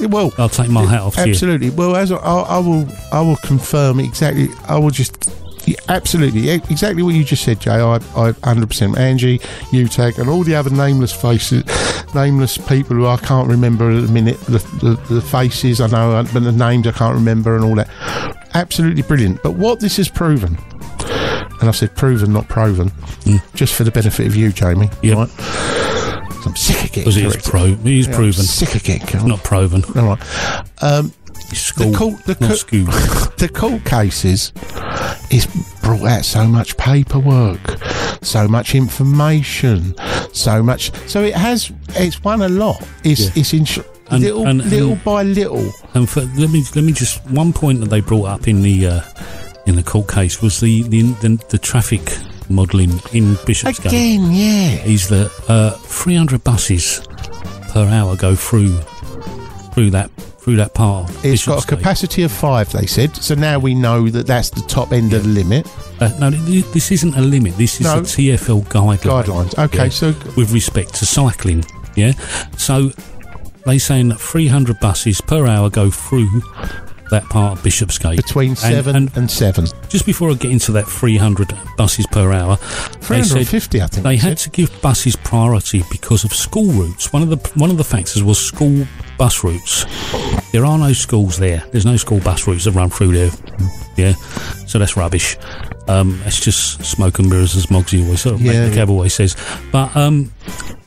[0.01, 1.31] Well, I'll take my hat off to you.
[1.31, 1.69] absolutely.
[1.69, 4.49] Well, as I, I, will, I will confirm exactly.
[4.67, 5.31] I will just.
[5.65, 7.71] yeah, absolutely, exactly what you just said, Jay.
[7.71, 8.97] I, I, hundred percent.
[8.97, 9.39] Angie,
[9.71, 11.63] UTAG, and all the other nameless faces,
[12.13, 14.39] nameless people who I can't remember at the minute.
[14.41, 17.89] The, the, the faces I know, but the names I can't remember, and all that.
[18.53, 19.43] Absolutely brilliant.
[19.43, 20.57] But what this has proven,
[21.59, 22.89] and I said proven, not proven,
[23.23, 23.41] mm.
[23.53, 24.89] just for the benefit of you, Jamie.
[25.01, 25.17] Yep.
[25.17, 25.84] Right?
[26.45, 29.27] I'm sick of getting Because he's, pro, is Yeah, I'm proven, sick of getting corrected.
[29.29, 29.83] not proven.
[29.95, 30.63] All right.
[30.83, 31.11] Um,
[31.53, 32.85] school, the court, the, not co- school.
[33.37, 34.51] the court cases
[35.31, 35.47] is
[35.81, 37.59] brought out so much paperwork,
[38.21, 39.95] so much information,
[40.33, 40.91] so much.
[41.09, 41.71] So it has.
[41.89, 42.81] It's won a lot.
[43.03, 43.41] It's Yeah.
[43.41, 43.65] it's in
[44.11, 45.71] And- little and- little and- by little.
[45.93, 48.87] And for, let me let me just one point that they brought up in the
[48.87, 49.01] uh,
[49.65, 52.17] in the court case was the the, the, the traffic
[52.49, 53.85] modelling in Bishopsgate.
[53.91, 54.83] Again, yeah.
[54.85, 57.01] Is that uh, 300 buses
[57.69, 58.77] per hour go through
[59.73, 60.09] through that
[60.39, 61.09] through that part.
[61.09, 62.71] Of It's got a capacity of five.
[62.71, 63.15] They said.
[63.15, 65.67] So now we know that that's the top end of the limit.
[65.99, 67.55] Uh, no, this isn't a limit.
[67.57, 67.99] This is No.
[67.99, 68.97] a TFL guideline.
[69.23, 69.57] Guidelines.
[69.65, 71.65] Okay, so- with respect to cycling,
[71.95, 72.11] yeah.
[72.57, 72.91] So
[73.65, 76.41] they saying that 300 buses per hour go through
[77.11, 79.67] that part of Bishopsgate Between And- seven and and, seven.
[79.89, 82.57] just before I get into that 300 buses per hour,
[83.07, 84.03] they said 350, I think.
[84.03, 84.51] they had said.
[84.51, 87.13] to give buses priority because of school routes.
[87.13, 88.87] One of the one of the factors was school
[89.17, 89.85] bus routes.
[90.51, 91.63] There are no schools there.
[91.71, 93.31] There's no school bus routes that run through there.
[93.97, 94.13] Yeah,
[94.67, 95.37] so that's rubbish.
[95.87, 99.13] Um, it's just smoke and mirrors, as Mogsy always sort of Yeah, the cab always
[99.13, 99.35] says.
[99.71, 100.31] But um,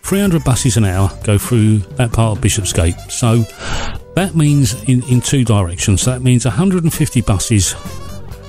[0.02, 2.96] 300 buses an hour go through that part of Bishopsgate.
[3.08, 3.44] So
[4.18, 6.04] that means in, in two directions.
[6.04, 7.74] That means 150 buses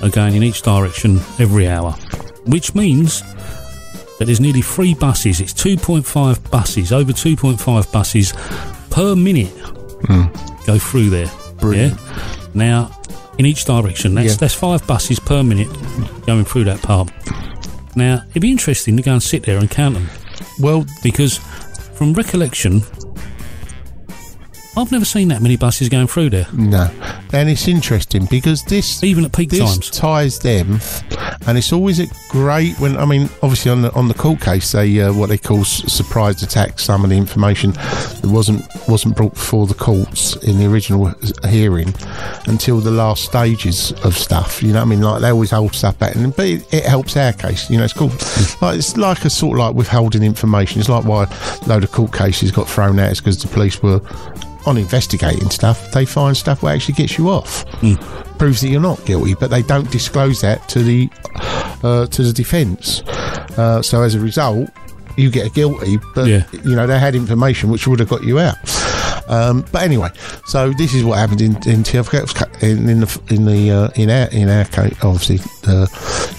[0.02, 1.92] are going in each direction every hour,
[2.44, 3.22] which means
[4.18, 5.40] that there's nearly three buses.
[5.40, 8.32] It's 2.5 buses, over 2.5 buses
[8.90, 9.52] per minute
[10.06, 10.24] hmm.
[10.66, 11.30] go through there.
[11.60, 12.00] Brilliant.
[12.00, 12.38] Yeah?
[12.52, 13.00] Now,
[13.38, 14.36] in each direction, that's Yeah.
[14.38, 15.68] that's five buses per minute
[16.26, 17.12] going through that part.
[17.94, 20.10] Now, it'd be interesting to go and sit there and count them
[20.58, 21.38] Well, because,
[21.94, 22.82] from recollection,
[24.80, 26.90] I've never seen that many buses going through there, no.
[27.32, 29.90] And it's interesting because this even at peak this times.
[29.90, 30.80] ties them,
[31.46, 34.72] and it's always a great when I mean, obviously on the on the court case,
[34.72, 36.84] they uh, what they call s- surprise attacks.
[36.84, 41.12] Some of the information that wasn't wasn't brought before the courts in the original
[41.48, 41.94] hearing
[42.46, 44.62] until the last stages of stuff.
[44.62, 46.84] You know, what I mean, like they always hold stuff back, and but it, it
[46.84, 47.70] helps our case.
[47.70, 48.12] You know, it's called
[48.60, 50.80] like it's like a sort of like withholding information.
[50.80, 53.82] It's like why a load of court cases got thrown out is because the police
[53.82, 54.00] were.
[54.66, 57.64] On investigating stuff, they find stuff that actually gets you off
[58.40, 61.10] proves that you're not guilty, but they don't disclose that to the
[61.82, 63.02] uh, to the defence.
[63.58, 64.70] Uh, so as a result,
[65.16, 66.44] you get guilty, but Yeah.
[66.64, 68.56] you know they had information which would have got you out.
[69.28, 70.08] Um, but anyway,
[70.46, 74.10] so this is what happened in in TFL in, in the in the uh, in
[74.10, 75.86] our in our case, obviously the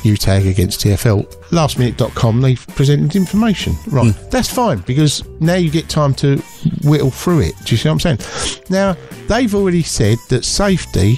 [0.04, 1.26] UTAG against TFL.
[1.52, 3.76] Lastminute.com they presented information.
[3.88, 6.38] Right, that's fine because now you get time to
[6.84, 7.54] whittle through it.
[7.64, 8.62] Do you see what I'm saying?
[8.70, 11.16] Now they've already said that safety,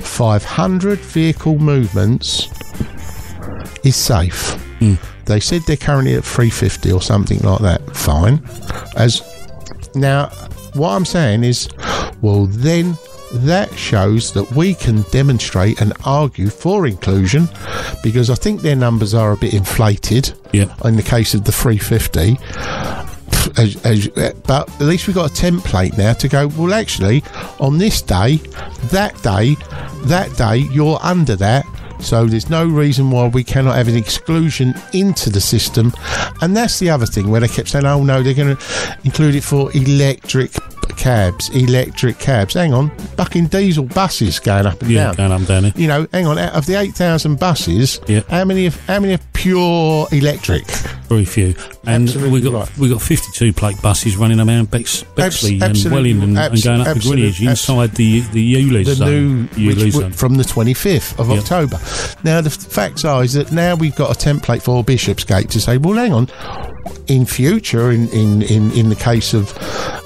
[0.00, 2.48] 500 vehicle movements
[3.84, 4.56] is safe.
[5.26, 7.96] They said they're currently at 350 or something like that.
[7.96, 8.42] Fine.
[8.96, 9.22] As
[9.94, 10.28] now,
[10.74, 11.68] what I'm saying is,
[12.20, 12.96] well, then
[13.32, 17.48] that shows that we can demonstrate and argue for inclusion
[18.02, 20.72] because I think their numbers are a bit inflated Yeah.
[20.84, 22.38] in the case of the 350.
[23.60, 24.08] As, as,
[24.46, 27.22] but at least we've got a template now to go, well, actually,
[27.60, 28.36] on this day,
[28.90, 29.54] that day,
[30.06, 31.66] that day, you're under that.
[32.00, 35.92] So there's no reason why we cannot have an exclusion into the system.
[36.40, 39.34] And that's the other thing where they kept saying, oh no, they're going to include
[39.34, 40.52] it for electric
[40.90, 42.54] cabs, electric cabs.
[42.54, 45.14] Hang on, bucking diesel buses going up and Yeah, down.
[45.16, 45.72] going up and down there.
[45.76, 46.38] You know, hang on.
[46.38, 48.20] Out of the eight thousand buses, Yeah.
[48.28, 48.66] how many?
[48.66, 50.66] Of, how many are pure electric?
[51.08, 51.54] Very few,
[51.86, 52.78] and we got right.
[52.78, 56.80] we got fifty two plate buses running around Bex, Bexley and absolutely- Welling and, going
[56.80, 59.08] up to absolute- Greenwich abs- inside the the ULEZ the zone.
[59.10, 60.04] new um, which ULEZ zone.
[60.04, 60.12] Um.
[60.12, 61.38] from the 25th of Yep.
[61.40, 61.78] October.
[62.24, 65.60] Now the f- facts are is that now we've got a template for Bishopsgate to
[65.60, 66.28] say, well, hang on,
[67.06, 69.50] in future, in in in, in the case of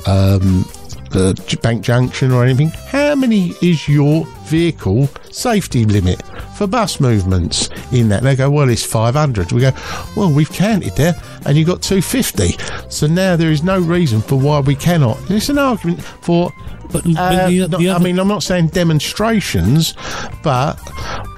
[0.06, 0.64] um,
[1.10, 6.22] the Bank Junction or anything, how many is your vehicle safety limit?
[6.58, 8.24] for bus movements in that.
[8.24, 9.52] They go, well, it's 500.
[9.52, 9.70] We go,
[10.16, 11.14] well, we've counted there
[11.46, 12.58] and you got 250.
[12.90, 15.18] So now there is no reason for why we cannot.
[15.30, 16.52] It's an argument for.
[16.90, 19.94] But, uh, but the, not- the I mean, I'm not saying demonstrations,
[20.42, 20.80] but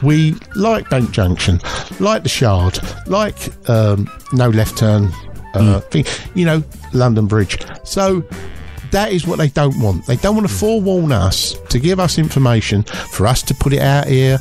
[0.02, 1.60] we like Bank Junction,
[1.98, 3.36] like the Shard, like
[3.68, 5.12] um, no left turn
[5.54, 6.04] uh, thing,
[6.34, 6.62] you know,
[6.92, 7.58] London Bridge.
[7.84, 8.24] So
[8.90, 10.06] that is what they don't want.
[10.06, 13.80] They don't want to forewarn us to give us information for us to put it
[13.80, 14.38] out here,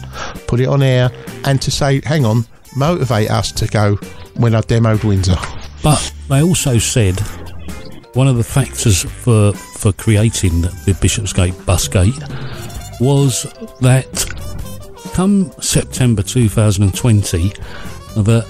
[0.48, 1.12] put it on air,
[1.46, 2.46] and to say, hang on,
[2.76, 3.96] motivate us to go
[4.36, 5.36] when I demoed Windsor.
[5.84, 7.20] But they also said
[8.14, 12.18] one of the factors for for creating the Bishopsgate bus gate
[13.00, 13.44] was
[13.80, 14.26] that
[15.14, 17.50] come September 2020,
[18.18, 18.46] the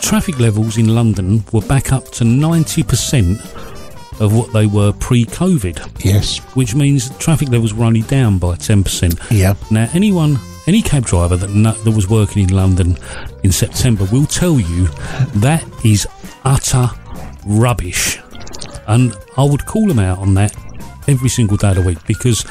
[0.00, 3.40] traffic levels in London were back up to 90%
[4.20, 6.38] of what they were pre-COVID, Yes.
[6.54, 9.18] which means traffic levels were only down by 10%.
[9.30, 9.54] Yeah.
[9.70, 12.96] Now, anyone, any cab driver that kno- that was working in London
[13.44, 14.88] in September will tell you
[15.36, 16.06] that is
[16.44, 16.90] utter
[17.46, 18.18] rubbish,
[18.86, 20.54] and I would call them out on that
[21.06, 22.44] every single day of the week because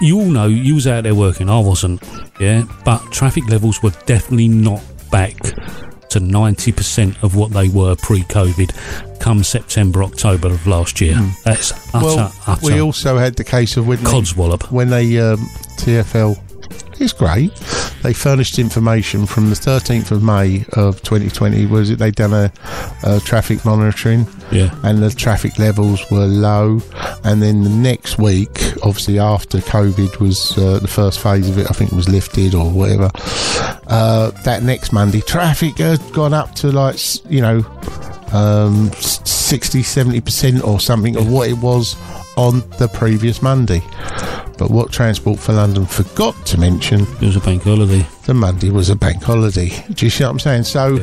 [0.00, 2.02] you all know you was out there working, I wasn't,
[2.38, 5.36] yeah, but traffic levels were definitely not back
[6.14, 11.16] to 90% of what they were pre-COVID come September, October of last year.
[11.44, 14.70] That's utter, Well, utter we also had the case of when they- codswallop.
[14.70, 15.38] when they um,
[15.78, 16.38] TFL
[17.00, 17.54] it's great.
[18.02, 21.66] They furnished information from the 13th of May of 2020.
[21.66, 22.52] Was it they done a,
[23.02, 24.26] a traffic monitoring?
[24.52, 24.74] Yeah.
[24.84, 26.80] and the traffic levels were low.
[27.24, 31.68] And then the next week, obviously after COVID was uh, the first phase of it,
[31.70, 33.10] I think it was lifted or whatever.
[33.86, 36.98] Uh, that next Monday, traffic had gone up to like
[37.30, 37.64] you know
[38.32, 41.96] um, 60, 70 percent or something of what it was
[42.36, 43.82] on the previous Monday.
[44.56, 48.06] But what Transport for London forgot to mention It was a bank holiday.
[48.26, 49.70] the Monday was a bank holiday.
[49.92, 50.64] Do you see what I'm saying?
[50.64, 50.98] So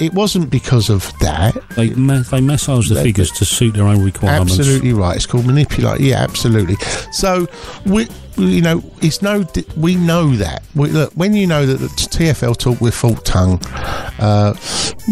[0.00, 1.56] it wasn't because of that.
[1.76, 4.58] They ma- they massage the They- figures to suit their own requirements.
[4.58, 5.16] Absolutely right.
[5.16, 6.00] It's called manipulate.
[6.00, 6.76] Yeah, absolutely.
[7.12, 7.46] So
[7.86, 9.44] we, you know, it's no.
[9.76, 10.62] We know that.
[10.74, 13.60] We, look, when you know that the TFL talk with full tongue,
[14.20, 14.54] uh,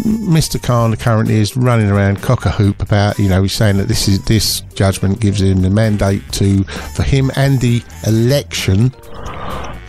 [0.05, 0.61] Mr.
[0.61, 3.17] Khan currently is running around cock a hoop about.
[3.19, 6.63] You know, he's saying that this is this judgment gives him the mandate to
[6.95, 8.93] for him and the election.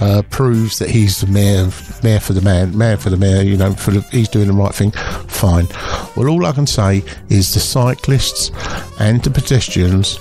[0.00, 1.68] Uh, proves that he's the mayor,
[2.04, 3.42] mayor for the man, man for the mayor.
[3.42, 4.92] You know, for the, he's doing the right thing.
[4.92, 5.66] Fine.
[6.16, 8.52] Well, all I can say is the cyclists
[9.00, 10.16] and the pedestrians.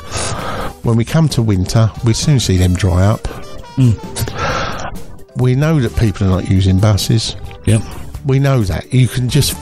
[0.84, 3.28] When we come to winter, we soon see them dry up.
[5.36, 7.36] We know that people are not using buses.
[7.66, 7.82] Yep.
[8.26, 8.92] We know that.
[8.92, 9.54] You can just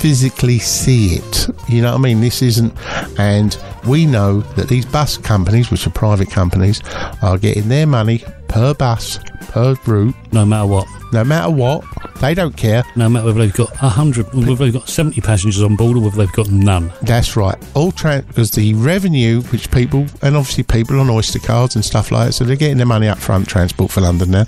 [0.00, 1.48] physically see it.
[1.68, 2.20] You know what I mean?
[2.22, 2.72] This isn't.
[3.18, 6.80] And we know that these bus companies, which are private companies,
[7.20, 9.18] are getting their money per bus,
[9.48, 10.86] per route, No matter what.
[11.12, 11.84] no matter what.
[12.20, 12.84] They don't care.
[12.96, 16.00] No matter whether they've got a hundred, whether they've got seventy passengers on board, or
[16.00, 16.92] whether they've got none.
[17.02, 17.56] That's right.
[17.74, 22.10] All trans because the revenue which people and obviously people on Oyster cards and stuff
[22.12, 23.48] like that, so they're getting their money up front.
[23.48, 24.44] Transport for London now.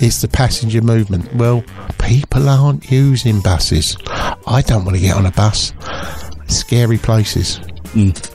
[0.00, 1.32] It's the passenger movement.
[1.34, 1.64] Well,
[1.98, 3.96] people aren't using buses.
[4.06, 5.72] I don't want to get on a bus.
[6.48, 7.60] Scary places.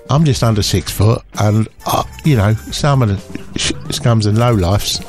[0.10, 4.38] I'm just under six foot, and uh, you know some of the sh- scums and
[4.38, 5.04] lowlifes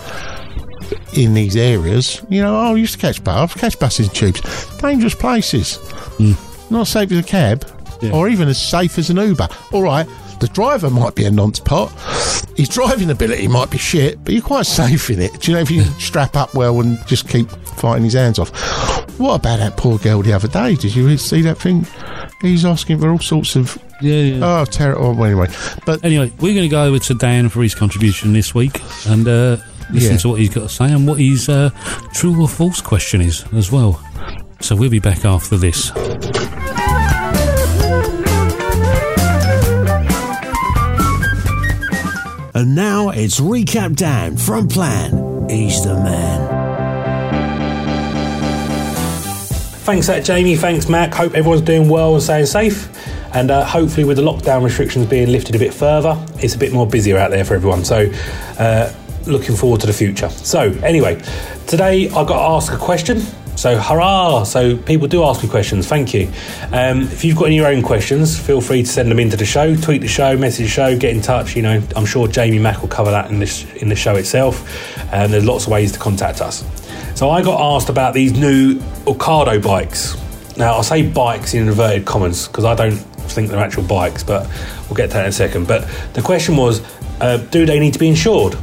[1.17, 2.23] in these areas.
[2.29, 4.41] You know, oh, I used to catch bus, catch buses and tubes.
[4.79, 5.79] Dangerous places.
[6.71, 7.65] Not safe as a cab,
[8.01, 8.13] Yeah.
[8.13, 9.49] or even as safe as an Uber.
[9.73, 10.07] All right,
[10.41, 11.91] the driver might be a nonce pot.
[12.57, 15.41] His driving ability might be shit, but you're quite safe in it.
[15.41, 17.49] Do you know if you strap up well and just keep
[17.81, 18.51] fighting his hands off?
[19.19, 20.75] What about that poor girl the other day?
[20.77, 21.87] Did you see that thing?
[22.41, 24.61] He's asking for all sorts of Yeah, yeah.
[24.61, 25.15] oh terrible.
[25.15, 25.49] Well, anyway,
[25.85, 29.27] but Anyway, we're going to go over to Dan for his contribution this week and
[29.29, 29.57] uh,
[29.91, 30.17] listen Yeah.
[30.19, 31.71] to what he's got to say and what his uh,
[32.15, 34.01] true or false question is as well.
[34.61, 35.91] So we'll be back after this.
[42.53, 45.49] And now it's Recap Dan from Plan.
[45.49, 46.50] He's the man.
[49.91, 50.55] Thanks, that Jamie.
[50.55, 51.13] Thanks, Mac.
[51.13, 52.89] Hope everyone's doing well and staying safe.
[53.35, 56.73] And uh, hopefully, with the lockdown restrictions being lifted a bit further, it's a bit
[56.73, 57.85] more busier out there for everyone.
[57.85, 58.09] So,
[58.61, 58.95] uh,
[59.27, 60.29] looking forward to the future.
[60.29, 61.21] So, anyway,
[61.67, 63.19] today I got to ask a question.
[63.57, 64.45] So, hurrah!
[64.45, 65.89] So, people do ask me questions.
[65.89, 66.31] Thank you.
[66.71, 69.37] Um, if you've got any of your own questions, feel free to send them into
[69.37, 71.57] the show, tweet the show, message the show, get in touch.
[71.57, 75.13] You know, I'm sure Jamie Mack will cover that in this in the show itself.
[75.13, 76.80] And there's lots of ways to contact us.
[77.21, 80.17] So I got asked about these new Ocado bikes.
[80.57, 84.49] Now I say bikes in inverted commas because I don't think they're actual bikes, but
[84.89, 85.67] we'll get to that in a second.
[85.67, 86.81] But the question was,
[87.21, 88.57] uh, do they need to be insured?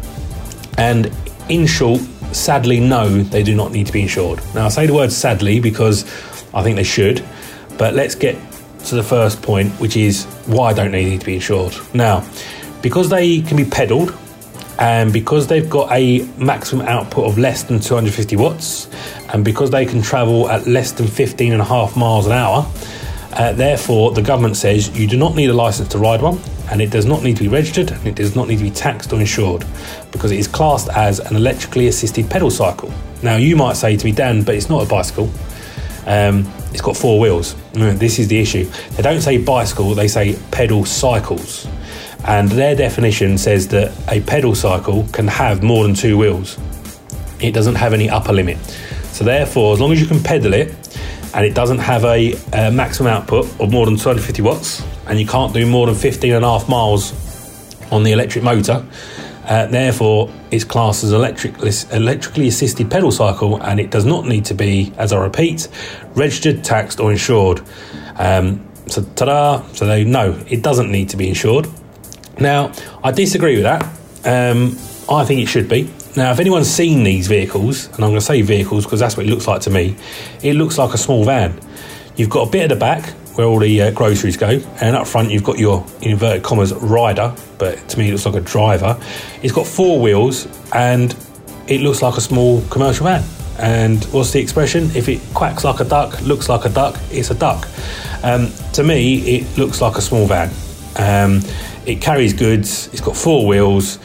[0.80, 1.12] And
[1.50, 2.02] in short,
[2.32, 4.40] sadly, no, they do not need to be insured.
[4.56, 6.04] Now, I say the word sadly because
[6.52, 7.24] I think they should,
[7.78, 8.38] but let's get
[8.86, 11.76] to the first point, which is why don't they need to be insured?
[11.94, 12.28] Now,
[12.82, 14.18] because they can be pedalled
[14.80, 18.88] and because they've got a maximum output of less than 250 watts
[19.34, 22.70] and because they can travel at less than 15 and a half miles an hour,
[23.34, 26.40] uh, therefore, the government says you do not need a license to ride one,
[26.72, 28.72] and it does not need to be registered, and it does not need to be
[28.72, 29.64] taxed or insured,
[30.12, 32.92] because it is classed as an electrically assisted pedal cycle.
[33.22, 35.30] Now, you might say to me, Dan, but it's not a bicycle.
[36.08, 37.54] Um, it's got four wheels.
[37.74, 38.66] Mm, This is the issue.
[38.96, 41.68] They don't say bicycle, they say pedal cycles.
[42.28, 46.60] And their definition says that a pedal cycle can have more than two wheels.
[47.40, 48.58] It doesn't have any upper limit.
[49.14, 50.74] So, therefore, as long as you can pedal it
[51.34, 55.26] and it doesn't have a, uh maximum output of more than 250 watts, and you
[55.26, 57.14] can't do more than 15 and a half miles
[57.92, 58.86] on the electric motor,
[59.48, 61.58] uh, therefore, it's classed as electric,
[61.94, 65.70] electrically assisted pedal cycle, and it does not need to be, as I repeat,
[66.16, 67.62] registered, taxed, or insured.
[68.18, 69.64] Um, so, ta-da!
[69.72, 71.68] So they no, it doesn't need to be insured.
[72.40, 72.72] Now,
[73.04, 73.84] I disagree with that.
[74.26, 74.78] Um,
[75.10, 75.90] I think it should be.
[76.16, 79.26] Now, if anyone's seen these vehicles, and I'm going to say vehicles because that's what
[79.26, 79.96] it looks like to me,
[80.42, 81.60] it looks like a small van.
[82.16, 85.06] You've got a bit at the back where all the uh, groceries go, and up
[85.06, 88.42] front you've got your in inverted commas rider, but to me it looks like a
[88.42, 89.00] driver.
[89.44, 91.16] It's got four wheels, and
[91.68, 93.24] it looks like a small commercial van.
[93.60, 94.86] And what's the expression?
[94.96, 97.68] If it quacks like a duck, looks like a duck, it's a duck.
[98.24, 100.50] Um, to me, it looks like a small van.
[100.96, 101.42] Um,
[101.88, 102.88] it carries goods.
[102.92, 103.98] It's got four wheels.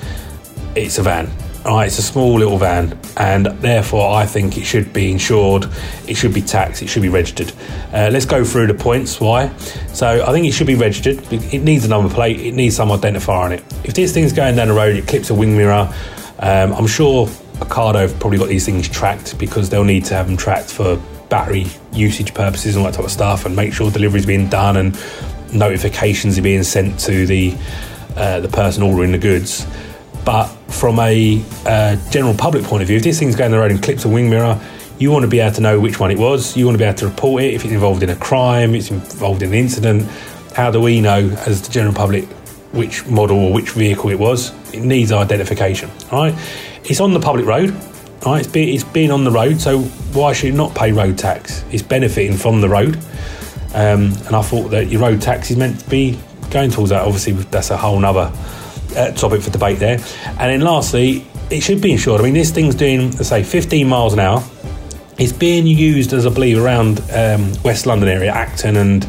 [0.74, 1.30] It's a van.
[1.64, 5.68] All right, it's a small little van, and therefore I think it should be insured.
[6.08, 6.82] It should be taxed.
[6.82, 7.52] It should be registered.
[7.92, 9.54] Uh, let's go through the points why.
[9.92, 11.20] So I think it should be registered.
[11.32, 12.40] It needs a number plate.
[12.40, 13.62] It needs some identifier on it.
[13.84, 15.92] If this thing's going down the road, it clips a wing mirror.
[16.40, 17.28] Um, I'm sure
[17.58, 21.00] Ocado have probably got these things tracked because they'll need to have them tracked for
[21.28, 24.76] battery usage purposes and all that type of stuff, and make sure delivery's being done
[24.76, 24.96] and
[25.52, 27.56] notifications are being sent to the
[28.16, 29.66] uh, the person ordering the goods.
[30.24, 33.58] But from a uh, general public point of view, if this thing's going down the
[33.58, 34.60] road and clips a wing mirror,
[34.98, 36.56] you want to be able to know which one it was.
[36.56, 38.90] You want to be able to report it if it's involved in a crime, it's
[38.90, 40.08] involved in an incident.
[40.54, 42.24] How do we know, as the general public,
[42.72, 44.52] which model or which vehicle it was?
[44.72, 45.90] It needs identification.
[46.12, 46.34] Right,
[46.84, 47.74] it's on the public road.
[48.24, 49.80] Right, it's, it's been on the road, so
[50.12, 51.64] why should it not pay road tax?
[51.72, 53.02] It's benefiting from the road.
[53.74, 56.18] Um, and I thought that your road tax is meant to be
[56.50, 57.02] going towards that.
[57.02, 58.32] Obviously, that's a whole nother
[58.96, 59.98] uh, topic for debate there.
[60.26, 62.20] And then lastly, it should be insured.
[62.20, 64.42] I mean, this thing's doing, let's say, 15 miles an hour.
[65.18, 69.06] It's being used, as I believe, around um, West London area, Acton and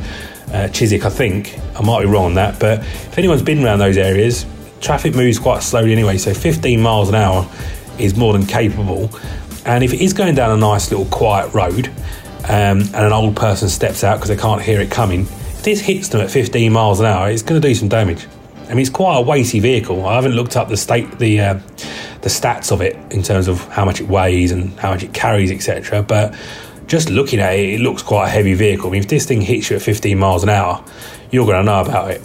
[0.52, 1.57] uh, Chiswick, I think.
[1.76, 4.45] I might be wrong on that, but if anyone's been around those areas,
[4.81, 7.49] traffic moves quite slowly anyway, so 15 miles an hour
[7.98, 9.10] is more than capable.
[9.65, 11.91] And if it is going down a nice little quiet road,
[12.45, 15.80] um, and an old person steps out because they can't hear it coming, if this
[15.80, 18.28] hits them at 15 miles an hour, it's going to do some damage.
[18.65, 20.06] I mean, it's quite a weighty vehicle.
[20.06, 21.53] I haven't looked up the state, the uh,
[22.22, 25.14] the stats of it in terms of how much it weighs and how much it
[25.14, 26.02] carries, etc.
[26.02, 26.34] But
[26.88, 28.90] just looking at it, it looks quite a heavy vehicle.
[28.90, 30.84] I mean, if this thing hits you at 15 miles an hour,
[31.32, 32.22] you're going to know about it.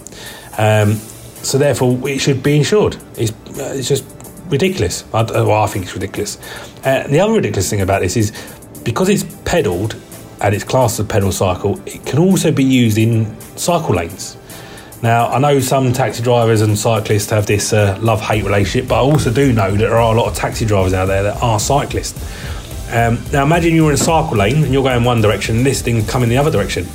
[0.57, 0.95] Um,
[1.43, 2.97] so therefore, it should be insured.
[3.17, 4.05] It's, uh, it's just
[4.47, 5.05] ridiculous.
[5.13, 6.39] I, well, I think it's ridiculous.
[6.85, 8.33] Uh, the other ridiculous thing about this is
[8.85, 9.95] because it's pedalled
[10.41, 14.37] and it's classed as a pedal cycle, it can also be used in cycle lanes.
[15.03, 18.97] Now, I know some taxi drivers and cyclists have this uh, love hate relationship, but
[18.97, 21.41] I also do know that there are a lot of taxi drivers out there that
[21.41, 22.21] are cyclists.
[22.93, 25.83] Um, now, imagine you're in a cycle lane and you're going one direction, and this
[25.83, 26.87] thing coming the other direction.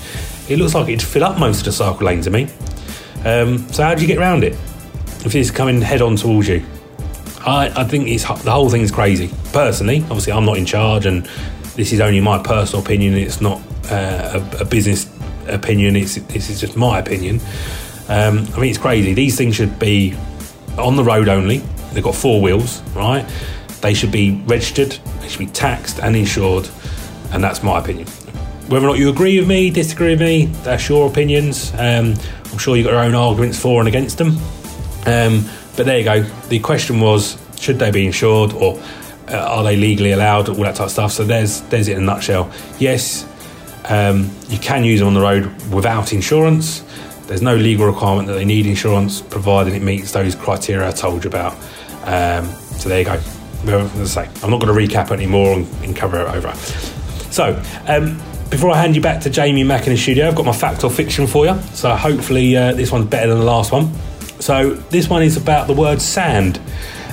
[0.49, 2.49] It looks like it'd fill up most of the cycle lane to me.
[3.23, 4.53] Um, so, how do you get around it
[5.25, 6.65] if it's coming head on towards you?
[7.45, 9.31] I, I think the whole thing is crazy.
[9.53, 11.29] Personally, obviously, I'm not in charge, and
[11.75, 13.13] this is only my personal opinion.
[13.15, 15.09] It's not uh, a, a business
[15.47, 15.95] opinion.
[15.95, 17.39] It's this is just my opinion.
[18.09, 19.13] Um, I mean, it's crazy.
[19.13, 20.15] These things should be
[20.77, 21.59] on the road only.
[21.93, 23.25] They've got four wheels, right?
[23.81, 24.91] They should be registered.
[25.19, 26.69] They should be taxed and insured,
[27.31, 28.07] and that's my opinion.
[28.67, 31.73] Whether or not you agree with me, disagree with me, that's your opinions.
[31.73, 32.15] Um,
[32.51, 34.37] I'm sure you've got your own arguments for and against them.
[35.05, 36.21] Um, but there you go.
[36.47, 38.81] The question was, should they be insured or
[39.29, 40.49] uh, are they legally allowed?
[40.49, 41.11] All that type of stuff.
[41.11, 42.51] So there's there's it in a nutshell.
[42.79, 43.25] Yes,
[43.89, 46.83] um, you can use them on the road without insurance.
[47.27, 51.23] There's no legal requirement that they need insurance, provided it meets those criteria I told
[51.23, 51.53] you about.
[52.03, 52.45] Um,
[52.77, 53.19] so there you go.
[53.65, 56.53] As I say, I'm not going to recap anymore and, cover it over.
[57.31, 60.45] So, um, before I hand you back to Jamie Mack in the studio, I've got
[60.45, 61.59] my fact or fiction for you.
[61.73, 63.93] So hopefully uh, this one's better than the last one.
[64.41, 66.59] So this one is about the word sand,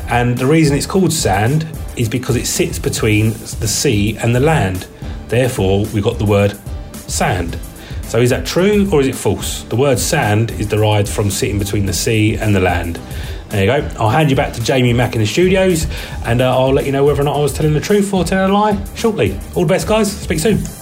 [0.09, 1.63] and the reason it's called sand
[2.01, 4.87] is because it sits between the sea and the land.
[5.29, 6.59] Therefore, we got the word
[6.95, 7.59] sand.
[8.05, 9.63] So is that true or is it false?
[9.65, 12.99] The word sand is derived from sitting between the sea and the land.
[13.51, 13.89] There you go.
[14.01, 15.87] I'll hand you back to Jamie Mack in the studios
[16.25, 18.25] and uh, I'll let you know whether or not I was telling the truth or
[18.25, 19.39] telling a lie shortly.
[19.55, 20.11] All the best, guys.
[20.11, 20.80] Speak soon.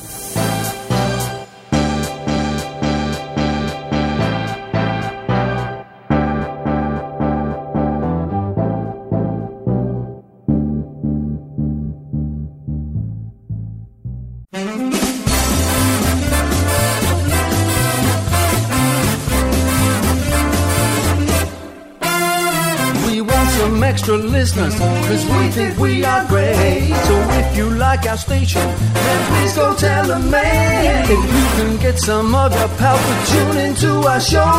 [24.55, 26.93] Cause we think we are great.
[27.07, 28.63] So if you like our station,
[28.95, 31.05] then please go tell a man.
[31.05, 34.53] If you can get some other pal to tune into our show,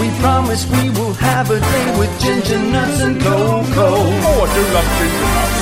[0.00, 3.94] we promise we will have a day with ginger nuts and cocoa.
[4.28, 5.59] Oh, I do love ginger nuts.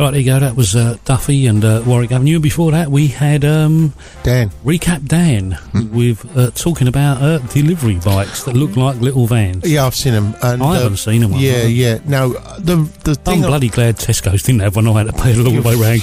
[0.00, 0.40] Right, there you go.
[0.40, 2.36] That was uh, Duffy and uh, Warwick Avenue.
[2.36, 4.48] And Before that, we had um, Dan.
[4.64, 5.58] Recap Dan
[5.92, 9.70] with uh, talking about uh, delivery bikes that look like little vans.
[9.70, 10.34] Yeah, I've seen them.
[10.42, 11.32] And, I haven't seen them.
[11.32, 11.98] Yeah, yeah.
[12.06, 13.44] Now, the the thing.
[13.44, 14.88] I'm bloody glad Tesco's didn't have one.
[14.88, 16.02] I had to pedal all the way around it.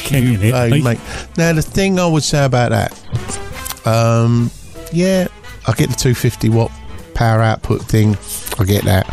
[0.53, 0.99] Hey, mate.
[1.36, 4.52] Now the thing I would say about that, um,
[4.94, 5.28] yeah,
[5.65, 6.72] I get the 250 watt
[7.15, 8.15] power output thing.
[8.60, 9.08] I get that.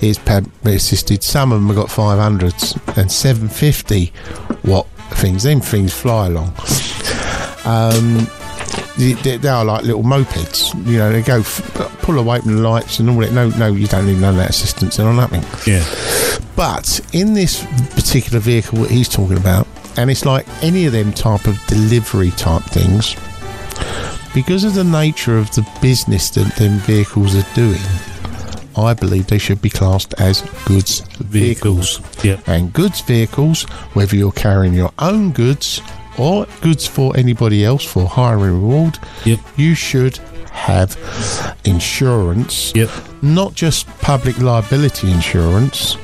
[0.00, 1.22] It's pad assisted.
[1.22, 4.12] Some of them have got 500s and 750
[4.64, 5.42] watt things.
[5.42, 6.54] Them things fly along.
[7.64, 8.28] Um,
[8.98, 10.74] they, are like little mopeds.
[10.86, 13.32] You know, they go f- pull away from the lights and all that.
[13.32, 15.42] No, no, you don't need none of that assistance and all nothing.
[15.66, 15.84] Yeah.
[16.56, 21.12] But in this particular vehicle that he's talking about, and it's like any of them
[21.12, 23.14] type of delivery type things,
[24.34, 27.80] because of the nature of the business that them vehicles are doing,
[28.84, 31.98] I believe they should be classed as goods vehicles.
[31.98, 32.24] Vehicles.
[32.24, 32.40] Yeah.
[32.46, 33.64] And goods vehicles,
[33.94, 35.80] whether you're carrying your own goods
[36.16, 39.40] or goods for anybody else for hire and reward, Yep.
[39.56, 40.18] you should
[40.50, 40.96] have
[41.64, 42.90] insurance Yep.
[43.22, 45.96] not just public liability insurance.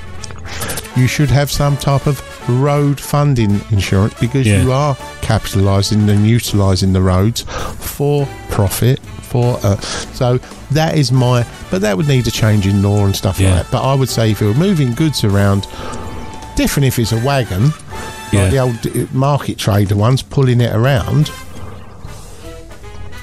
[0.97, 4.63] You should have some type of road funding insurance because Yeah.
[4.63, 7.43] you are capitalising and utilising the roads
[7.79, 9.01] for profit.
[9.23, 10.39] For uh, so
[10.73, 13.55] that is my, but that would need a change in law and stuff Yeah.
[13.55, 13.71] like that.
[13.73, 15.67] But I would say if you're moving goods around,
[16.57, 17.73] different if it's a wagon,
[18.33, 18.43] Yeah.
[18.43, 21.31] like the old uh, market trader ones pulling it around.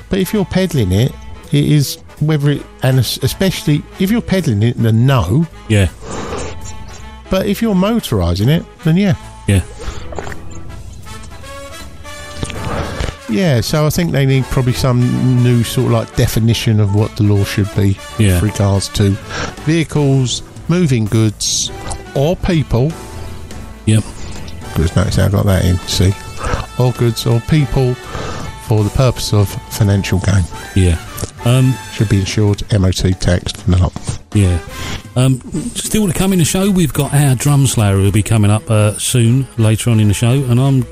[0.10, 1.14] But if you're peddling it,
[1.52, 5.46] it is whether it and especially if you're peddling it, then no.
[5.70, 5.88] Yeah.
[7.32, 9.16] But if you're motorising it, then yeah,
[9.48, 9.62] Yeah.
[13.30, 13.62] yeah.
[13.62, 17.24] So I think they need probably some new sort of like definition of what the
[17.24, 18.34] law should be Yeah.
[18.42, 19.12] with regards to
[19.66, 21.72] vehicles, moving goods,
[22.16, 22.92] or people.
[23.86, 24.04] Yep.
[24.76, 25.78] Because notice how I got that in.
[25.88, 26.14] See,
[26.78, 27.94] or goods or people
[28.68, 30.44] for the purpose of financial gain
[30.76, 30.98] Yeah.
[31.46, 33.94] Um, should be insured, MOT taxed, and the lot.
[34.34, 34.60] Yeah.
[35.16, 35.42] Um,
[35.76, 38.70] still to come in the show, we've got our drum slayer who'll be coming up
[38.72, 40.86] uh, soon, later on in the show, and I'm.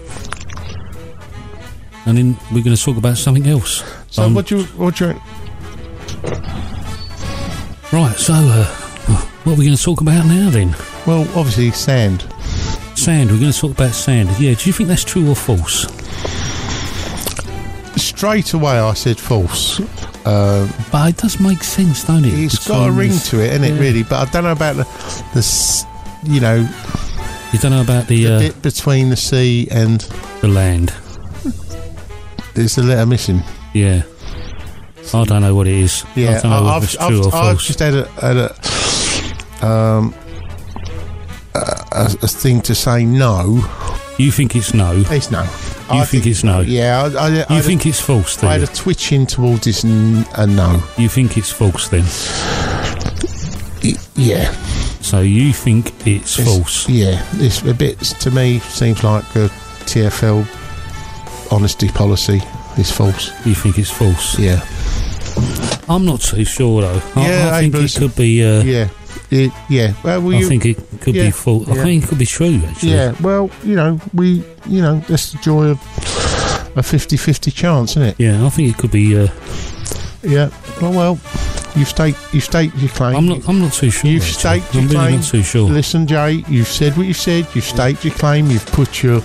[2.06, 3.84] And then we're going to talk about something else.
[4.10, 5.20] So Um, what you what you
[7.92, 8.66] Right, so uh,
[9.44, 10.76] what are we going to talk about now then?
[11.08, 12.22] Well, obviously sand.
[12.96, 14.30] Sand, we're going to talk about sand.
[14.40, 15.88] Yeah, do you think that's true or false?
[17.96, 19.80] Straight away, I said false.
[20.30, 22.34] Uh, But it does make sense, don't it?
[22.34, 23.74] it's got a ring to it, isn't it?
[23.74, 23.80] Yeah.
[23.80, 24.84] Really, but I don't know about the,
[25.34, 25.86] the
[26.32, 26.68] you know,
[27.52, 30.02] You don't know about the, the uh, bit between the sea and
[30.42, 30.94] the land.
[32.54, 33.42] there's a letter missing.
[33.74, 34.04] Yeah.
[35.14, 36.06] I don't know what it is.
[36.16, 38.06] Yeah, I don't know I- if I've, it's true I've, or I've just had a,
[38.22, 40.14] had a um
[41.56, 41.60] a,
[41.92, 43.64] a, a thing to say no.
[44.20, 44.92] You think it's no.
[45.10, 45.44] It's no.
[45.92, 46.62] I think it's no.
[46.62, 49.84] Yeah, I, I, You think a, it's false, Then I had a twitching towards this
[49.84, 50.84] n- a no.
[50.98, 52.06] You think it's false then?
[54.16, 54.52] Yeah.
[55.02, 56.90] So you think it's, It's- false?
[56.90, 59.50] Yeah, it's a bit to me seems like a
[59.86, 60.46] TFL
[61.52, 62.42] honesty policy
[62.78, 63.32] is false.
[63.46, 64.38] You think it's false?
[64.38, 64.62] Yeah,
[65.88, 67.02] I'm not too sure though.
[67.16, 68.44] I, Yeah, I think it could be.
[68.44, 68.90] Uh, yeah,
[69.32, 69.94] it, yeah.
[70.04, 71.68] Well, we, I think it could yeah, be false.
[71.68, 71.84] I yeah.
[71.84, 72.92] think it could be true actually.
[72.92, 73.14] yeah.
[73.22, 75.78] Well, you know, we, you know, that's the joy of
[76.76, 78.16] a 50-50 chance, isn't it?
[78.20, 79.18] Yeah, I think it could be.
[79.18, 79.28] Uh,
[80.22, 80.50] Yeah.
[80.82, 81.20] Well, well,
[81.76, 83.16] you state you state your claim.
[83.16, 83.48] I'm not.
[83.48, 84.10] I'm not too sure.
[84.10, 84.40] You've actually.
[84.60, 85.16] staked I'm your really claim.
[85.22, 85.70] not too sure.
[85.70, 87.48] Listen, Jay, you've said what you said.
[87.54, 88.50] You've staked your claim.
[88.50, 89.22] You've put your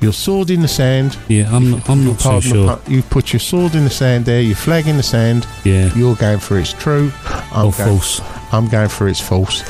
[0.00, 1.16] your sword in the sand.
[1.28, 2.76] Yeah, I'm not, I'm not so the sure.
[2.76, 4.40] pun, You put your sword in the sand there.
[4.40, 5.46] Your flag in the sand.
[5.64, 7.12] Yeah, You're going for it's true.
[7.52, 8.20] I'm or going, false.
[8.56, 9.62] I'm going for it's false.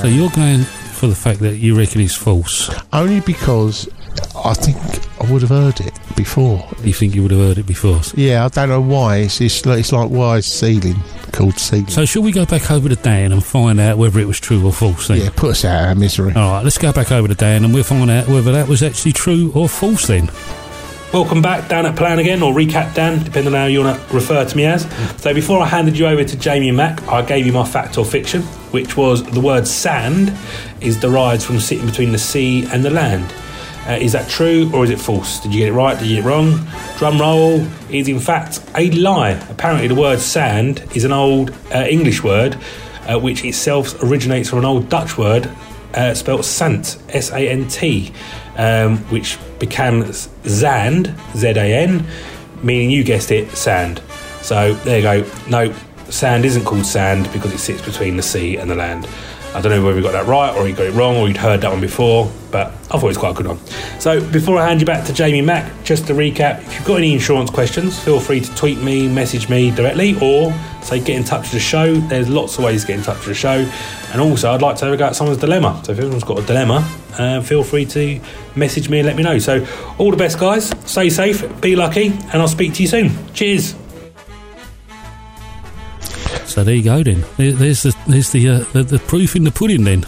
[0.00, 2.70] So you're going for the fact that you reckon it's false.
[2.92, 3.88] Only because
[4.36, 4.76] I think
[5.20, 6.66] I would have heard it before.
[6.82, 8.00] You think you would have heard it before.
[8.14, 9.18] Yeah, I don't know why.
[9.18, 10.96] It's it's, like- it's like wise ceiling
[11.32, 11.88] called ceiling.
[11.88, 14.64] So shall we go back over to Dan and find out whether it was true
[14.66, 15.18] or false then?
[15.18, 16.34] yeah, put us out of our misery.
[16.34, 18.82] All right, let's go back over to Dan and we'll find out whether that was
[18.82, 20.30] actually true or false then.
[21.12, 24.14] Welcome back, Dan at Plan again, or Recap Dan, depending on how you want to
[24.14, 24.90] refer to me as.
[25.20, 27.98] So, before I handed you over to Jamie and Mac, I gave you my fact
[27.98, 28.40] or fiction,
[28.70, 30.32] which was the word sand
[30.80, 33.30] is derived from sitting between the sea and the land.
[33.86, 35.38] Uh, is that true or is it false?
[35.40, 35.98] Did you get it right?
[35.98, 36.66] Did you get it wrong?
[36.96, 37.60] Drum roll
[37.90, 39.32] is in fact a lie.
[39.50, 42.56] Apparently, the word sand is an old uh, English word,
[43.06, 45.50] uh, which itself originates from an old Dutch word
[45.94, 48.12] uh, spelt sant, S A N T,
[48.56, 50.04] um, which became
[50.44, 52.04] zand, Z A N,
[52.64, 54.02] meaning you guessed it, sand.
[54.42, 55.30] So there you go.
[55.48, 55.72] No,
[56.10, 59.06] sand isn't called sand because it sits between the sea and the land.
[59.54, 61.36] I don't know whether we got that right or you got it wrong or you'd
[61.36, 63.58] heard that one before, but I thought it was quite a good one.
[64.00, 66.96] So before I hand you back to Jamie Mack, just to recap, if you've got
[66.96, 71.24] any insurance questions, feel free to tweet me, message me directly, or say get in
[71.24, 71.94] touch with the show.
[71.94, 73.70] There's lots of ways to get in touch with the show.
[74.12, 75.82] And also, I'd like to have a go at someone's dilemma.
[75.84, 76.88] So if anyone's got a dilemma,
[77.18, 78.20] uh, feel free to
[78.56, 79.38] message me and let me know.
[79.38, 79.66] So
[79.98, 80.72] all the best, guys.
[80.86, 83.10] Stay safe, be lucky, and I'll speak to you soon.
[83.34, 83.81] Cheers.
[86.52, 87.24] So there you go then.
[87.38, 90.00] There's the there's the, uh, the the proof in the pudding then.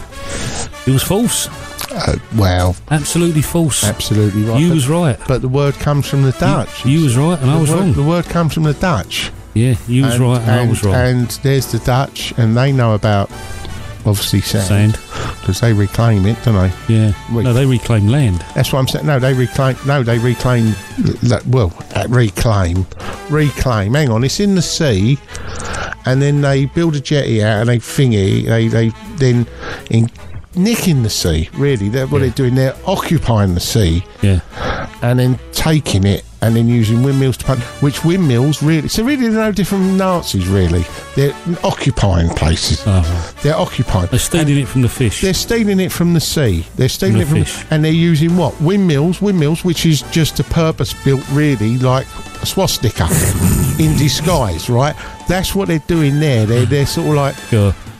[0.85, 1.47] It was false.
[1.91, 3.83] Uh, well, Absolutely false.
[3.83, 4.59] absolutely right.
[4.59, 5.19] You but, was right.
[5.27, 6.85] but the word comes from the Dutch.
[6.85, 7.93] You was right and I was word, wrong.
[7.93, 9.31] The word comes from the Dutch.
[9.55, 10.93] Yeah, you was and, right and, I was wrong.
[10.93, 13.31] And there's the Dutch, and they know about
[14.05, 15.39] obviously sand Sand.
[15.39, 16.93] because they reclaim it, don't they?
[16.93, 17.13] Yeah.
[17.31, 18.45] No, they reclaim land.
[18.53, 19.07] That's what I'm saying.
[19.07, 19.77] No, they reclaim.
[19.87, 20.75] No, they reclaim.
[21.47, 21.73] Well,
[22.09, 22.85] reclaim,
[23.31, 23.93] reclaim.
[23.95, 25.17] Hang on, it's in the sea,
[26.05, 28.45] and then they build a jetty out, and they thingy.
[28.45, 29.47] They they then
[29.89, 30.09] in
[30.55, 31.49] nicking the sea.
[31.55, 32.27] Really, they're, what Yeah.
[32.27, 32.55] they're doing.
[32.55, 34.39] They're occupying the sea, Yeah.
[35.01, 37.59] and then taking it, and then using windmills to pump.
[37.81, 38.87] Which windmills really?
[38.87, 40.47] So really, they're no different from Nazis.
[40.47, 40.85] Really,
[41.17, 41.33] they're
[41.63, 42.81] occupying places.
[42.85, 43.33] Oh, right.
[43.43, 44.07] They're occupying.
[44.11, 45.19] They're stealing it from the fish.
[45.19, 46.65] They're stealing it from the sea.
[46.77, 47.65] They're stealing the it from, fish.
[47.69, 52.07] and they're using what windmills, windmills, which is just a purpose-built, really like
[52.41, 53.07] a swastika
[53.79, 54.95] in disguise, right?
[55.27, 56.45] That's what they're doing there.
[56.45, 57.35] They're they're sort of like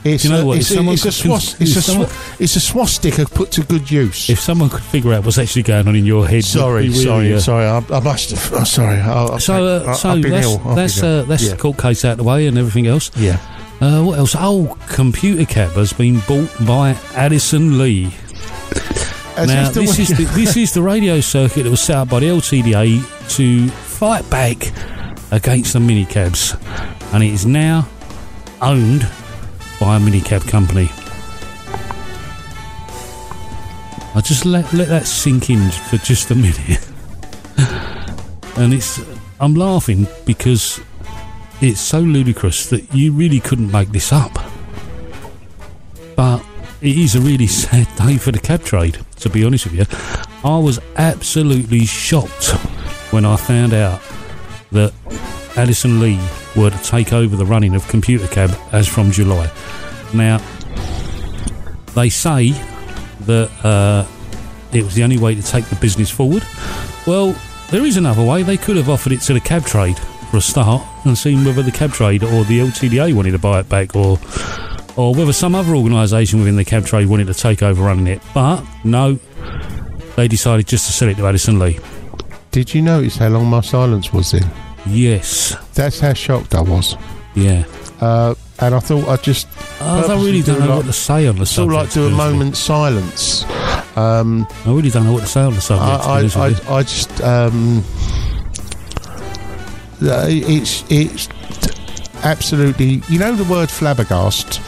[0.04, 0.58] it's Do you know a, what?
[0.58, 3.62] it's, a, someone it's a could it's a someone- swa- it's a swastika put to
[3.62, 4.30] good use.
[4.30, 7.34] If someone could figure out what's actually going on in your head, sorry, really, sorry,
[7.34, 7.64] uh, sorry.
[7.66, 8.52] I, I must have.
[8.52, 8.98] Oh, sorry.
[9.00, 10.62] I, I, So, uh, I, so I've been that's ill.
[10.64, 11.20] I've that's been ill.
[11.20, 11.50] uh, that's yeah.
[11.50, 13.10] the court case out of the way and everything else.
[13.16, 13.40] yeah.
[13.80, 14.34] Uh, what else?
[14.38, 18.14] Oh, Computer Cab has been bought by Addison Lee.
[19.36, 22.26] Now, this is the, this is the radio circuit that was set up by the
[22.26, 23.02] LTDA
[23.36, 24.56] to fight back
[25.30, 26.54] against the minicabs,
[27.12, 27.86] and it is now
[28.62, 29.02] owned
[29.80, 30.88] by a minicab company.
[34.14, 36.88] I just let let that sink in for just a minute,
[38.56, 39.00] and it's
[39.38, 40.80] I'm laughing because
[41.60, 44.32] it's so ludicrous that you really couldn't make this up.
[46.16, 46.42] But
[46.80, 49.84] it is a really sad day for the cab trade, to be honest with you.
[50.44, 52.50] I was absolutely shocked
[53.12, 54.00] when I found out
[54.72, 54.92] that
[55.56, 56.20] Addison Lee
[56.56, 59.50] were to take over the running of Computer Cab as from July.
[60.14, 60.38] Now,
[61.94, 62.50] they say
[63.20, 64.06] that uh,
[64.72, 66.44] it was the only way to take the business forward.
[67.06, 67.34] Well,
[67.70, 68.42] there is another way.
[68.42, 69.98] They could have offered it to the cab trade
[70.30, 73.60] for a start and seen whether the cab trade or the LTDA wanted to buy
[73.60, 74.18] it back or
[74.96, 78.22] or whether some other organisation within the cab trade wanted to take over running it.
[78.32, 79.18] But no,
[80.16, 81.78] they decided just to sell it to Addison Lee.
[82.50, 84.50] Did you notice how long my silence was then?
[84.86, 86.96] Yes, That's how shocked I was.
[87.34, 87.64] yeah.
[88.00, 89.46] Uh, and I thought I'd just
[89.80, 91.72] I don't really do don't know like- what to say on the sort subject.
[91.72, 92.38] of like do a to be honest with you.
[92.38, 93.44] moment's silence.
[93.96, 96.06] Um, I really don't know what to say on the subject.
[96.06, 96.48] I, I.
[96.48, 97.82] I, I just um,
[100.02, 101.28] uh, it's it's
[102.22, 103.02] absolutely.
[103.08, 104.60] You know the word flabbergast.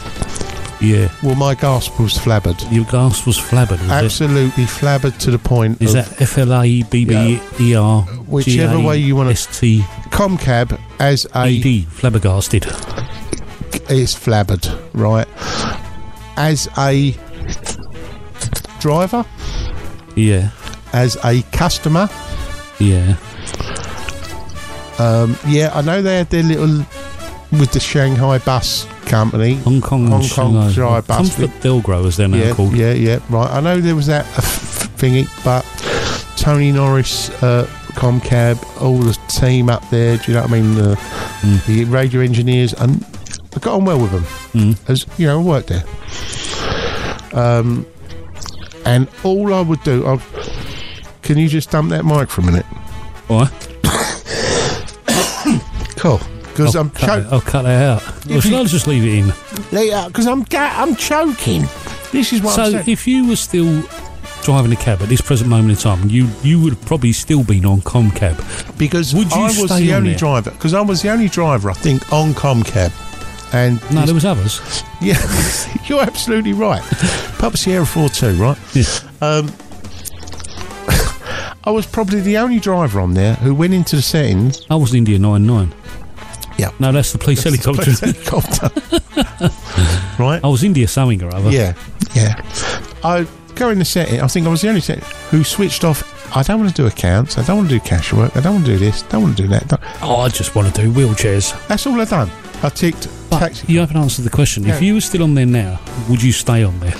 [0.80, 2.60] Yeah, Well, my gasp was flabbered.
[2.72, 3.80] your gas was flabbered.
[3.80, 4.04] Was it?
[4.04, 8.02] Absolutely flabbered to the point Is that F L A B B E R?
[8.02, 9.80] Whichever way you wanna- S T
[10.10, 12.64] Comcab as A a D flabbergasted.
[13.88, 15.26] is flabbered, right?
[16.36, 17.16] As a
[18.80, 19.24] driver,
[20.14, 20.50] Yeah,
[20.92, 22.08] as a customer.
[22.78, 23.16] yeah.
[24.98, 26.84] Um, yeah, I know they had their little
[27.52, 29.54] with the Shanghai bus company.
[29.56, 30.72] Hong Kong, Hong Kong Shanghai.
[30.72, 31.16] Dry Bus.
[31.36, 32.74] Comfort Delgro, as they're now yeah, called.
[32.74, 33.18] yeah, yeah.
[33.28, 35.64] Right, I know there was that uh, f- thingy, but
[36.36, 40.16] Tony Norris, uh, Comcab, all the team up there.
[40.18, 40.74] Do you know what I mean?
[40.74, 40.98] The,
[41.66, 43.04] the radio engineers, and
[43.56, 44.24] I got on well with them.
[44.52, 44.88] Mm.
[44.90, 45.84] As you know, I worked there.
[47.32, 47.86] Um,
[48.84, 50.18] and all I would do, I
[51.22, 52.66] can you just dump that mic for a minute?
[53.26, 53.50] Why?
[55.96, 56.20] Cool.
[56.58, 57.32] Because I'll, I'm cut choking.
[57.32, 58.26] I'll cut that out.
[58.26, 60.06] Well, shall I just leave it in?
[60.08, 61.62] Because I'm ga- I'm choking.
[62.12, 62.84] This is what so I'm saying.
[62.88, 63.82] if you were still
[64.42, 67.44] driving a cab at this present moment in time, you you would have probably still
[67.44, 68.36] been on Comcab.
[68.78, 70.18] because would you I was stay the on only there?
[70.18, 70.50] driver.
[70.50, 72.92] Because I was the only driver, I think, on Comcab.
[73.54, 74.60] And No, there was others.
[75.00, 75.16] Yeah,
[75.86, 76.82] you're absolutely right.
[77.38, 78.58] Papa Sierra 42, right?
[78.74, 78.84] Yeah.
[79.20, 79.52] Um,
[81.64, 84.66] I was probably the only driver on there who went into the settings.
[84.70, 85.72] I was India 99.
[86.58, 86.70] Yeah.
[86.80, 87.90] No, that's the police helicopter.
[87.92, 88.68] helicopter.
[90.22, 90.40] right?
[90.42, 91.50] I was India something or other.
[91.50, 91.74] Yeah,
[92.14, 92.42] yeah.
[93.04, 94.20] I go in the setting.
[94.20, 96.02] I think I was the only setting who switched off.
[96.36, 97.38] I don't want to do accounts.
[97.38, 98.36] I don't want to do cash work.
[98.36, 99.02] I don't want to do this.
[99.02, 99.68] Don't want to do that.
[99.68, 101.54] Don't- Oh, I just want to do wheelchairs.
[101.68, 102.30] That's all I've done.
[102.62, 103.72] I ticked But taxi.
[103.72, 104.68] you haven't answered the question.
[104.68, 105.80] If you were still on there now,
[106.10, 106.94] would you stay on there?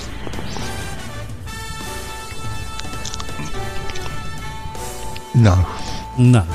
[5.35, 5.65] No.
[6.17, 6.45] No.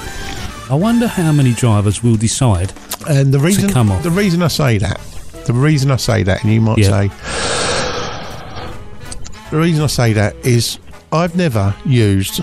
[0.70, 2.72] I wonder how many drivers will decide.
[3.08, 4.02] And the reason come off.
[4.02, 5.00] the reason I say that,
[5.46, 7.08] the reason I say that, and you might say,
[9.50, 10.78] the reason I say that is
[11.12, 12.40] I've never used.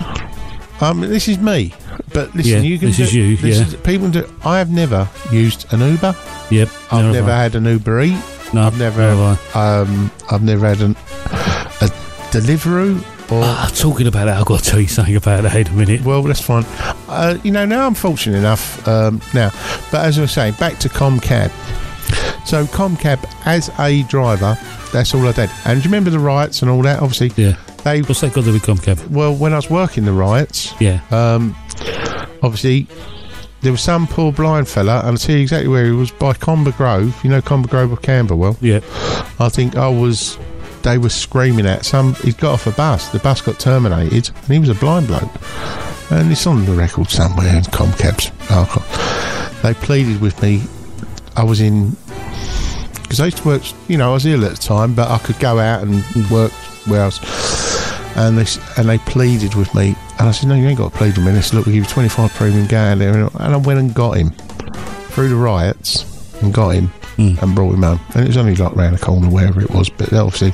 [0.80, 1.72] Um, this is me,
[2.12, 2.88] but listen, Yeah, you can.
[2.88, 3.66] this do, is you, this yeah.
[3.66, 4.24] is- people do.
[4.44, 6.16] I have never used an Uber.
[6.50, 6.68] Yep.
[6.90, 8.18] I've never had an Uber Eat.
[8.52, 9.00] No, I've never.
[9.00, 9.80] no, have I.
[9.80, 11.88] Um, I've never had an, a
[12.32, 13.00] Deliveroo
[13.32, 13.42] or.
[13.44, 16.02] Ah, talking about that, I've got to tell you something about that in a minute.
[16.04, 16.64] Well, that's fine.
[17.08, 19.50] Uh, you know, now I'm fortunate enough um, now.
[19.90, 21.50] But as I was saying, back to Comcab.
[22.46, 24.56] So Comcab, as a driver,
[24.92, 25.50] that's all I did.
[25.64, 27.00] And do you remember the riots and all that?
[27.00, 27.56] Obviously, Yeah.
[27.84, 28.02] they.
[28.02, 29.08] What's that got to do with Comcab?
[29.08, 31.00] Well, when I was working the riots, Yeah.
[31.10, 31.54] um,
[32.42, 32.86] obviously
[33.62, 36.32] there was some poor blind fella, and I'll tell you exactly where he was by
[36.34, 37.14] Comber Grove.
[37.22, 38.56] You know Comber Grove of Camberwell.
[38.60, 38.80] Yeah.
[39.38, 40.36] I think I was.
[40.82, 42.14] They were screaming at some.
[42.16, 43.08] He got off a bus.
[43.10, 45.30] The bus got terminated, and he was a blind bloke.
[46.10, 49.62] And it's on the record somewhere in Comcab's archive.
[49.62, 50.62] They pleaded with me.
[51.36, 51.96] I was in
[53.02, 53.62] because I used to work.
[53.88, 56.52] You know, I was ill at the time, but I could go out and work
[56.86, 57.20] where was.
[58.16, 58.46] And they
[58.76, 61.26] and they pleaded with me, and I said, "No, you ain't got to plead with
[61.26, 63.78] me." Said, "Look, we give you twenty five premium go out there," and I went
[63.78, 64.30] and got him
[65.10, 66.04] through the riots
[66.42, 66.92] and got him
[67.40, 68.00] and brought him home.
[68.14, 69.88] And it was only like round the corner, wherever it was.
[69.90, 70.52] But obviously,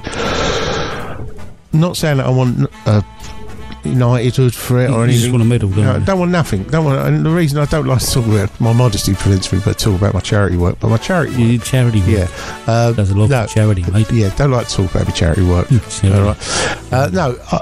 [1.73, 3.03] not saying that I want uh,
[3.85, 5.21] United hood for it or anything.
[5.21, 6.05] just want a medal, don't No, you?
[6.05, 6.63] don't want nothing.
[6.65, 7.07] Don't want.
[7.07, 9.97] And the reason I don't like to talk about my modesty prevents me, but talk
[9.99, 10.79] about my charity work.
[10.81, 12.09] But my charity, You charity work.
[12.09, 12.29] yeah,
[12.67, 14.11] uh, There's a lot no, of charity, mate.
[14.11, 15.69] yeah, don't like to talk about my charity work.
[15.69, 16.13] Charity.
[16.13, 16.93] All right.
[16.93, 17.59] Uh, no, I,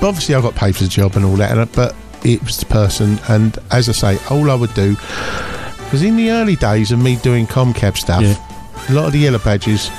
[0.00, 1.94] but obviously I got paid for the job and all that, but
[2.24, 3.18] it was the person.
[3.28, 4.96] And as I say, all I would do
[5.92, 8.34] because in the early days of me doing Comcab stuff, Yeah.
[8.88, 9.90] a lot of the yellow badges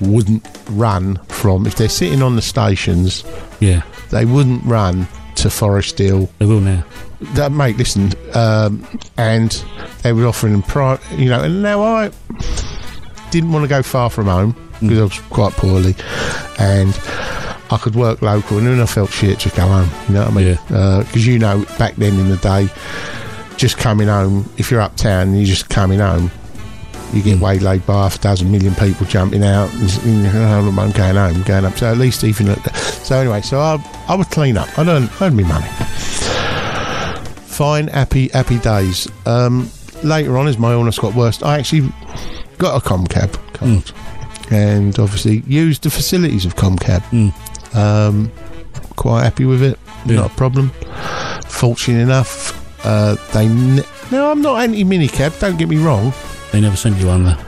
[0.00, 3.24] wouldn't run from if they're sitting on the stations,
[3.58, 3.82] Yeah.
[4.10, 6.84] they wouldn't run to Forest Hill They will now.
[7.34, 9.60] that mate, listen, um, and
[10.04, 12.10] they were offering them, pri- you know, and now I
[13.32, 15.96] didn't want to go far from home because I was quite poorly,
[16.60, 16.96] and
[17.72, 19.90] I could work local, and then I felt shit to go home.
[20.06, 20.58] You know what I mean?
[20.68, 22.68] Because you know, back then in the day,
[23.62, 26.30] just coming home, if you're uptown and you're just coming home.
[27.12, 29.72] You get waylaid by half a dozen million people jumping out.
[29.74, 31.76] And, s- you know, I'm going home, going up.
[31.78, 33.78] So at least even at the, so anyway, so I
[34.08, 34.76] I would clean up.
[34.78, 35.68] I'd earn, earn me money
[37.52, 39.06] fine, happy, happy days.
[39.26, 39.68] Um,
[40.02, 41.88] later on, as my illness got worse, I actually
[42.58, 43.92] got a Comcab card,
[44.50, 47.02] and obviously used the facilities of Comcab.
[47.76, 48.32] Um,
[48.96, 50.16] quite happy with it, Yeah.
[50.16, 50.70] not a problem.
[51.46, 53.48] Fortunate enough, uh, they.
[53.48, 55.38] Ne- no, I'm not anti minicab.
[55.40, 56.12] Don't get me wrong.
[56.52, 57.38] They never sent you one there.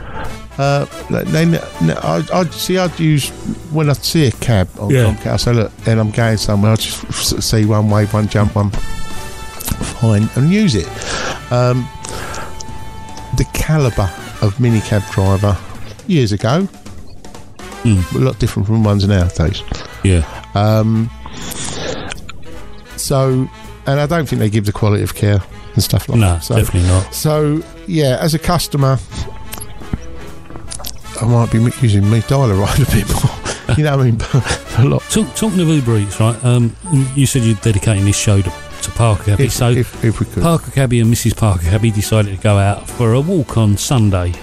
[0.57, 1.59] Uh, they, ne-
[2.01, 2.77] I, I see.
[2.77, 3.29] I'd use
[3.71, 5.13] when I see a cab on Yeah.
[5.13, 5.33] Comcab.
[5.33, 6.71] I say, look, and I'm going somewhere.
[6.71, 10.87] I just see one, wave one, jump one, fine, and use it.
[11.51, 11.87] Um,
[13.37, 14.09] the caliber
[14.41, 15.57] of minicab driver
[16.07, 16.67] years ago,
[17.83, 18.15] Mm.
[18.15, 19.61] a lot different from ones nowadays.
[20.03, 20.23] Yeah.
[20.55, 21.11] Um,
[22.95, 23.47] so,
[23.87, 25.39] and I don't think they give the quality of care
[25.73, 26.43] and stuff like No, that.
[26.43, 27.13] So, definitely not.
[27.13, 28.97] so yeah, as a customer,
[31.21, 33.77] I might be using me dialer right a bit more.
[33.77, 34.87] you know what I mean?
[34.87, 35.01] a lot.
[35.09, 36.43] Talk, talking of Uber Eats, right?
[36.45, 36.75] Um,
[37.15, 38.49] you said you're dedicating this show to,
[38.83, 39.35] to Parker.
[39.39, 40.43] If, so if, if we could.
[40.43, 41.35] Parker Cabby and Mrs.
[41.37, 44.33] Parker Cabby decided to go out for a walk on Sunday.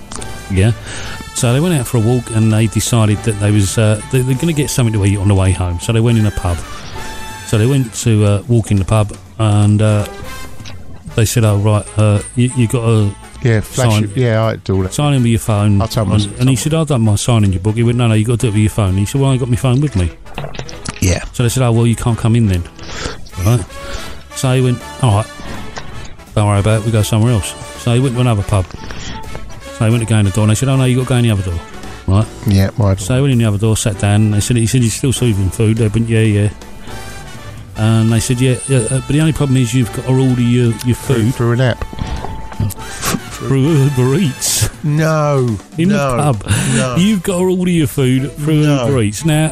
[0.51, 0.73] Yeah.
[1.35, 4.19] So they went out for a walk and they decided that they was uh, they,
[4.21, 5.79] they're going to get something to eat on the way home.
[5.81, 6.57] So they went in a pub.
[7.47, 10.05] So they went to uh, walk in the pub, and uh,
[11.17, 14.05] they said, "Oh right, uh, you, you got to Yeah, flash Sign.
[14.05, 14.17] it.
[14.17, 14.93] Yeah, I do all that.
[14.95, 17.21] sign in with your phone." I'll tell my- and, and he said, "I don't mind
[17.21, 18.95] signing your book." He went, "No, no, you got to do it with your phone."
[18.95, 20.11] He said, "Well, I ain't got my phone with me."
[21.01, 21.25] Yeah.
[21.33, 22.63] So they said, "Oh well, you can't come in then."
[23.45, 23.65] Right.
[24.37, 25.31] So he went, "All right,
[26.35, 26.87] don't worry about it.
[26.87, 27.53] We go somewhere else."
[27.83, 28.65] So he went to another pub.
[28.67, 31.03] So he went to go in the door, and they said, "Oh no, you got
[31.05, 31.61] to go in the other door."
[32.07, 32.27] Right.
[32.47, 32.95] Yeah, why?
[32.97, 34.23] So he went in the other door, sat down.
[34.23, 36.51] And they said, "He said he's still serving food." They went, "Yeah, yeah."
[37.83, 40.41] And they said, "Yeah, yeah uh, but the only problem is you've got to order
[40.41, 41.85] your, your through, food through an app.
[43.33, 45.59] through Uber Eats No.
[45.79, 46.45] in no, the pub.
[46.77, 46.97] No.
[46.97, 48.87] You've got to order your food through No.
[48.87, 49.25] Uber Eats.
[49.25, 49.51] Now,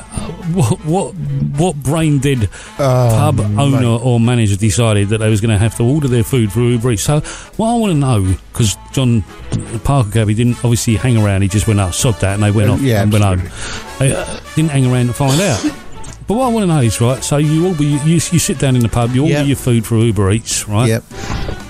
[0.54, 1.14] what what
[1.58, 2.48] what brain did
[2.78, 3.84] Oh, pub owner mate.
[4.04, 6.92] or manager decided that they was going to have to order their food through Uber
[6.92, 7.02] Eats?
[7.02, 7.20] So,
[7.56, 9.22] what I want to know, because John
[9.82, 11.42] Parker Cabby didn't obviously hang around.
[11.42, 13.40] He just went up, sod that, and they went Uh, off yeah, and went home.
[13.40, 14.08] absolutely.
[14.08, 15.64] They uh, didn't hang around to find out.
[16.30, 17.24] But what I want to know is right.
[17.24, 19.46] So you order, you, you, you sit down in the pub, you order Yep.
[19.48, 20.86] your food through Uber Eats, right?
[20.88, 21.02] Yep.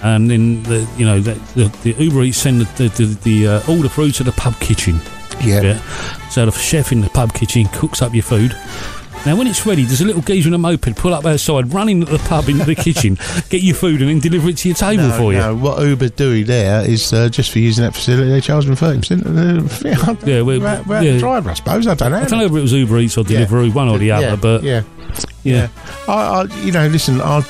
[0.03, 3.57] And then the you know the, the, the Uber Eats send the the, the, all
[3.57, 5.01] the uh, order through to the pub kitchen.
[5.43, 5.63] Yeah.
[5.63, 6.29] Yeah.
[6.29, 8.55] So the chef in the pub kitchen cooks up your food.
[9.27, 11.89] Now, when it's ready, there's a little geezer in a moped pull up outside, run
[11.91, 13.19] into the pub into the kitchen,
[13.51, 15.39] get your food, and then deliver it to your table No, for you.
[15.39, 18.77] no, what Uber doing there is uh, just for using that facility, they charge them
[18.77, 21.13] 30% of the, Yeah, well, we're, we're yeah.
[21.13, 21.87] the driver, I suppose.
[21.87, 22.19] I don't know.
[22.19, 23.45] I don't know if it was Uber Eats or Yeah.
[23.45, 24.83] Deliveroo, one or the other, yeah, but yeah,
[25.45, 25.69] yeah.
[26.09, 27.43] I, I, you know, listen, I'll,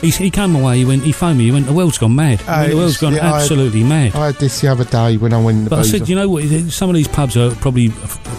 [0.00, 2.42] He, he came away, he went, he phoned me, he went, the world's gone mad.
[2.46, 4.14] Uh, the world's gone yeah, I- absolutely mad.
[4.14, 6.44] I had this the other day when I went But I said, you know what?
[6.70, 7.90] Some of these pubs are probably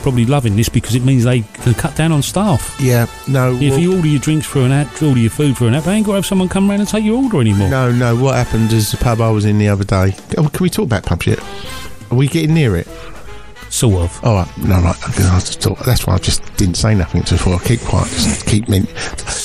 [0.02, 2.76] probably loving this because it means they can cut down on staff.
[2.80, 5.68] yeah, no, if well- you order your drinks through an app, order your food through
[5.68, 7.70] an app, they ain't got to have someone come around and take your order anymore.
[7.70, 10.16] no, no, what happened is the pub I was in the other day.
[10.38, 11.40] Oh, can we talk about pubs yet?
[12.10, 12.88] Are we getting near it?
[13.72, 14.24] Sort of.
[14.26, 15.10] All right, no, right.
[15.10, 17.56] okay, I just thought, that's why I just didn't say nothing before.
[17.56, 18.86] I keep quiet, just keep me.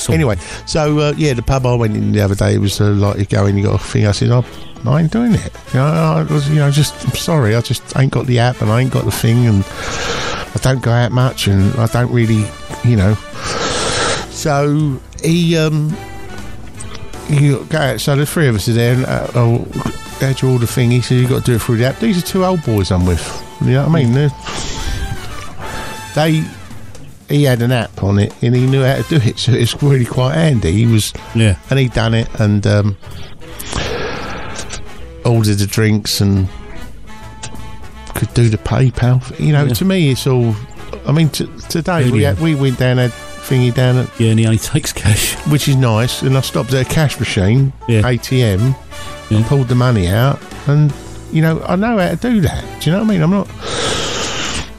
[0.09, 0.35] Anyway,
[0.65, 3.19] so uh, yeah, the pub I went in the other day it was uh, like
[3.19, 4.05] you go in, you got a thing.
[4.05, 4.43] I said, oh,
[4.85, 5.51] I ain't doing it.
[5.73, 8.61] You know, I was, you know, just I'm sorry, I just ain't got the app
[8.61, 12.11] and I ain't got the thing, and I don't go out much, and I don't
[12.11, 12.45] really,
[12.83, 13.13] you know.
[14.29, 15.95] So he, um,
[17.29, 18.01] you go out.
[18.01, 19.59] So the three of us are there, and uh, oh,
[20.19, 20.91] how'd you order the thing?
[20.91, 21.99] He said you got to do it through the app.
[21.99, 23.46] These are two old boys I'm with.
[23.61, 24.13] You know what I mean?
[24.13, 24.31] They're-
[27.29, 29.81] he had an app on it, and he knew how to do it, so it's
[29.83, 30.71] really quite handy.
[30.71, 31.55] He was, Yeah.
[31.69, 32.97] and he done it, and um,
[35.25, 36.47] ordered the drinks and
[38.15, 39.21] could do the PayPal.
[39.39, 39.73] You know, Yeah.
[39.73, 40.55] to me, it's all.
[41.05, 43.09] I mean, t- today we had, we went down a
[43.47, 45.33] thingy down at Yeah, and he only takes cash.
[45.47, 46.21] which is nice.
[46.21, 48.01] And I stopped at a cash machine, Yeah.
[48.03, 48.75] ATM,
[49.29, 49.37] Yeah.
[49.37, 50.39] and pulled the money out.
[50.67, 50.91] And
[51.31, 52.63] you know, I know how to do that.
[52.81, 53.21] Do you know what I mean?
[53.21, 53.47] I'm not.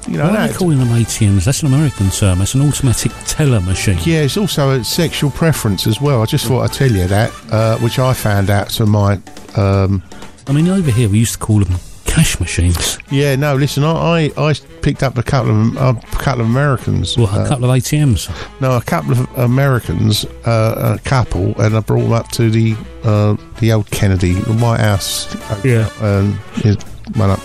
[0.08, 1.44] You know, Why are they calling them ATMs?
[1.44, 2.40] That's an American term.
[2.40, 3.98] It's an automatic teller machine.
[4.04, 6.22] yeah, it's also a sexual preference as well.
[6.22, 9.20] I just thought I'd tell you that, uh, which I found out to my.
[9.56, 10.02] Um,
[10.46, 11.78] I mean, over here we used to call them
[12.18, 12.98] cash machines.
[13.10, 17.16] yeah, no, listen, I, I, I picked up a couple of a couple of Americans.
[17.16, 18.28] Well, uh, a couple of ATMs.
[18.60, 22.76] No, a couple of Americans, uh, a couple, and I brought them up to the
[23.04, 25.34] uh, the old Kennedy, the White House.
[25.64, 25.88] Yeah.
[26.00, 26.84] and it
[27.16, 27.40] went up.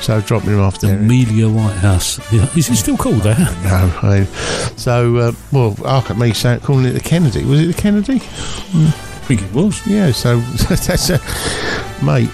[0.00, 0.98] So dropping them off The there.
[0.98, 2.20] Amelia Whitehouse.
[2.30, 2.46] Yeah.
[2.54, 3.38] Is it still called that?
[3.64, 4.24] no, I,
[4.76, 7.42] so uh, well, I at me calling it the Kennedy.
[7.44, 8.20] Was it the Kennedy?
[9.24, 9.86] I think it was.
[9.86, 10.12] Yeah.
[10.12, 10.38] So
[10.68, 11.18] that's a
[12.04, 12.28] mate.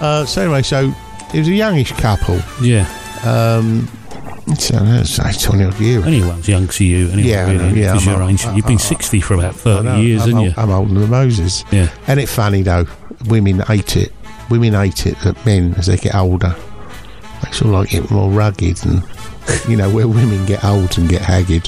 [0.00, 0.92] Uh, so anyway, so
[1.32, 2.40] it was a youngish couple.
[2.60, 2.86] Yeah.
[3.24, 3.86] Um,
[4.58, 6.04] so let's say twenty odd year.
[6.04, 7.08] Anyone's young to you.
[7.10, 8.56] Anyway, Yeah, I know, really, yeah, because I'm you're a- ancient.
[8.56, 10.54] You've been 60 for about 30 know, years, I'm, haven't you?
[10.56, 11.64] I'm older than Moses.
[11.70, 11.88] Yeah.
[12.08, 12.86] And it's funny though,
[13.26, 14.12] women hate it.
[14.50, 16.56] Women hate it that men, as they get older,
[17.44, 19.04] they sort of like get more rugged and,
[19.68, 21.66] you know, where women get old and get haggard.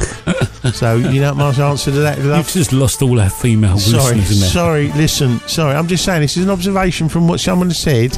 [0.75, 4.31] so, you know my answer to that, You've just lost all our female Sorry, listeners
[4.33, 4.51] in there.
[4.51, 5.75] sorry, listen, sorry.
[5.75, 8.17] I'm just saying this is an observation from what someone said,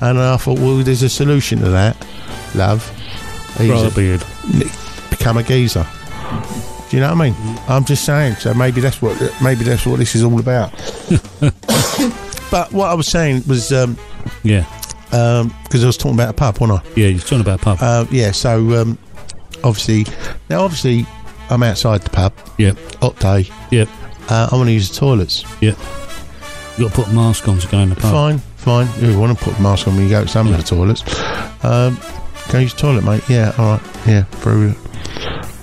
[0.00, 1.96] and I thought, well, there's a solution to that,
[2.54, 2.88] love.
[3.58, 4.22] Right, a- beard.
[5.10, 5.86] become a geezer.
[6.90, 7.58] Do you know what I mean?
[7.68, 8.36] I'm just saying.
[8.36, 10.70] So maybe that's what maybe that's what this is all about.
[12.50, 13.96] but what I was saying was um,
[14.42, 14.64] Yeah.
[15.10, 16.88] Because I was talking about a pub, wasn't I?
[16.96, 17.78] Yeah, you're talking about a pub.
[17.80, 18.30] Uh, yeah.
[18.32, 18.98] So um,
[19.64, 20.06] obviously,
[20.50, 21.06] now obviously,
[21.50, 22.72] I'm outside the pub, Yeah.
[23.00, 23.50] hot day.
[23.70, 23.88] Yep.
[24.28, 25.44] Uh, I want to use the toilets.
[25.62, 25.78] Yep.
[26.76, 28.12] you got to put a mask on to go in the pub.
[28.12, 28.86] Fine, fine.
[29.02, 31.02] You want to put a mask on when you go to some of the toilets.
[31.64, 31.98] Um,
[32.52, 33.22] go use the toilet, mate.
[33.28, 33.82] Yeah, all right.
[34.06, 34.74] Yeah, through.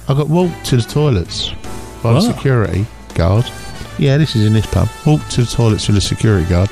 [0.08, 1.52] I got walked to the toilets
[2.02, 3.46] by the security guard.
[3.98, 4.90] Yeah, this is in this pub.
[5.06, 6.70] Walked to the toilets with the security guard,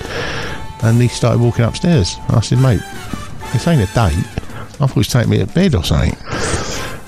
[0.83, 2.15] and he started walking upstairs.
[2.29, 2.81] I said, mate,
[3.51, 4.25] this ain't a date.
[4.79, 6.15] I thought he was taking me to bed or something.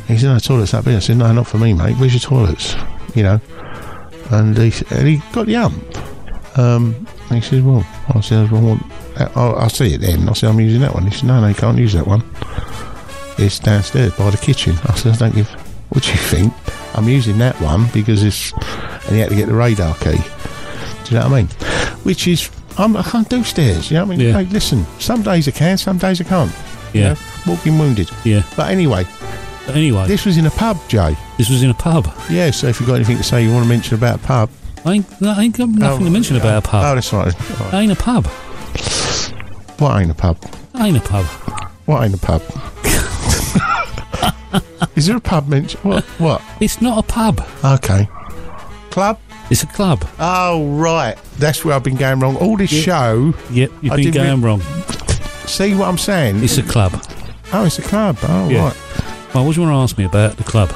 [0.07, 0.97] He said, no, toilet's up here.
[0.97, 1.97] I said, no, not for me, mate.
[1.97, 2.75] Where's your toilets?
[3.15, 3.39] you know.
[4.31, 6.57] And he, and he got the ump.
[6.57, 8.83] Um, he says, well, I said, I want,
[9.35, 10.29] I'll, I'll see it then.
[10.29, 11.05] I said, I'm using that one.
[11.05, 12.23] He said, no, no, you can't use that one.
[13.37, 14.75] It's downstairs by the kitchen.
[14.85, 15.49] I said, I don't give,
[15.89, 16.53] what do you think?
[16.93, 20.11] I'm using that one because it's, and he had to get the radar key.
[20.11, 21.47] Do you know what I mean?
[22.03, 23.89] Which is, I'm, I can't do stairs.
[23.89, 24.27] You know what I mean?
[24.27, 24.43] Yeah.
[24.43, 26.51] Hey, listen, some days I can, some days I can't.
[26.93, 27.13] you Yeah.
[27.13, 27.19] know?
[27.47, 28.09] walking wounded.
[28.23, 28.43] Yeah.
[28.57, 29.05] But anyway,
[29.65, 31.15] But anyway, this, was in a pub, Jay.
[31.37, 32.07] This was in a pub.
[32.29, 34.49] Yeah, so if you've got anything to say you want to mention about a pub.
[34.85, 36.83] I ain't, I ain't got oh, nothing Oh, to mention about a pub.
[36.85, 37.33] Oh, that's right.
[37.61, 37.73] All right.
[37.83, 38.25] ain't a pub.
[39.79, 40.37] What ain't a pub?
[40.79, 41.25] ain't a pub.
[41.85, 42.41] What ain't a pub?
[44.95, 45.79] Is there a pub mention?
[45.81, 46.03] What?
[46.19, 46.41] What?
[46.61, 47.45] It's not a pub.
[47.63, 48.07] Okay.
[48.91, 49.19] Club?
[49.49, 50.03] It's a club.
[50.19, 51.15] Oh, right.
[51.37, 52.35] That's where I've been going wrong.
[52.37, 53.33] All this show.
[53.51, 54.61] Yep, you've I been didn't going wrong.
[55.45, 56.43] See what I'm saying?
[56.43, 56.93] It's a club.
[57.53, 58.17] oh, it's a club.
[58.23, 58.65] Oh, Yeah.
[58.65, 58.77] right.
[59.35, 60.73] Well, what do you want to ask me about the club?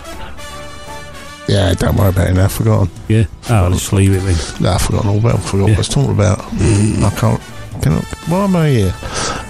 [1.48, 2.44] Yeah, don't worry about it now.
[2.46, 2.90] I've forgotten.
[3.08, 3.24] Yeah.
[3.50, 4.38] Oh, let's leave it then.
[4.62, 5.38] No, I've forgotten all about it.
[5.40, 6.38] I forgot what I was talking about.
[6.40, 7.04] Mm.
[7.04, 7.42] I can't.
[7.82, 8.94] Can I, why am I here?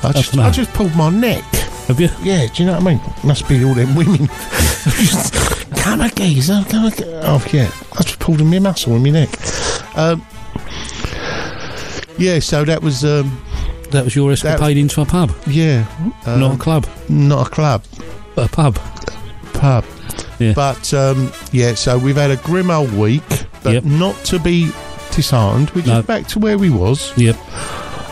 [0.04, 0.44] I just, know.
[0.44, 1.44] I just pulled my neck.
[1.88, 2.08] Have you?
[2.24, 3.02] Yeah, do you know what I mean?
[3.26, 4.20] Must be all them women.
[5.80, 7.72] come a geezer, come a ge- Oh, yeah.
[7.98, 9.30] I just pulled my muscle in my neck.
[9.98, 10.26] Um,
[12.18, 13.42] yeah, so that was, um,
[13.92, 15.84] That was your escapade into a pub, yeah.
[16.28, 17.84] Um, not a club, not a club,
[18.36, 18.78] but a pub.
[19.54, 19.84] pub.
[20.38, 20.54] Yeah.
[20.54, 23.24] But, um, yeah, so we've had a grim old week,
[23.64, 23.84] but Yep.
[23.86, 24.72] not to be
[25.16, 25.72] disheartened.
[25.72, 26.02] We're No.
[26.04, 27.12] back to where we was.
[27.18, 27.36] Yep.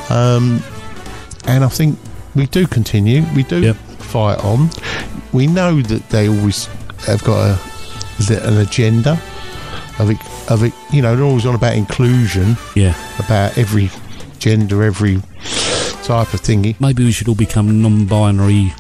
[0.10, 0.64] Um,
[1.46, 2.00] and I think
[2.34, 3.24] we do continue.
[3.36, 3.76] We do Yep.
[4.00, 4.72] fight on.
[5.32, 6.68] We know that they always
[7.06, 7.60] have got
[8.30, 9.12] a, an agenda
[10.00, 10.18] of it,
[10.52, 10.74] of it.
[10.92, 12.94] You know, they're always on about inclusion, Yeah.
[13.20, 13.90] about every
[14.40, 15.22] gender, every
[16.04, 16.80] type of thingy.
[16.80, 18.74] Maybe we should all become non-binary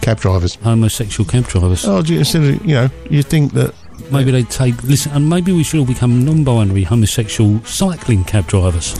[0.00, 0.56] Cab drivers.
[0.56, 1.84] homosexual cab drivers.
[1.86, 3.74] Oh, do you, instead of, you know, you think that
[4.10, 8.94] Maybe they take listen, and maybe we should all become non-binary homosexual cycling cab drivers.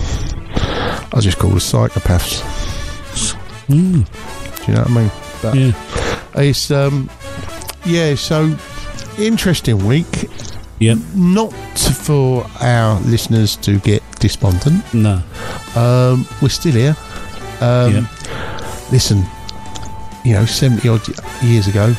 [1.13, 2.43] I just call them psychopaths.
[3.69, 4.07] Mm,
[4.65, 5.11] Do you know what I mean?
[5.43, 6.43] But yeah.
[6.43, 7.11] it's um,
[7.87, 8.15] yeah.
[8.15, 8.57] So
[9.19, 10.31] interesting week.
[10.79, 10.99] Yep.
[11.15, 14.83] Not for our listeners to get despondent.
[14.93, 15.23] No.
[15.77, 16.97] Um, we're still here.
[17.61, 18.07] Um, Yeah.
[18.91, 19.25] Listen,
[20.25, 21.01] you know, 70 odd
[21.43, 21.95] years ago,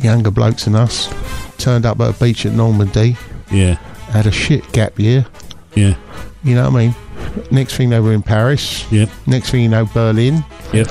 [0.00, 1.08] younger blokes than us
[1.58, 3.16] turned up at a beach at Normandy,
[3.50, 3.74] Yeah.
[4.10, 5.24] had a shit gap year.
[5.74, 5.94] Yeah.
[6.42, 6.94] You know what I mean?
[7.50, 8.84] Next thing they were in Paris.
[8.90, 9.08] Yep.
[9.26, 10.44] Next thing you know, Berlin.
[10.72, 10.88] Yep.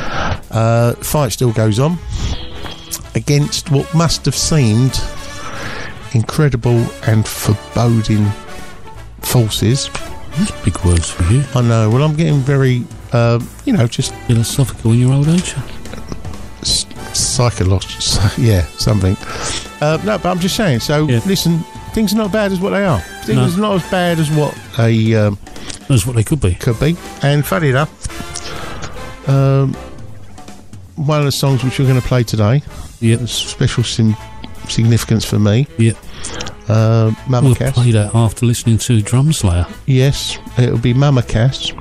[0.52, 1.98] Uh, fight still goes on
[3.16, 5.00] against what must have seemed
[6.14, 8.26] incredible and foreboding
[9.22, 9.90] forces.
[10.38, 11.44] That's big words for you.
[11.56, 11.90] I know.
[11.90, 15.56] Well, I'm getting very, um, you know, just Philosophical in your old age.
[17.14, 17.98] psychological.
[18.38, 19.18] Yeah, something.
[19.82, 20.80] Uh, no, but I'm just saying.
[20.80, 21.20] So Yeah.
[21.26, 21.60] listen,
[21.94, 23.00] things are not bad as what they are.
[23.26, 23.64] Things No.
[23.66, 25.38] are not as bad as what they um,
[25.88, 26.56] That's what they could be.
[26.56, 26.96] could be.
[27.22, 27.90] And funny enough,
[29.28, 29.74] um,
[30.96, 32.62] one of the songs which we're going to play today
[33.02, 33.28] Yep.
[33.28, 34.16] special sim-
[34.70, 35.68] significance for me.
[35.78, 35.98] Yep.
[36.70, 37.74] Uh, Mama We'll Cass.
[37.74, 39.66] play that after listening to Drum Slayer.
[39.88, 41.74] Yes, it'll be Mama Cass.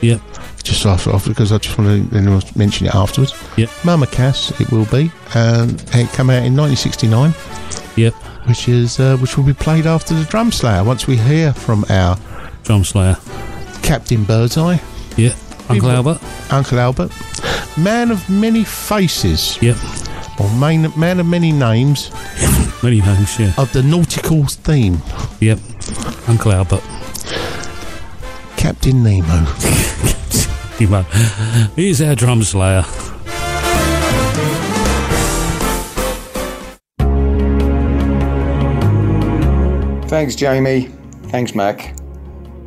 [0.00, 0.20] Yep.
[0.62, 3.32] Just after, after because I just want to mention it afterwards.
[3.56, 3.70] Yep.
[3.84, 7.32] Mama Cass, it will be, and it came out in 1969,
[7.96, 8.12] Yep.
[8.48, 10.84] which is uh, which will be played after the Drum Slayer.
[10.84, 12.18] Once we hear from our
[12.64, 13.16] Drum Slayer.
[13.82, 14.78] Captain Birdseye,
[15.16, 15.34] Yep.
[15.68, 16.20] Uncle Albert.
[16.50, 17.12] Uncle Albert,
[17.78, 19.76] man of many faces, Yep.
[20.38, 22.10] Or main, man of many names
[22.82, 23.52] Many names, yeah.
[23.58, 24.98] of the nautical theme,
[25.40, 25.58] Yep.
[26.28, 26.82] Uncle Albert.
[28.56, 29.46] Captain Nemo.
[30.78, 31.02] You know,
[31.74, 32.84] Here's our Drum Slayer.
[40.08, 40.88] Thanks, Jamie.
[41.24, 41.94] Thanks, Mac.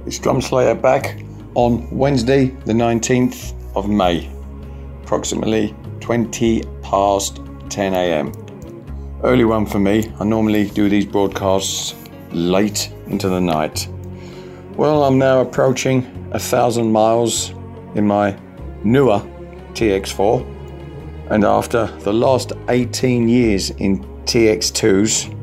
[0.05, 1.23] It's Drum Slayer back
[1.55, 4.29] on Wednesday, the 19th of May,
[5.03, 7.39] approximately 20 past
[7.69, 8.31] 10 a.m.
[9.23, 10.11] Early one for me.
[10.19, 11.95] I normally do these broadcasts
[12.31, 13.87] late into the night.
[14.75, 17.49] Well, I'm now approaching a thousand miles
[17.95, 18.37] in my
[18.83, 19.19] newer
[19.73, 20.45] TX4,
[21.31, 25.35] and after the last 18 years in TX2s,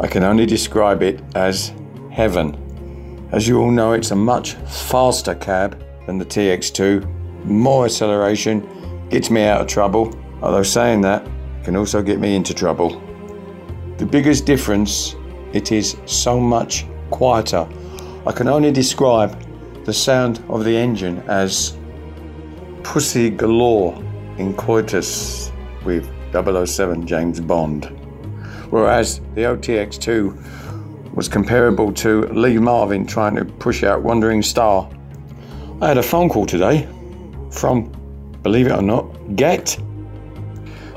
[0.00, 1.72] I can only describe it as
[2.10, 2.56] heaven.
[3.32, 8.66] As you all know, it's a much faster cab than the TX2, more acceleration,
[9.08, 11.26] gets me out of trouble, although saying that
[11.68, 12.98] can also get me into trouble.
[13.98, 15.14] The biggest difference,
[15.52, 17.68] it is so much quieter.
[18.26, 19.38] I can only describe
[19.84, 21.76] the sound of the engine as
[22.82, 23.94] pussy galore
[24.38, 25.52] in coitus
[25.84, 27.84] with 007 James Bond
[28.70, 34.88] whereas the OTX2 was comparable to Lee Marvin trying to push out Wandering Star.
[35.82, 36.88] I had a phone call today
[37.50, 37.92] from,
[38.42, 39.78] believe it or not, Gett.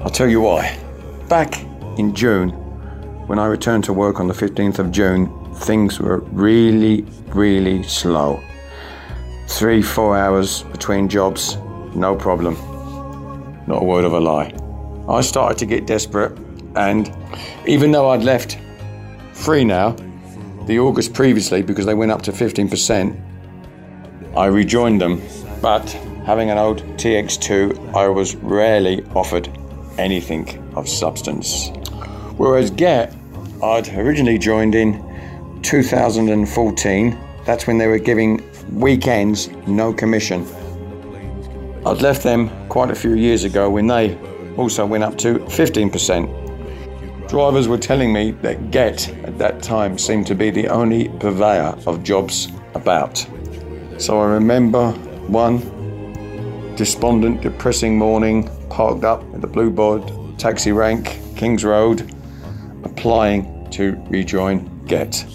[0.03, 0.79] I'll tell you why.
[1.29, 1.61] Back
[1.99, 2.49] in June,
[3.27, 8.41] when I returned to work on the 15th of June, things were really, really slow.
[9.47, 11.57] Three, four hours between jobs,
[11.93, 12.55] no problem.
[13.67, 14.51] Not a word of a lie.
[15.07, 16.35] I started to get desperate,
[16.75, 17.15] and
[17.67, 18.57] even though I'd left
[19.33, 19.95] free now,
[20.65, 23.21] the August previously, because they went up to 15%,
[24.35, 25.21] I rejoined them.
[25.61, 25.87] But
[26.25, 29.47] having an old TX2, I was rarely offered
[30.01, 31.69] anything of substance.
[32.37, 33.15] Whereas Gett,
[33.63, 34.99] I'd originally joined in
[35.61, 37.17] 2014.
[37.45, 40.45] That's when they were giving weekends no commission.
[41.85, 44.17] I'd left them quite a few years ago when they
[44.57, 47.29] also went up to 15%.
[47.29, 51.75] Drivers were telling me that Gett at that time seemed to be the only purveyor
[51.87, 53.25] of jobs about.
[53.97, 54.91] So I remember
[55.27, 55.59] one
[56.75, 62.13] despondent, depressing morning, parked up the Bluebird taxi rank, Kings Road,
[62.83, 65.25] applying to rejoin Gett.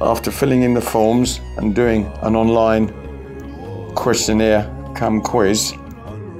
[0.00, 2.88] After filling in the forms and doing an online
[3.94, 5.72] questionnaire come quiz,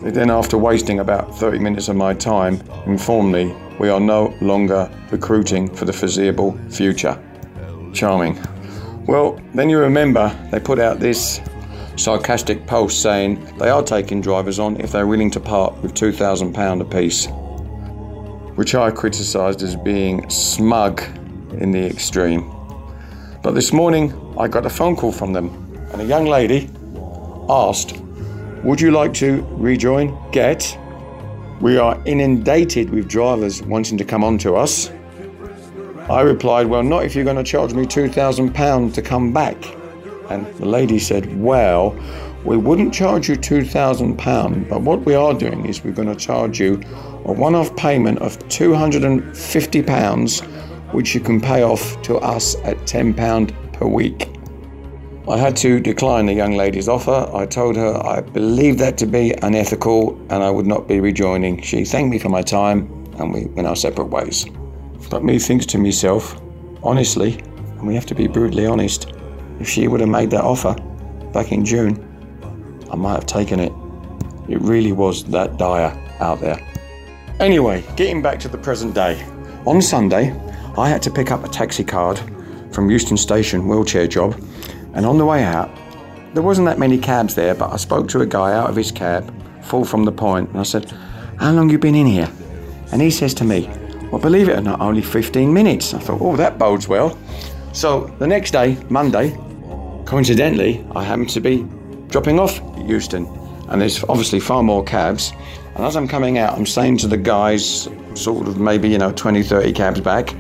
[0.00, 4.34] they then, after wasting about 30 minutes of my time, informed me we are no
[4.40, 7.18] longer recruiting for the foreseeable future.
[7.92, 8.38] Charming.
[9.06, 11.40] Well, then you remember they put out this
[11.96, 16.80] sarcastic post saying they are taking drivers on if they're willing to part with £2,000
[16.80, 17.26] apiece,
[18.56, 21.02] which I criticised as being smug
[21.58, 22.50] in the extreme.
[23.42, 25.50] But this morning I got a phone call from them,
[25.92, 26.70] and a young lady
[27.48, 27.96] asked,
[28.64, 30.78] Would you like to rejoin Gett?
[31.60, 34.90] We are inundated with drivers wanting to come on to us.
[36.10, 39.56] I replied, Well, not if you're going to charge me £2,000 to come back.
[40.30, 41.96] And the lady said, Well,
[42.44, 46.60] we wouldn't charge you £2,000, but what we are doing is we're going to charge
[46.60, 46.82] you
[47.24, 53.72] a one off payment of £250, which you can pay off to us at £10
[53.72, 54.28] per week.
[55.26, 57.30] I had to decline the young lady's offer.
[57.32, 61.62] I told her I believed that to be unethical and I would not be rejoining.
[61.62, 62.80] She thanked me for my time
[63.18, 64.44] and we went our separate ways.
[65.09, 66.38] But me thinks to myself,
[66.82, 67.40] honestly,
[67.78, 69.13] and we have to be brutally honest,
[69.60, 70.74] if she would have made that offer
[71.32, 71.97] back in June,
[72.90, 73.72] I might have taken it.
[74.48, 76.60] It really was that dire out there.
[77.40, 79.24] Anyway, getting back to the present day.
[79.66, 80.32] On Sunday,
[80.76, 82.20] I had to pick up a taxi card
[82.70, 84.40] from Euston Station wheelchair job,
[84.94, 85.70] and on the way out,
[86.35, 88.90] there wasn't that many cabs there, but I spoke to a guy out of his
[88.90, 89.32] cab,
[89.62, 90.90] full from the point, and I said,
[91.39, 92.28] How long you been in here?
[92.93, 93.68] And he says to me,
[94.10, 95.94] Well, believe it or not, only 15 minutes.
[95.94, 97.18] I thought, Oh, that bodes well.
[97.72, 99.36] So the next day, Monday,
[100.14, 101.66] coincidentally, I happened to be
[102.06, 103.26] dropping off at Euston,
[103.68, 105.32] and there's obviously far more cabs.
[105.74, 109.10] And as I'm coming out, I'm saying to the guys, sort of maybe, you know,
[109.10, 110.32] 20, 30 cabs back,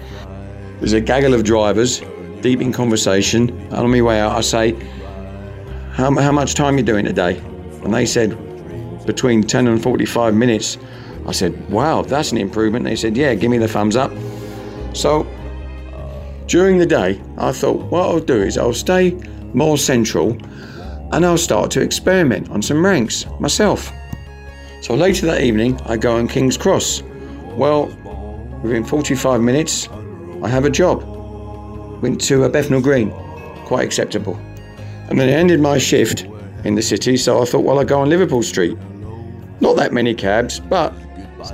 [0.78, 2.02] there's a gaggle of drivers,
[2.40, 3.50] deep in conversation.
[3.50, 4.74] And on my way out, I say,
[5.90, 7.36] how, how much time you doing today?
[7.82, 8.38] And they said,
[9.06, 10.78] between 10 and 45 minutes.
[11.26, 12.84] I said, wow, that's an improvement.
[12.84, 14.12] They said, yeah, give me the thumbs up.
[14.92, 15.26] So
[16.46, 19.18] during the day, I thought what I'll do is I'll stay
[19.54, 20.36] more central
[21.12, 23.92] and I'll start to experiment on some ranks myself.
[24.80, 27.02] So later that evening, I go on King's Cross.
[27.56, 27.86] Well,
[28.62, 29.88] within 45 minutes,
[30.42, 31.02] I have a job.
[32.02, 33.10] Went to a Bethnal Green,
[33.64, 34.34] quite acceptable.
[35.08, 36.26] And then I ended my shift
[36.64, 38.76] in the city, so I thought, well, I'll go on Liverpool Street.
[39.60, 40.92] Not that many cabs, but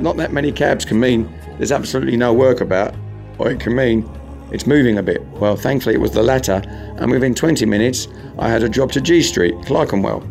[0.00, 2.94] not that many cabs can mean there's absolutely no work about,
[3.38, 4.08] or it can mean
[4.52, 5.22] it's moving a bit.
[5.28, 6.62] Well, thankfully it was the latter,
[6.98, 8.08] and within 20 minutes
[8.38, 10.22] I had a job to Gee Street, Clerkenwell.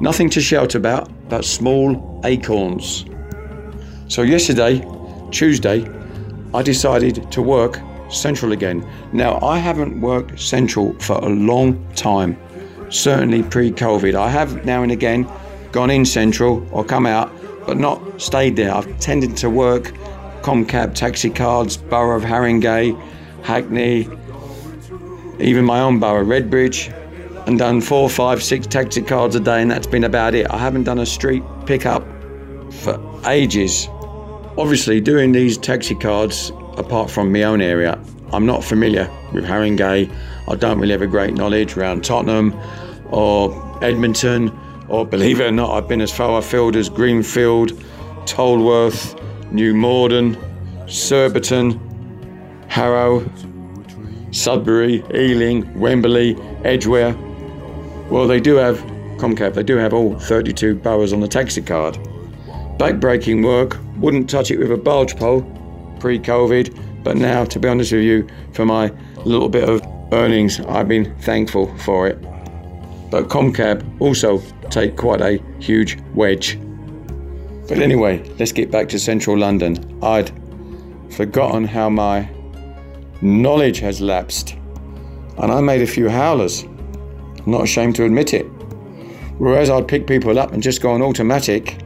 [0.00, 3.04] Nothing to shout about, but small acorns.
[4.08, 4.86] So yesterday,
[5.30, 5.88] Tuesday,
[6.54, 7.80] I decided to work
[8.10, 8.88] central again.
[9.12, 12.38] Now, I haven't worked central for a long time,
[12.90, 14.14] certainly pre COVID.
[14.14, 15.28] I have now and again
[15.72, 17.32] gone in central or come out,
[17.66, 18.72] but not stayed there.
[18.72, 19.92] I've tended to work
[20.46, 22.96] Comcab taxi cards, Borough of Haringey,
[23.42, 24.08] Hackney,
[25.40, 26.92] even my own borough, Redbridge,
[27.48, 30.48] and done four, five, six taxi cards a day, and that's been about it.
[30.48, 32.04] I haven't done a street pickup
[32.72, 33.88] for ages.
[34.56, 38.00] Obviously, doing these taxi cards, apart from my own area,
[38.32, 40.08] I'm not familiar with Haringey.
[40.46, 42.54] I don't really have a great knowledge around Tottenham
[43.10, 43.50] or
[43.82, 44.56] Edmonton,
[44.88, 47.72] or believe it or not, I've been as far afield as Greenford,
[48.26, 49.20] Tolworth,
[49.56, 50.36] New Morden,
[50.86, 51.80] Surbiton,
[52.68, 53.26] Harrow,
[54.30, 57.16] Sudbury, Ealing, Wembley, Edgware.
[58.10, 58.76] Well, they do have,
[59.16, 61.94] Comcab, they do have all 32 boroughs on the taxi card.
[62.76, 65.40] Backbreaking work, wouldn't touch it with a barge pole
[66.00, 68.92] pre COVID, but now, to be honest with you, for my
[69.24, 69.80] little bit of
[70.12, 72.20] earnings, I've been thankful for it.
[73.10, 76.58] But Comcab also take quite a huge wedge.
[77.68, 79.98] But anyway, let's get back to central London.
[80.02, 80.30] I'd
[81.10, 82.28] forgotten how my
[83.22, 84.56] knowledge has lapsed,
[85.38, 86.62] and I made a few howlers.
[86.62, 88.44] I'm not ashamed to admit it.
[89.38, 91.78] Whereas I'd pick people up and just go on automatic,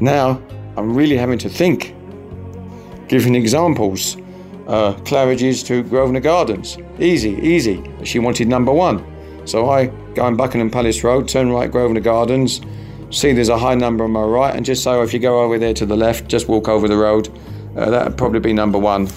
[0.00, 0.40] now
[0.76, 1.94] I'm really having to think.
[3.08, 4.16] Giving examples.
[4.68, 6.78] Uh, Claridge's to Grosvenor Gardens.
[7.00, 7.82] Easy, easy.
[8.04, 9.04] She wanted number one.
[9.46, 12.60] So I go on Buckingham Palace Road, turn right Grosvenor Gardens,
[13.10, 15.58] see there's a high number on my right, and just oh, if you go over
[15.58, 17.28] there to the left, just walk over the road.
[17.76, 19.08] Uh, that would probably be number one.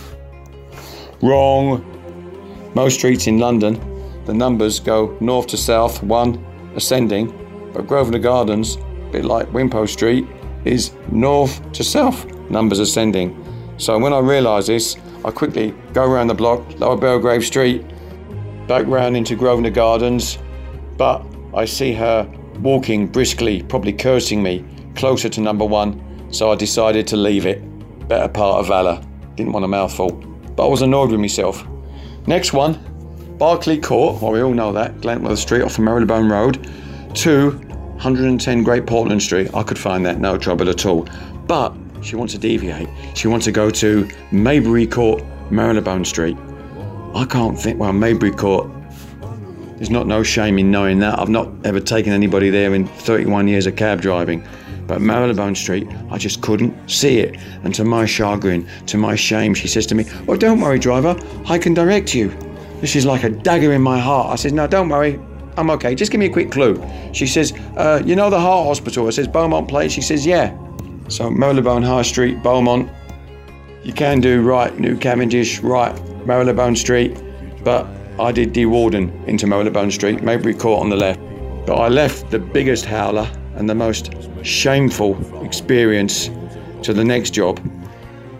[1.22, 1.90] Wrong.
[2.76, 3.80] Most streets in London,
[4.26, 6.44] the numbers go north to south, one
[6.76, 10.28] ascending, but Grosvenor Gardens, a bit like Wimpole Street,
[10.66, 13.40] is north to south, numbers ascending.
[13.78, 17.86] So when I realise this, I quickly go around the block, Lower Belgrave Street,
[18.68, 20.40] back round into Grosvenor Gardens,
[20.98, 22.28] but I see her
[22.62, 24.66] walking briskly, probably cursing me,
[24.96, 27.62] closer to number one, so I decided to leave it.
[28.08, 29.02] Better part of valour.
[29.36, 30.12] Didn't want a mouthful.
[30.12, 31.66] But I was annoyed with myself.
[32.28, 32.80] Next one,
[33.38, 36.70] Berkeley Court, well, we all know that, Glentworth Street off of Marylebone Road,
[37.16, 39.54] to 110 Great Portland Street.
[39.54, 41.08] I could find that, no trouble at all.
[41.48, 42.90] But she wants to deviate.
[43.16, 46.38] She wants to go to Maybury Court, Marylebone Street.
[47.16, 48.70] I can't think, well, Maybury Court,
[49.84, 51.20] there's not no shame in knowing that.
[51.20, 54.42] I've not ever taken anybody there in 31 years of cab driving.
[54.88, 57.38] But Marylebone Street, I just couldn't see it.
[57.66, 61.20] And to my chagrin, to my shame, she says to me, Well, don't worry, driver,
[61.48, 62.30] I can direct you.
[62.80, 64.32] This is like a dagger in my heart.
[64.32, 65.20] I says, No, don't worry,
[65.58, 65.96] I'm okay.
[65.96, 66.82] Just give me a quick clue.
[67.12, 69.08] She says, uh, You know the heart hospital?
[69.08, 69.92] I says, Beaumont Place.
[69.92, 70.58] She says, Yeah.
[71.10, 72.90] So Marylebone High Street, Beaumont.
[73.84, 75.94] You can do right, New Cavendish, right,
[76.26, 77.22] Marylebone Street.
[77.66, 77.86] But
[78.20, 81.20] I did D Warden into Marylebone Street, Maybury Court on the left.
[81.66, 84.14] But I left the biggest howler and the most
[84.44, 86.30] shameful experience
[86.84, 87.60] to the next job.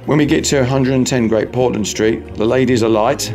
[0.06, 3.32] When we get to 110 Great Portland Street, the ladies are light,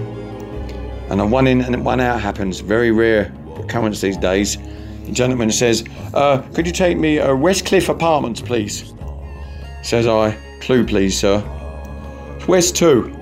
[1.11, 2.61] and a one in and one out happens.
[2.61, 4.59] Very rare occurrence these days.
[5.07, 5.85] The gentleman says,
[6.15, 8.93] uh, Could you take me uh, Westcliff Apartments, please?
[9.83, 11.43] Says I, Clue, please, sir.
[12.47, 13.15] West 2.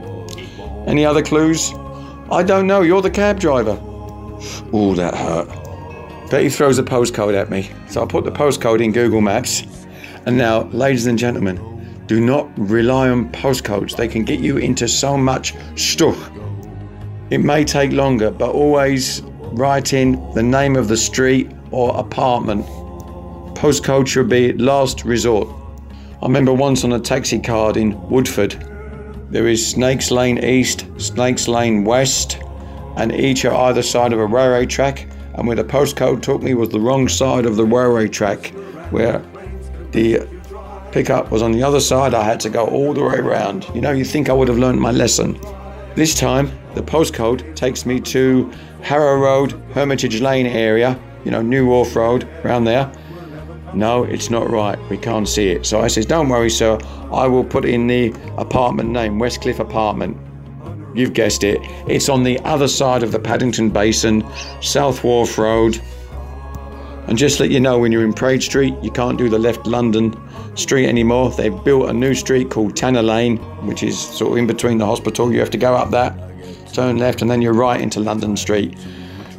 [0.87, 1.73] Any other clues?
[2.31, 3.79] I don't know, you're the cab driver.
[4.73, 5.49] Oh, that hurt.
[6.29, 7.71] Bet he throws a postcode at me.
[7.89, 9.63] So I put the postcode in Google Maps.
[10.27, 13.97] And now, ladies and gentlemen, do not rely on postcodes.
[13.97, 16.31] They can get you into so much stuff.
[17.31, 19.23] It may take longer, but always
[19.53, 22.67] write in the name of the street or apartment.
[23.57, 25.49] Postcode should be last resort.
[26.23, 28.55] I remember once on a taxi card in Woodford,
[29.31, 32.39] there is Snakes Lane East, Snakes Lane West,
[32.97, 35.09] and each are either side of a railway track.
[35.35, 38.47] And where the postcode took me was the wrong side of the railway track,
[38.91, 39.23] where
[39.93, 40.27] the
[40.93, 42.15] pickup was on the other side.
[42.15, 43.67] I had to go all the way around.
[43.75, 45.39] You know, you think I would have learned my lesson.
[45.95, 48.51] This time, the postcode takes me to
[48.81, 52.91] Harrow Road, Hermitage Lane area, you know, New Wharf Road, around there.
[53.77, 54.79] No, it's not right.
[54.89, 55.67] We can't see it.
[55.67, 56.79] So I says, Don't worry, sir.
[57.13, 60.17] I will put in the apartment name, Westcliff Apartment.
[60.95, 61.61] You've guessed it.
[61.87, 64.25] It's on the other side of the Paddington Basin,
[64.63, 65.79] South Wharf Road.
[67.07, 69.67] And just let you know, when you're in Praed Street, you can't do the left
[69.67, 70.19] London
[70.57, 71.31] street anymore.
[71.31, 73.37] They've built a new street called Tanner Lane,
[73.67, 75.31] which is sort of in between the hospital.
[75.31, 76.19] You have to go up that,
[76.73, 78.75] turn left, and then you're right into London Street.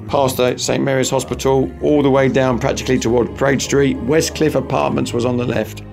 [0.07, 3.97] Past St Mary's Hospital, all the way down practically toward Praed Street.
[3.97, 5.83] Westcliff Apartments was on the left.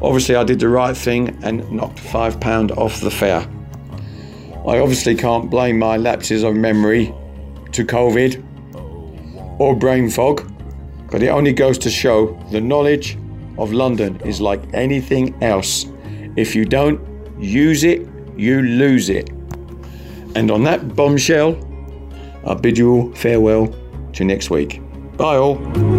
[0.00, 3.46] Obviously, I did the right thing and knocked £5 off the fare.
[4.66, 7.14] I obviously can't blame my lapses of memory
[7.72, 8.44] to COVID
[9.60, 10.50] or brain fog,
[11.10, 13.16] but it only goes to show the knowledge
[13.58, 15.86] of London is like anything else.
[16.36, 17.00] If you don't
[17.40, 19.30] use it, you lose it.
[20.34, 21.52] And on that bombshell,
[22.46, 23.74] I bid you all farewell
[24.14, 24.80] to next week.
[25.16, 25.91] Bye all.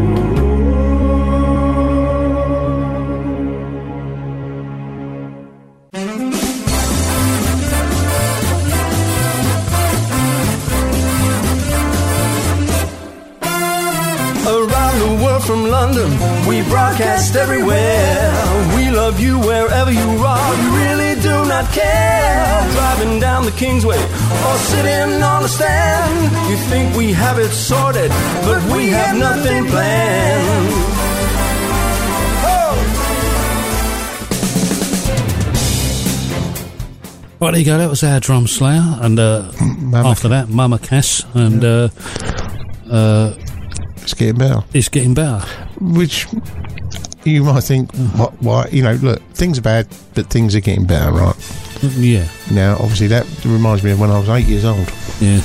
[37.43, 37.77] Right, there you go.
[37.77, 39.51] That was our drum slayer, and uh,
[39.93, 41.89] after that, Mama Cass, and uh,
[42.89, 43.33] uh,
[43.97, 44.63] It's getting better.
[44.73, 45.45] it's getting better.
[45.81, 46.25] Which
[47.25, 48.69] you might think, what, why?
[48.71, 51.35] You know, look, things are bad, but things are getting better, right?
[51.97, 54.89] Yeah, Now, obviously, that reminds me of when I was eight years old.
[55.19, 55.41] yeah.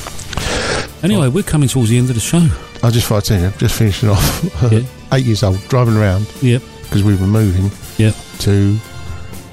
[1.02, 2.46] Anyway, we're coming towards the end of the show.
[2.84, 4.62] I just thought I'd you, just finishing off.
[4.70, 4.82] Yeah.
[5.14, 8.14] eight years old, driving around Yep, because we were moving yep.
[8.38, 8.78] to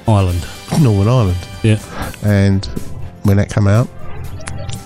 [0.06, 0.46] Ireland.
[0.80, 1.48] Northern Ireland.
[1.66, 2.64] Yeah, and
[3.24, 3.88] when that come out,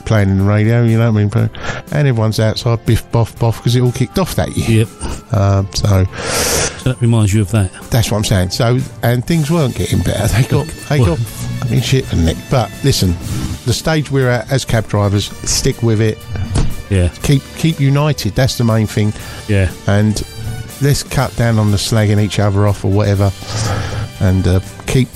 [0.06, 1.50] playing in the radio, you know what I mean?
[1.92, 4.86] And everyone's outside, biff, boff, boff, because it all kicked off that year.
[4.86, 5.32] yep.
[5.34, 6.04] Um, so
[6.78, 7.70] So that reminds you of that.
[7.90, 8.50] that's what I'm saying.
[8.50, 10.26] So, and things weren't getting better.
[10.28, 11.26] They got, they Well- got,
[11.62, 12.36] I mean, shit, and Nick.
[12.50, 13.10] But listen,
[13.66, 16.18] the stage we're at as cab drivers, stick with it.
[16.88, 18.34] Yeah, Keep, keep united.
[18.34, 19.12] That's the main thing.
[19.46, 19.70] yeah.
[19.86, 20.20] And
[20.82, 23.30] let's cut down on the slagging each other off or whatever,
[24.20, 25.08] and uh, keep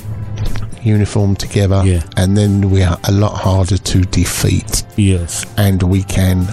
[0.84, 1.82] uniform together.
[1.84, 2.02] Yeah.
[2.16, 4.84] And then we are a lot harder to defeat.
[4.96, 5.44] Yes.
[5.56, 6.46] and we can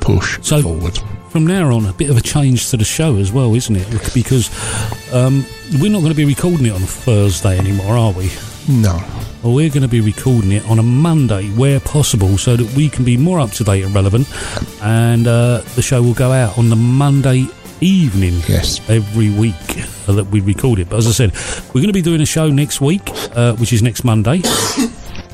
[0.00, 0.98] push So- forward.
[1.30, 3.86] From now on, a bit of a change to the show as well, isn't it?
[4.14, 4.48] Because
[5.12, 5.44] um,
[5.80, 8.30] we're not going to be recording it on Thursday anymore, are we?
[8.68, 8.94] No,
[9.42, 12.88] Well, we're going to be recording it on a Monday where possible so that we
[12.88, 14.26] can be more up to date and relevant.
[14.82, 17.46] And uh, the show will go out on the Monday
[17.80, 19.54] evening yes, every week
[20.08, 20.88] uh, that we record it.
[20.88, 21.32] But as I said,
[21.68, 23.02] we're going to be doing a show next week,
[23.34, 24.42] uh, which is next Monday.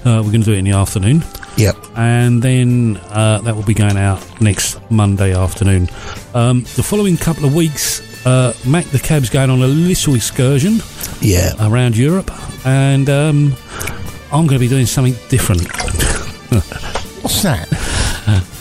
[0.05, 1.23] Uh, we're going to do it in the afternoon.
[1.57, 5.89] yep, and then uh, that will be going out next Monday afternoon.
[6.35, 10.81] Um, the following couple of weeks, uh, Mac the Cab's going on a little excursion
[11.21, 11.53] yeah.
[11.61, 12.33] around Europe,
[12.67, 13.55] and um,
[14.33, 15.71] I'm going to be doing something different.
[17.23, 17.69] What's that?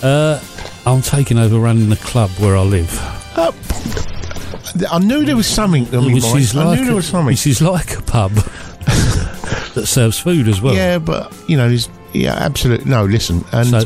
[0.86, 2.90] I'm taking over running the club where I live,
[3.36, 3.52] Uh,
[4.92, 5.86] I knew there was something.
[5.86, 6.40] Which mind.
[6.40, 7.28] is I like knew there was something.
[7.28, 8.32] which is like a pub
[9.76, 10.74] that serves food as well.
[10.76, 13.06] yeah, but you know, there's yeah, absolutely no.
[13.06, 13.80] Listen, and So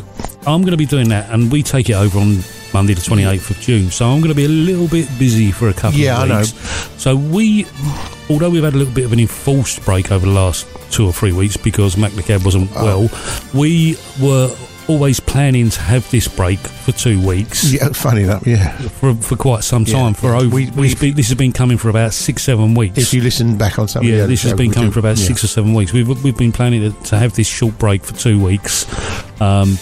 [0.47, 2.39] I'm going to be doing that, and we take it over on
[2.73, 3.89] Monday, the 28th of June.
[3.91, 6.29] So I'm going to be a little bit busy for a couple Yeah, I of
[6.29, 6.39] know.
[6.39, 7.01] weeks.
[7.01, 7.65] So we,
[8.29, 11.13] although we've had a little bit of an enforced break over the last two or
[11.13, 12.83] three weeks because Mac the Cab wasn't Oh.
[13.09, 14.49] well, we were
[14.87, 17.71] always planning to have this break for two weeks.
[17.73, 18.71] yeah, funny enough, yeah.
[18.77, 19.93] For, for quite some Yeah.
[19.93, 22.97] time, for over We- been, this has been coming for about six, seven weeks.
[22.97, 25.25] If you listen back on something, Yeah, this has been coming for about yeah.
[25.27, 25.91] six or seven weeks.
[25.93, 28.85] We've we've been planning to, to have this short break for two weeks.
[29.41, 29.77] Um,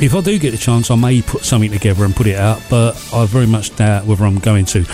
[0.00, 2.62] if I do get the chance, I may put something together and put it out,
[2.70, 4.84] but I very much doubt whether I'm going to.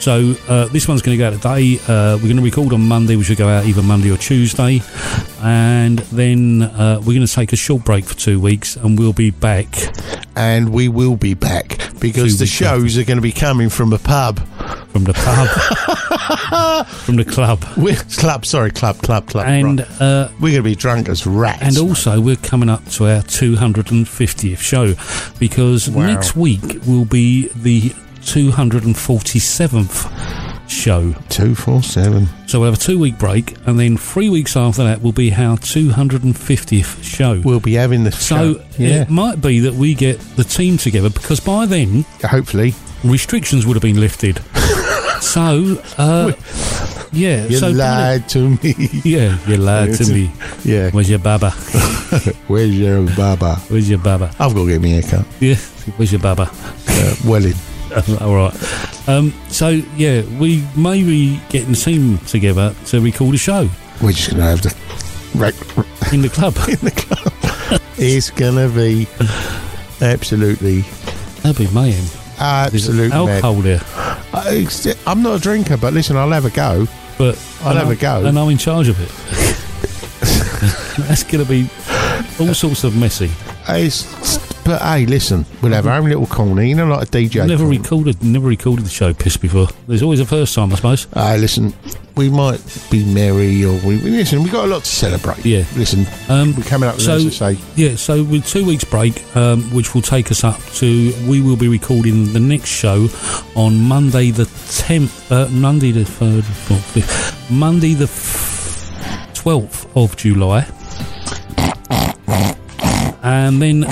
[0.00, 1.78] So uh, this one's going to go out today.
[1.86, 4.80] Uh, we're going to record on Monday, which will go out either Monday or Tuesday,
[5.42, 9.12] and then uh, we're going to take a short break for two weeks, and we'll
[9.12, 9.68] be back.
[10.36, 13.92] and we will be back because Two the shows are going to be coming from
[13.92, 14.40] a pub.
[14.88, 19.46] From the pub, from the club, We're, club, sorry, club, club, club.
[19.46, 20.00] and right.
[20.00, 21.62] uh, we're going to be drunk as rats.
[21.62, 23.22] And also, we're coming up to our
[24.56, 24.94] 250th show
[25.38, 26.06] because Wow.
[26.06, 27.92] next week will be the
[28.22, 30.10] 247th
[30.68, 31.14] show.
[31.28, 32.28] two, four, seven.
[32.46, 35.32] So we'll have a two week break, and then three weeks after that will be
[35.32, 37.40] our 250th show.
[37.44, 38.64] We'll be having the so show.
[38.78, 42.74] Yeah, it might be that we get the team together because by then hopefully.
[43.04, 44.40] Restrictions would have been lifted.
[45.20, 46.32] so, uh,
[47.12, 48.74] yeah, You so lied to me.
[49.04, 50.30] yeah, you lied to me.
[50.64, 50.90] yeah.
[50.90, 51.50] Where's your baba?
[52.48, 53.56] Where's your baba?
[53.68, 54.26] Where's your baba?
[54.38, 55.26] I've got to get me a haircut.
[55.40, 55.56] Yeah,
[55.96, 56.50] where's your baba?
[56.88, 57.54] Uh, Welling.
[58.20, 59.08] All right.
[59.08, 63.68] Um, so yeah, we may be getting the team together to record a show
[64.02, 64.74] We're just going to have the.
[65.34, 65.54] Right,
[66.12, 66.54] in the club.
[66.68, 67.80] in the club.
[67.96, 69.06] it's going to be
[70.04, 70.80] absolutely,
[71.42, 72.04] That'd be mayhem.
[72.38, 73.28] There's absolutely mad.
[73.44, 73.80] alcohol there,
[74.32, 74.64] Uh,
[75.06, 76.86] I'm not a drinker, but listen, I'll have a go.
[77.18, 78.24] but I'll and have I'm- a go.
[78.26, 79.10] and I'm in charge of it.
[81.08, 81.68] That's going to be
[82.40, 83.30] all sorts of messy.
[83.68, 87.46] It's, but hey, listen, we'll have our own little corner, you know, like a DJ.
[87.46, 87.78] Never corner.
[87.78, 89.68] recorded, never recorded the show piss before.
[89.86, 91.06] There's always a first time, I suppose.
[91.14, 91.72] Hey, listen,
[92.18, 94.42] we might be merry, or we listen.
[94.42, 95.46] We've got a lot to celebrate.
[95.46, 95.64] Yeah.
[95.76, 97.60] listen, Um, we're coming up with so as I say.
[97.76, 101.56] yeah, so with two weeks break, um, which will take us up to, we will
[101.56, 103.08] be recording the next show
[103.54, 108.08] on Monday the tenth, uh, Monday the third, fourth, fifth, Monday the
[109.34, 110.66] twelfth of July,
[113.22, 113.84] and then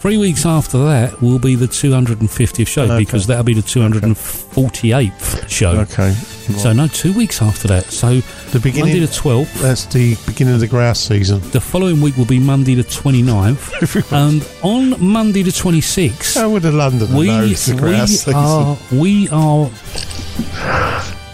[0.00, 2.98] three weeks after that will be the 250th show Okay.
[2.98, 5.70] because that'll be the 248th show.
[5.80, 6.12] Okay.
[6.12, 7.84] So no, two weeks after that.
[7.86, 8.20] So
[8.50, 8.92] The beginning.
[8.94, 9.52] Monday the 12th.
[9.60, 11.40] That's the beginning of the grouse season.
[11.50, 14.12] The following week will be Monday the 29th.
[14.12, 18.34] and on Monday the 26th, How would a Londoner we, know the grouse we season?
[18.34, 19.70] are we are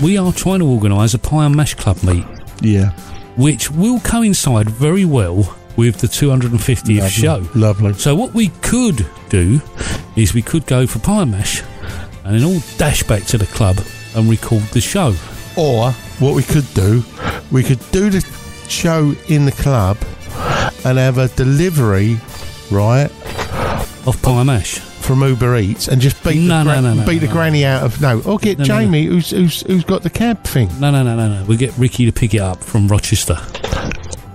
[0.02, 2.24] we are trying to organise a pie and mash club meet,
[2.60, 2.90] yeah.
[3.36, 7.08] which will coincide very well with the 250th Lovely.
[7.10, 7.48] show.
[7.54, 7.92] Lovely.
[7.94, 9.60] So what we could do
[10.16, 11.62] is we could go for pie and mash,
[12.24, 13.78] and then all dash back to the club
[14.14, 15.14] and record the show.
[15.56, 17.02] Or what we could do,
[17.50, 18.20] we could do the
[18.68, 19.96] show in the club
[20.84, 22.18] and have a delivery,
[22.70, 23.10] right,
[24.06, 24.78] Of pie mash.
[24.78, 27.82] from Uber Eats and just beat No, the no, no, no, beat the granny out
[27.82, 28.20] of no.
[28.22, 28.66] Or get no, no.
[28.80, 30.68] Jamie, who's who's who's got the cab thing.
[30.80, 31.44] No, no, no, no, no.
[31.44, 33.36] We get Ricky to pick it up from Rochester.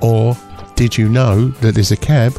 [0.02, 0.36] Or
[0.80, 2.31] did you know that there's a cab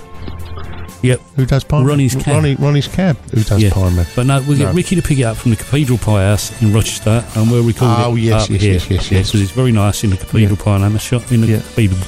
[1.03, 1.21] Yep.
[1.37, 1.83] who does pie?
[1.83, 2.27] Ronnie's cab.
[2.37, 3.71] Ronnie, Ronnie's cab who does Yeah.
[3.71, 4.07] pie man.
[4.17, 4.73] But no, we get No.
[4.73, 7.89] Ricky to pick it up from the Cathedral Pie House in Rochester, and we'll record
[7.99, 8.73] Oh, it yes, up yes, here.
[8.73, 9.27] yes, yes, yes.
[9.29, 11.57] because it's very nice in the Cathedral Pie House shop in the Yeah.
[11.59, 12.01] Cathedral,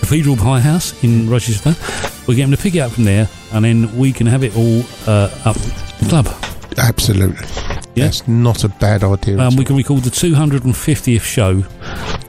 [0.00, 1.76] Cathedral Pie House in Rochester.
[2.26, 4.56] We get him to pick it up from there, and then we can have it
[4.56, 5.56] all uh, up
[6.00, 6.26] the club.
[6.78, 7.46] Absolutely.
[7.94, 8.04] Yeah.
[8.04, 9.38] That's not a bad idea.
[9.38, 11.64] Um, we can record the 250th show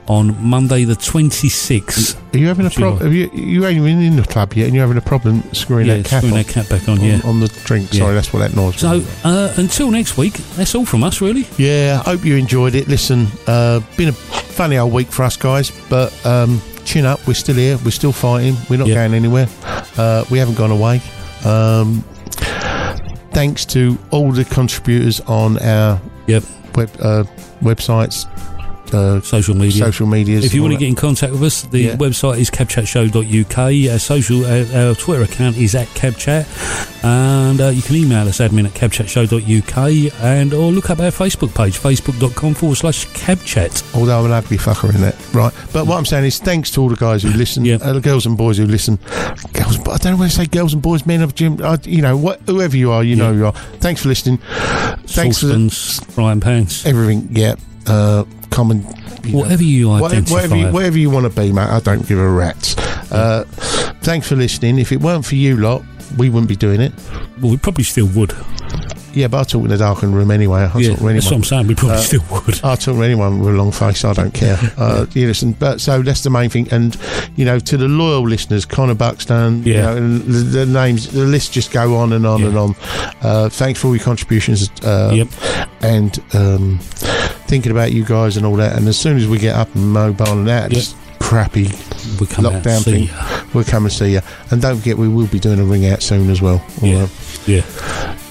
[0.08, 2.18] on Monday the 26th.
[2.34, 3.00] Are you having a problem?
[3.04, 5.86] Have you you ain't even in the club yet, and you're having a problem screwing
[5.86, 7.22] Yeah, that cap screwing on, that cap back on, on, yeah.
[7.24, 7.94] on the drink?
[7.94, 8.00] Yeah.
[8.00, 8.78] Sorry, that's what that noise.
[8.80, 11.46] So uh, until next week, that's all from us, really.
[11.58, 12.88] Yeah, I hope you enjoyed it.
[12.88, 17.26] Listen, uh, been a funny old week for us guys, but um, chin up.
[17.28, 17.78] We're still here.
[17.86, 18.56] We're still fighting.
[18.70, 18.96] We're not Yeah.
[18.96, 19.48] going anywhere.
[19.98, 21.02] Uh, we haven't gone away.
[21.46, 22.04] Um,
[23.32, 26.44] thanks to all the contributors on our Yep.
[26.76, 27.24] web uh,
[27.62, 28.26] websites,
[28.94, 29.84] uh, Social media.
[29.86, 30.46] social medias.
[30.46, 31.96] If you want to get in contact with us, the Yeah.
[31.96, 33.58] website is cabchatshow.uk.
[33.92, 36.46] Our social, uh, our Twitter account is at cabchat,
[37.04, 41.54] and uh, you can email us admin at cabchatshow.uk, and or look up our Facebook
[41.56, 43.84] page, facebook.com forward slash cabchat.
[43.96, 45.54] although I'm an ugly fucker in that, right?
[45.74, 47.76] But what I'm saying is, thanks to all the guys who listen, Yeah.
[47.82, 48.98] uh, the girls and boys who listen,
[49.54, 49.78] girls.
[49.80, 51.60] I don't know whether to say girls and boys, men of Jim.
[51.62, 53.54] Uh, you know, what, whoever you are, you know, who you are.
[53.80, 54.38] Thanks for listening.
[55.08, 57.30] Thanks for the, Saucepans, frying pans, everything.
[57.32, 57.56] Yeah,
[57.88, 58.86] uh, common.
[59.24, 60.34] you know, whatever you identify.
[60.34, 62.78] whatever, you, whatever you want to be, mate, I don't give a rat's.
[63.12, 63.46] Uh,
[64.04, 64.78] thanks for listening.
[64.78, 65.84] If it weren't for you lot,
[66.18, 66.94] we wouldn't be doing it.
[67.42, 68.34] well, we probably still would.
[69.14, 70.62] Yeah, but I talk in the darkened room anyway.
[70.62, 71.14] I yeah, talk to anyone.
[71.16, 71.68] that's what I'm saying.
[71.68, 72.56] We probably Uh, still would.
[72.64, 74.06] I'll talk to anyone with a long face.
[74.06, 74.58] I don't care.
[74.78, 76.68] Uh, you listen, but so that's the main thing.
[76.72, 76.96] And
[77.36, 79.82] you know, to the loyal listeners, Connor Buxton, you Yeah.
[79.82, 82.48] know, and the, the names, the list just go on and on Yeah.
[82.48, 82.76] and on.
[83.22, 84.70] Uh, thanks for all your contributions.
[84.84, 85.28] Uh, Yep.
[85.82, 86.80] And um,
[87.48, 88.78] thinking about you guys and all that.
[88.78, 90.84] And as soon as we get up and mobile and that, Yep.
[91.20, 91.70] crappy
[92.20, 93.10] we come lockdown thing,
[93.54, 94.22] we'll come and see you.
[94.50, 96.64] And don't forget, we will be doing a ring out soon as well.
[96.82, 97.04] Yeah.
[97.04, 97.08] Uh,
[97.48, 97.64] Yeah.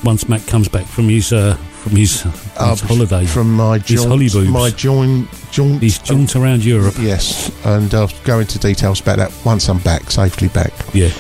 [0.05, 4.03] Once Matt comes back from his uh, from his, uh, his holiday, from my His
[4.05, 4.51] jaunt, hollyboobs.
[4.51, 6.95] my joint, jaunt, his jaunt around Europe.
[6.99, 10.73] Yes, and I'll go into details about that once I'm back, safely back.
[10.93, 11.11] Yeah.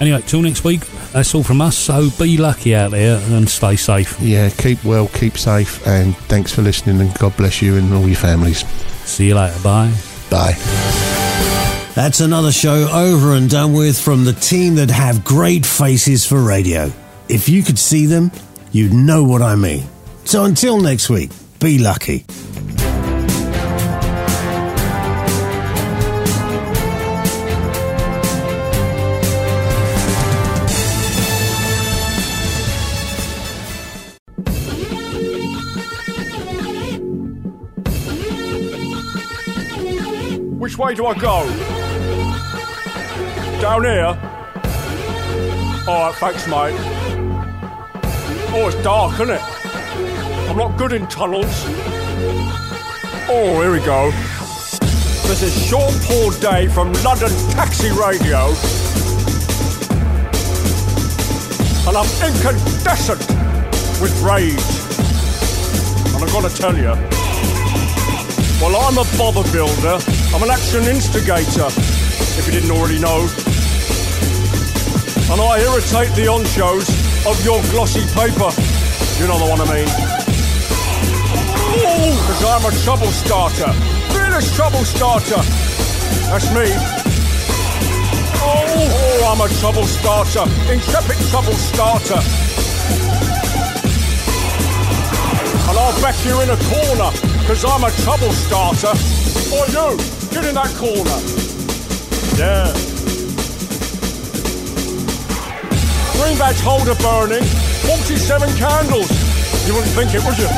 [0.00, 0.80] Anyway, till next week,
[1.12, 1.76] that's all from us.
[1.76, 4.20] So be lucky out there and stay safe.
[4.20, 8.06] Yeah, keep well, keep safe, and thanks for listening, and God bless you and all
[8.06, 8.64] your families.
[9.04, 9.58] See you later.
[9.62, 9.92] Bye.
[10.30, 10.54] Bye.
[11.94, 16.42] That's another show over and done with from the team that have great faces for
[16.42, 16.92] radio.
[17.28, 18.30] If you could see them,
[18.70, 19.84] you'd know what I mean.
[20.24, 22.24] So until next week, be lucky.
[40.58, 41.46] Which way do I go?
[43.60, 44.16] Down here?
[45.88, 46.95] Alright, thanks, mate.
[48.58, 49.42] Oh, it's dark, isn't it?
[50.48, 51.44] I'm not good in tunnels.
[53.28, 54.10] Oh, here we go.
[55.28, 58.48] This is Sean Paul Day from London Taxi Radio.
[61.84, 63.20] And I'm incandescent
[64.00, 64.56] with rage.
[66.14, 66.96] And I'm gonna tell you.
[68.56, 70.00] Well, I'm a bother builder.
[70.32, 73.28] I'm an action instigator, if you didn't already know.
[75.30, 76.95] And I irritate the on-shows
[77.26, 78.50] of your glossy paper.
[79.18, 79.90] You know the one I mean.
[81.74, 83.72] Because I'm a trouble starter.
[84.14, 85.42] Fearless trouble starter.
[86.30, 86.70] That's me.
[88.38, 90.46] Oh, oh, I'm a trouble starter.
[90.70, 92.22] Intrepid trouble starter.
[95.68, 98.94] And I'll back you in a corner, because I'm a trouble starter.
[99.50, 99.98] Or you,
[100.30, 101.18] get in that corner.
[102.38, 102.95] Yeah.
[106.16, 107.44] Green badge holder burning,
[107.84, 109.10] 47 candles.
[109.66, 110.48] You wouldn't think it, would you?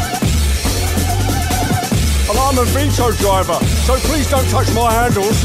[2.30, 5.43] And I'm a Vito driver, so please don't touch my handles.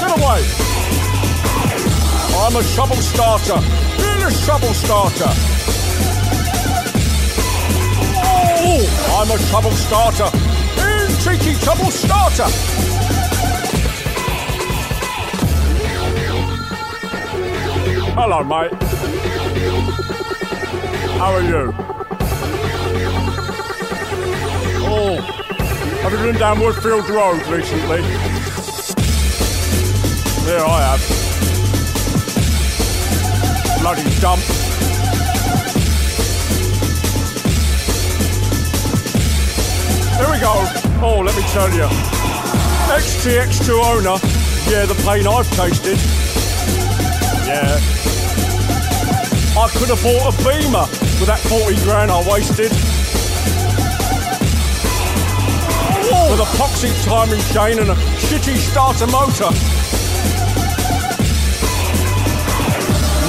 [0.00, 0.42] Get away.
[2.36, 3.60] I'm a trouble starter.
[3.98, 5.30] Really a trouble starter.
[8.26, 8.82] Oh,
[9.20, 10.30] I'm a trouble starter.
[10.82, 12.83] In cheeky trouble starter.
[18.26, 18.72] Hello, mate.
[21.18, 21.74] How are you?
[24.88, 25.20] Oh,
[26.00, 28.00] have you been down Woodfield Road recently?
[30.48, 31.02] Yeah, I have.
[33.82, 34.42] Bloody dump.
[40.16, 40.64] Here we go.
[41.04, 41.88] Oh, let me tell you.
[42.88, 44.18] XTX2 owner.
[44.72, 45.98] Yeah, the pain I've tasted.
[47.46, 48.03] Yeah.
[49.56, 50.82] I could have bought a Beamer
[51.22, 52.72] with that 40 grand I wasted.
[56.26, 59.46] With a poxy timing chain and a shitty starter motor.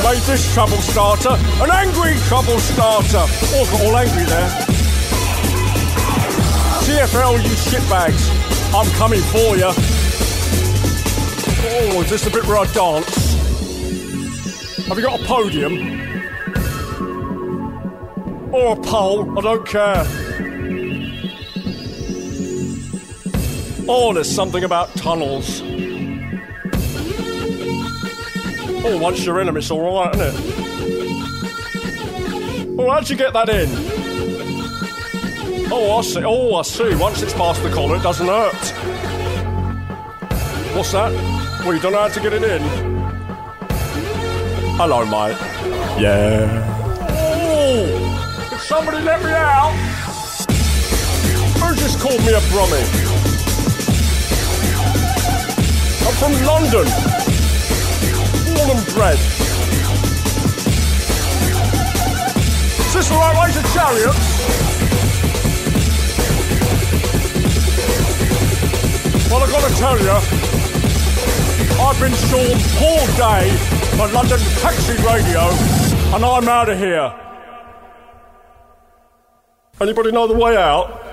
[0.01, 3.21] Made this trouble starter an angry trouble starter.
[3.53, 4.49] Oh, got all angry there.
[6.89, 8.25] TFL, you shitbags.
[8.73, 9.69] I'm coming for you.
[11.69, 13.35] Oh, is this the bit where I dance?
[14.87, 16.14] Have you got a podium?
[18.55, 19.37] Or a pole?
[19.37, 20.05] I don't care.
[23.85, 25.61] Oh, there's something about tunnels.
[28.85, 30.35] Oh, once you're in them, it's alright, isn't it?
[32.79, 33.69] Oh, how'd you get that in?
[35.69, 36.23] Oh, I see.
[36.23, 36.95] Oh, I see.
[36.95, 38.53] Once it's past the collar, it doesn't hurt.
[40.73, 41.11] What's that?
[41.65, 42.61] Well, you don't know how to get it in.
[44.77, 45.37] Hello, mate.
[46.01, 46.64] Yeah.
[48.75, 49.73] Somebody let me out?
[51.77, 52.83] Just called me a brummie?
[56.03, 56.85] I'm from London.
[58.43, 59.17] Born and bred.
[62.81, 64.27] Is this the right way to chariots?
[69.31, 70.17] Well, I've got to tell you,
[71.79, 73.55] I've been shorn all day
[73.97, 75.47] by London Taxi Radio,
[76.13, 77.24] and I'm out of here.
[79.85, 81.04] Anybody know the way out?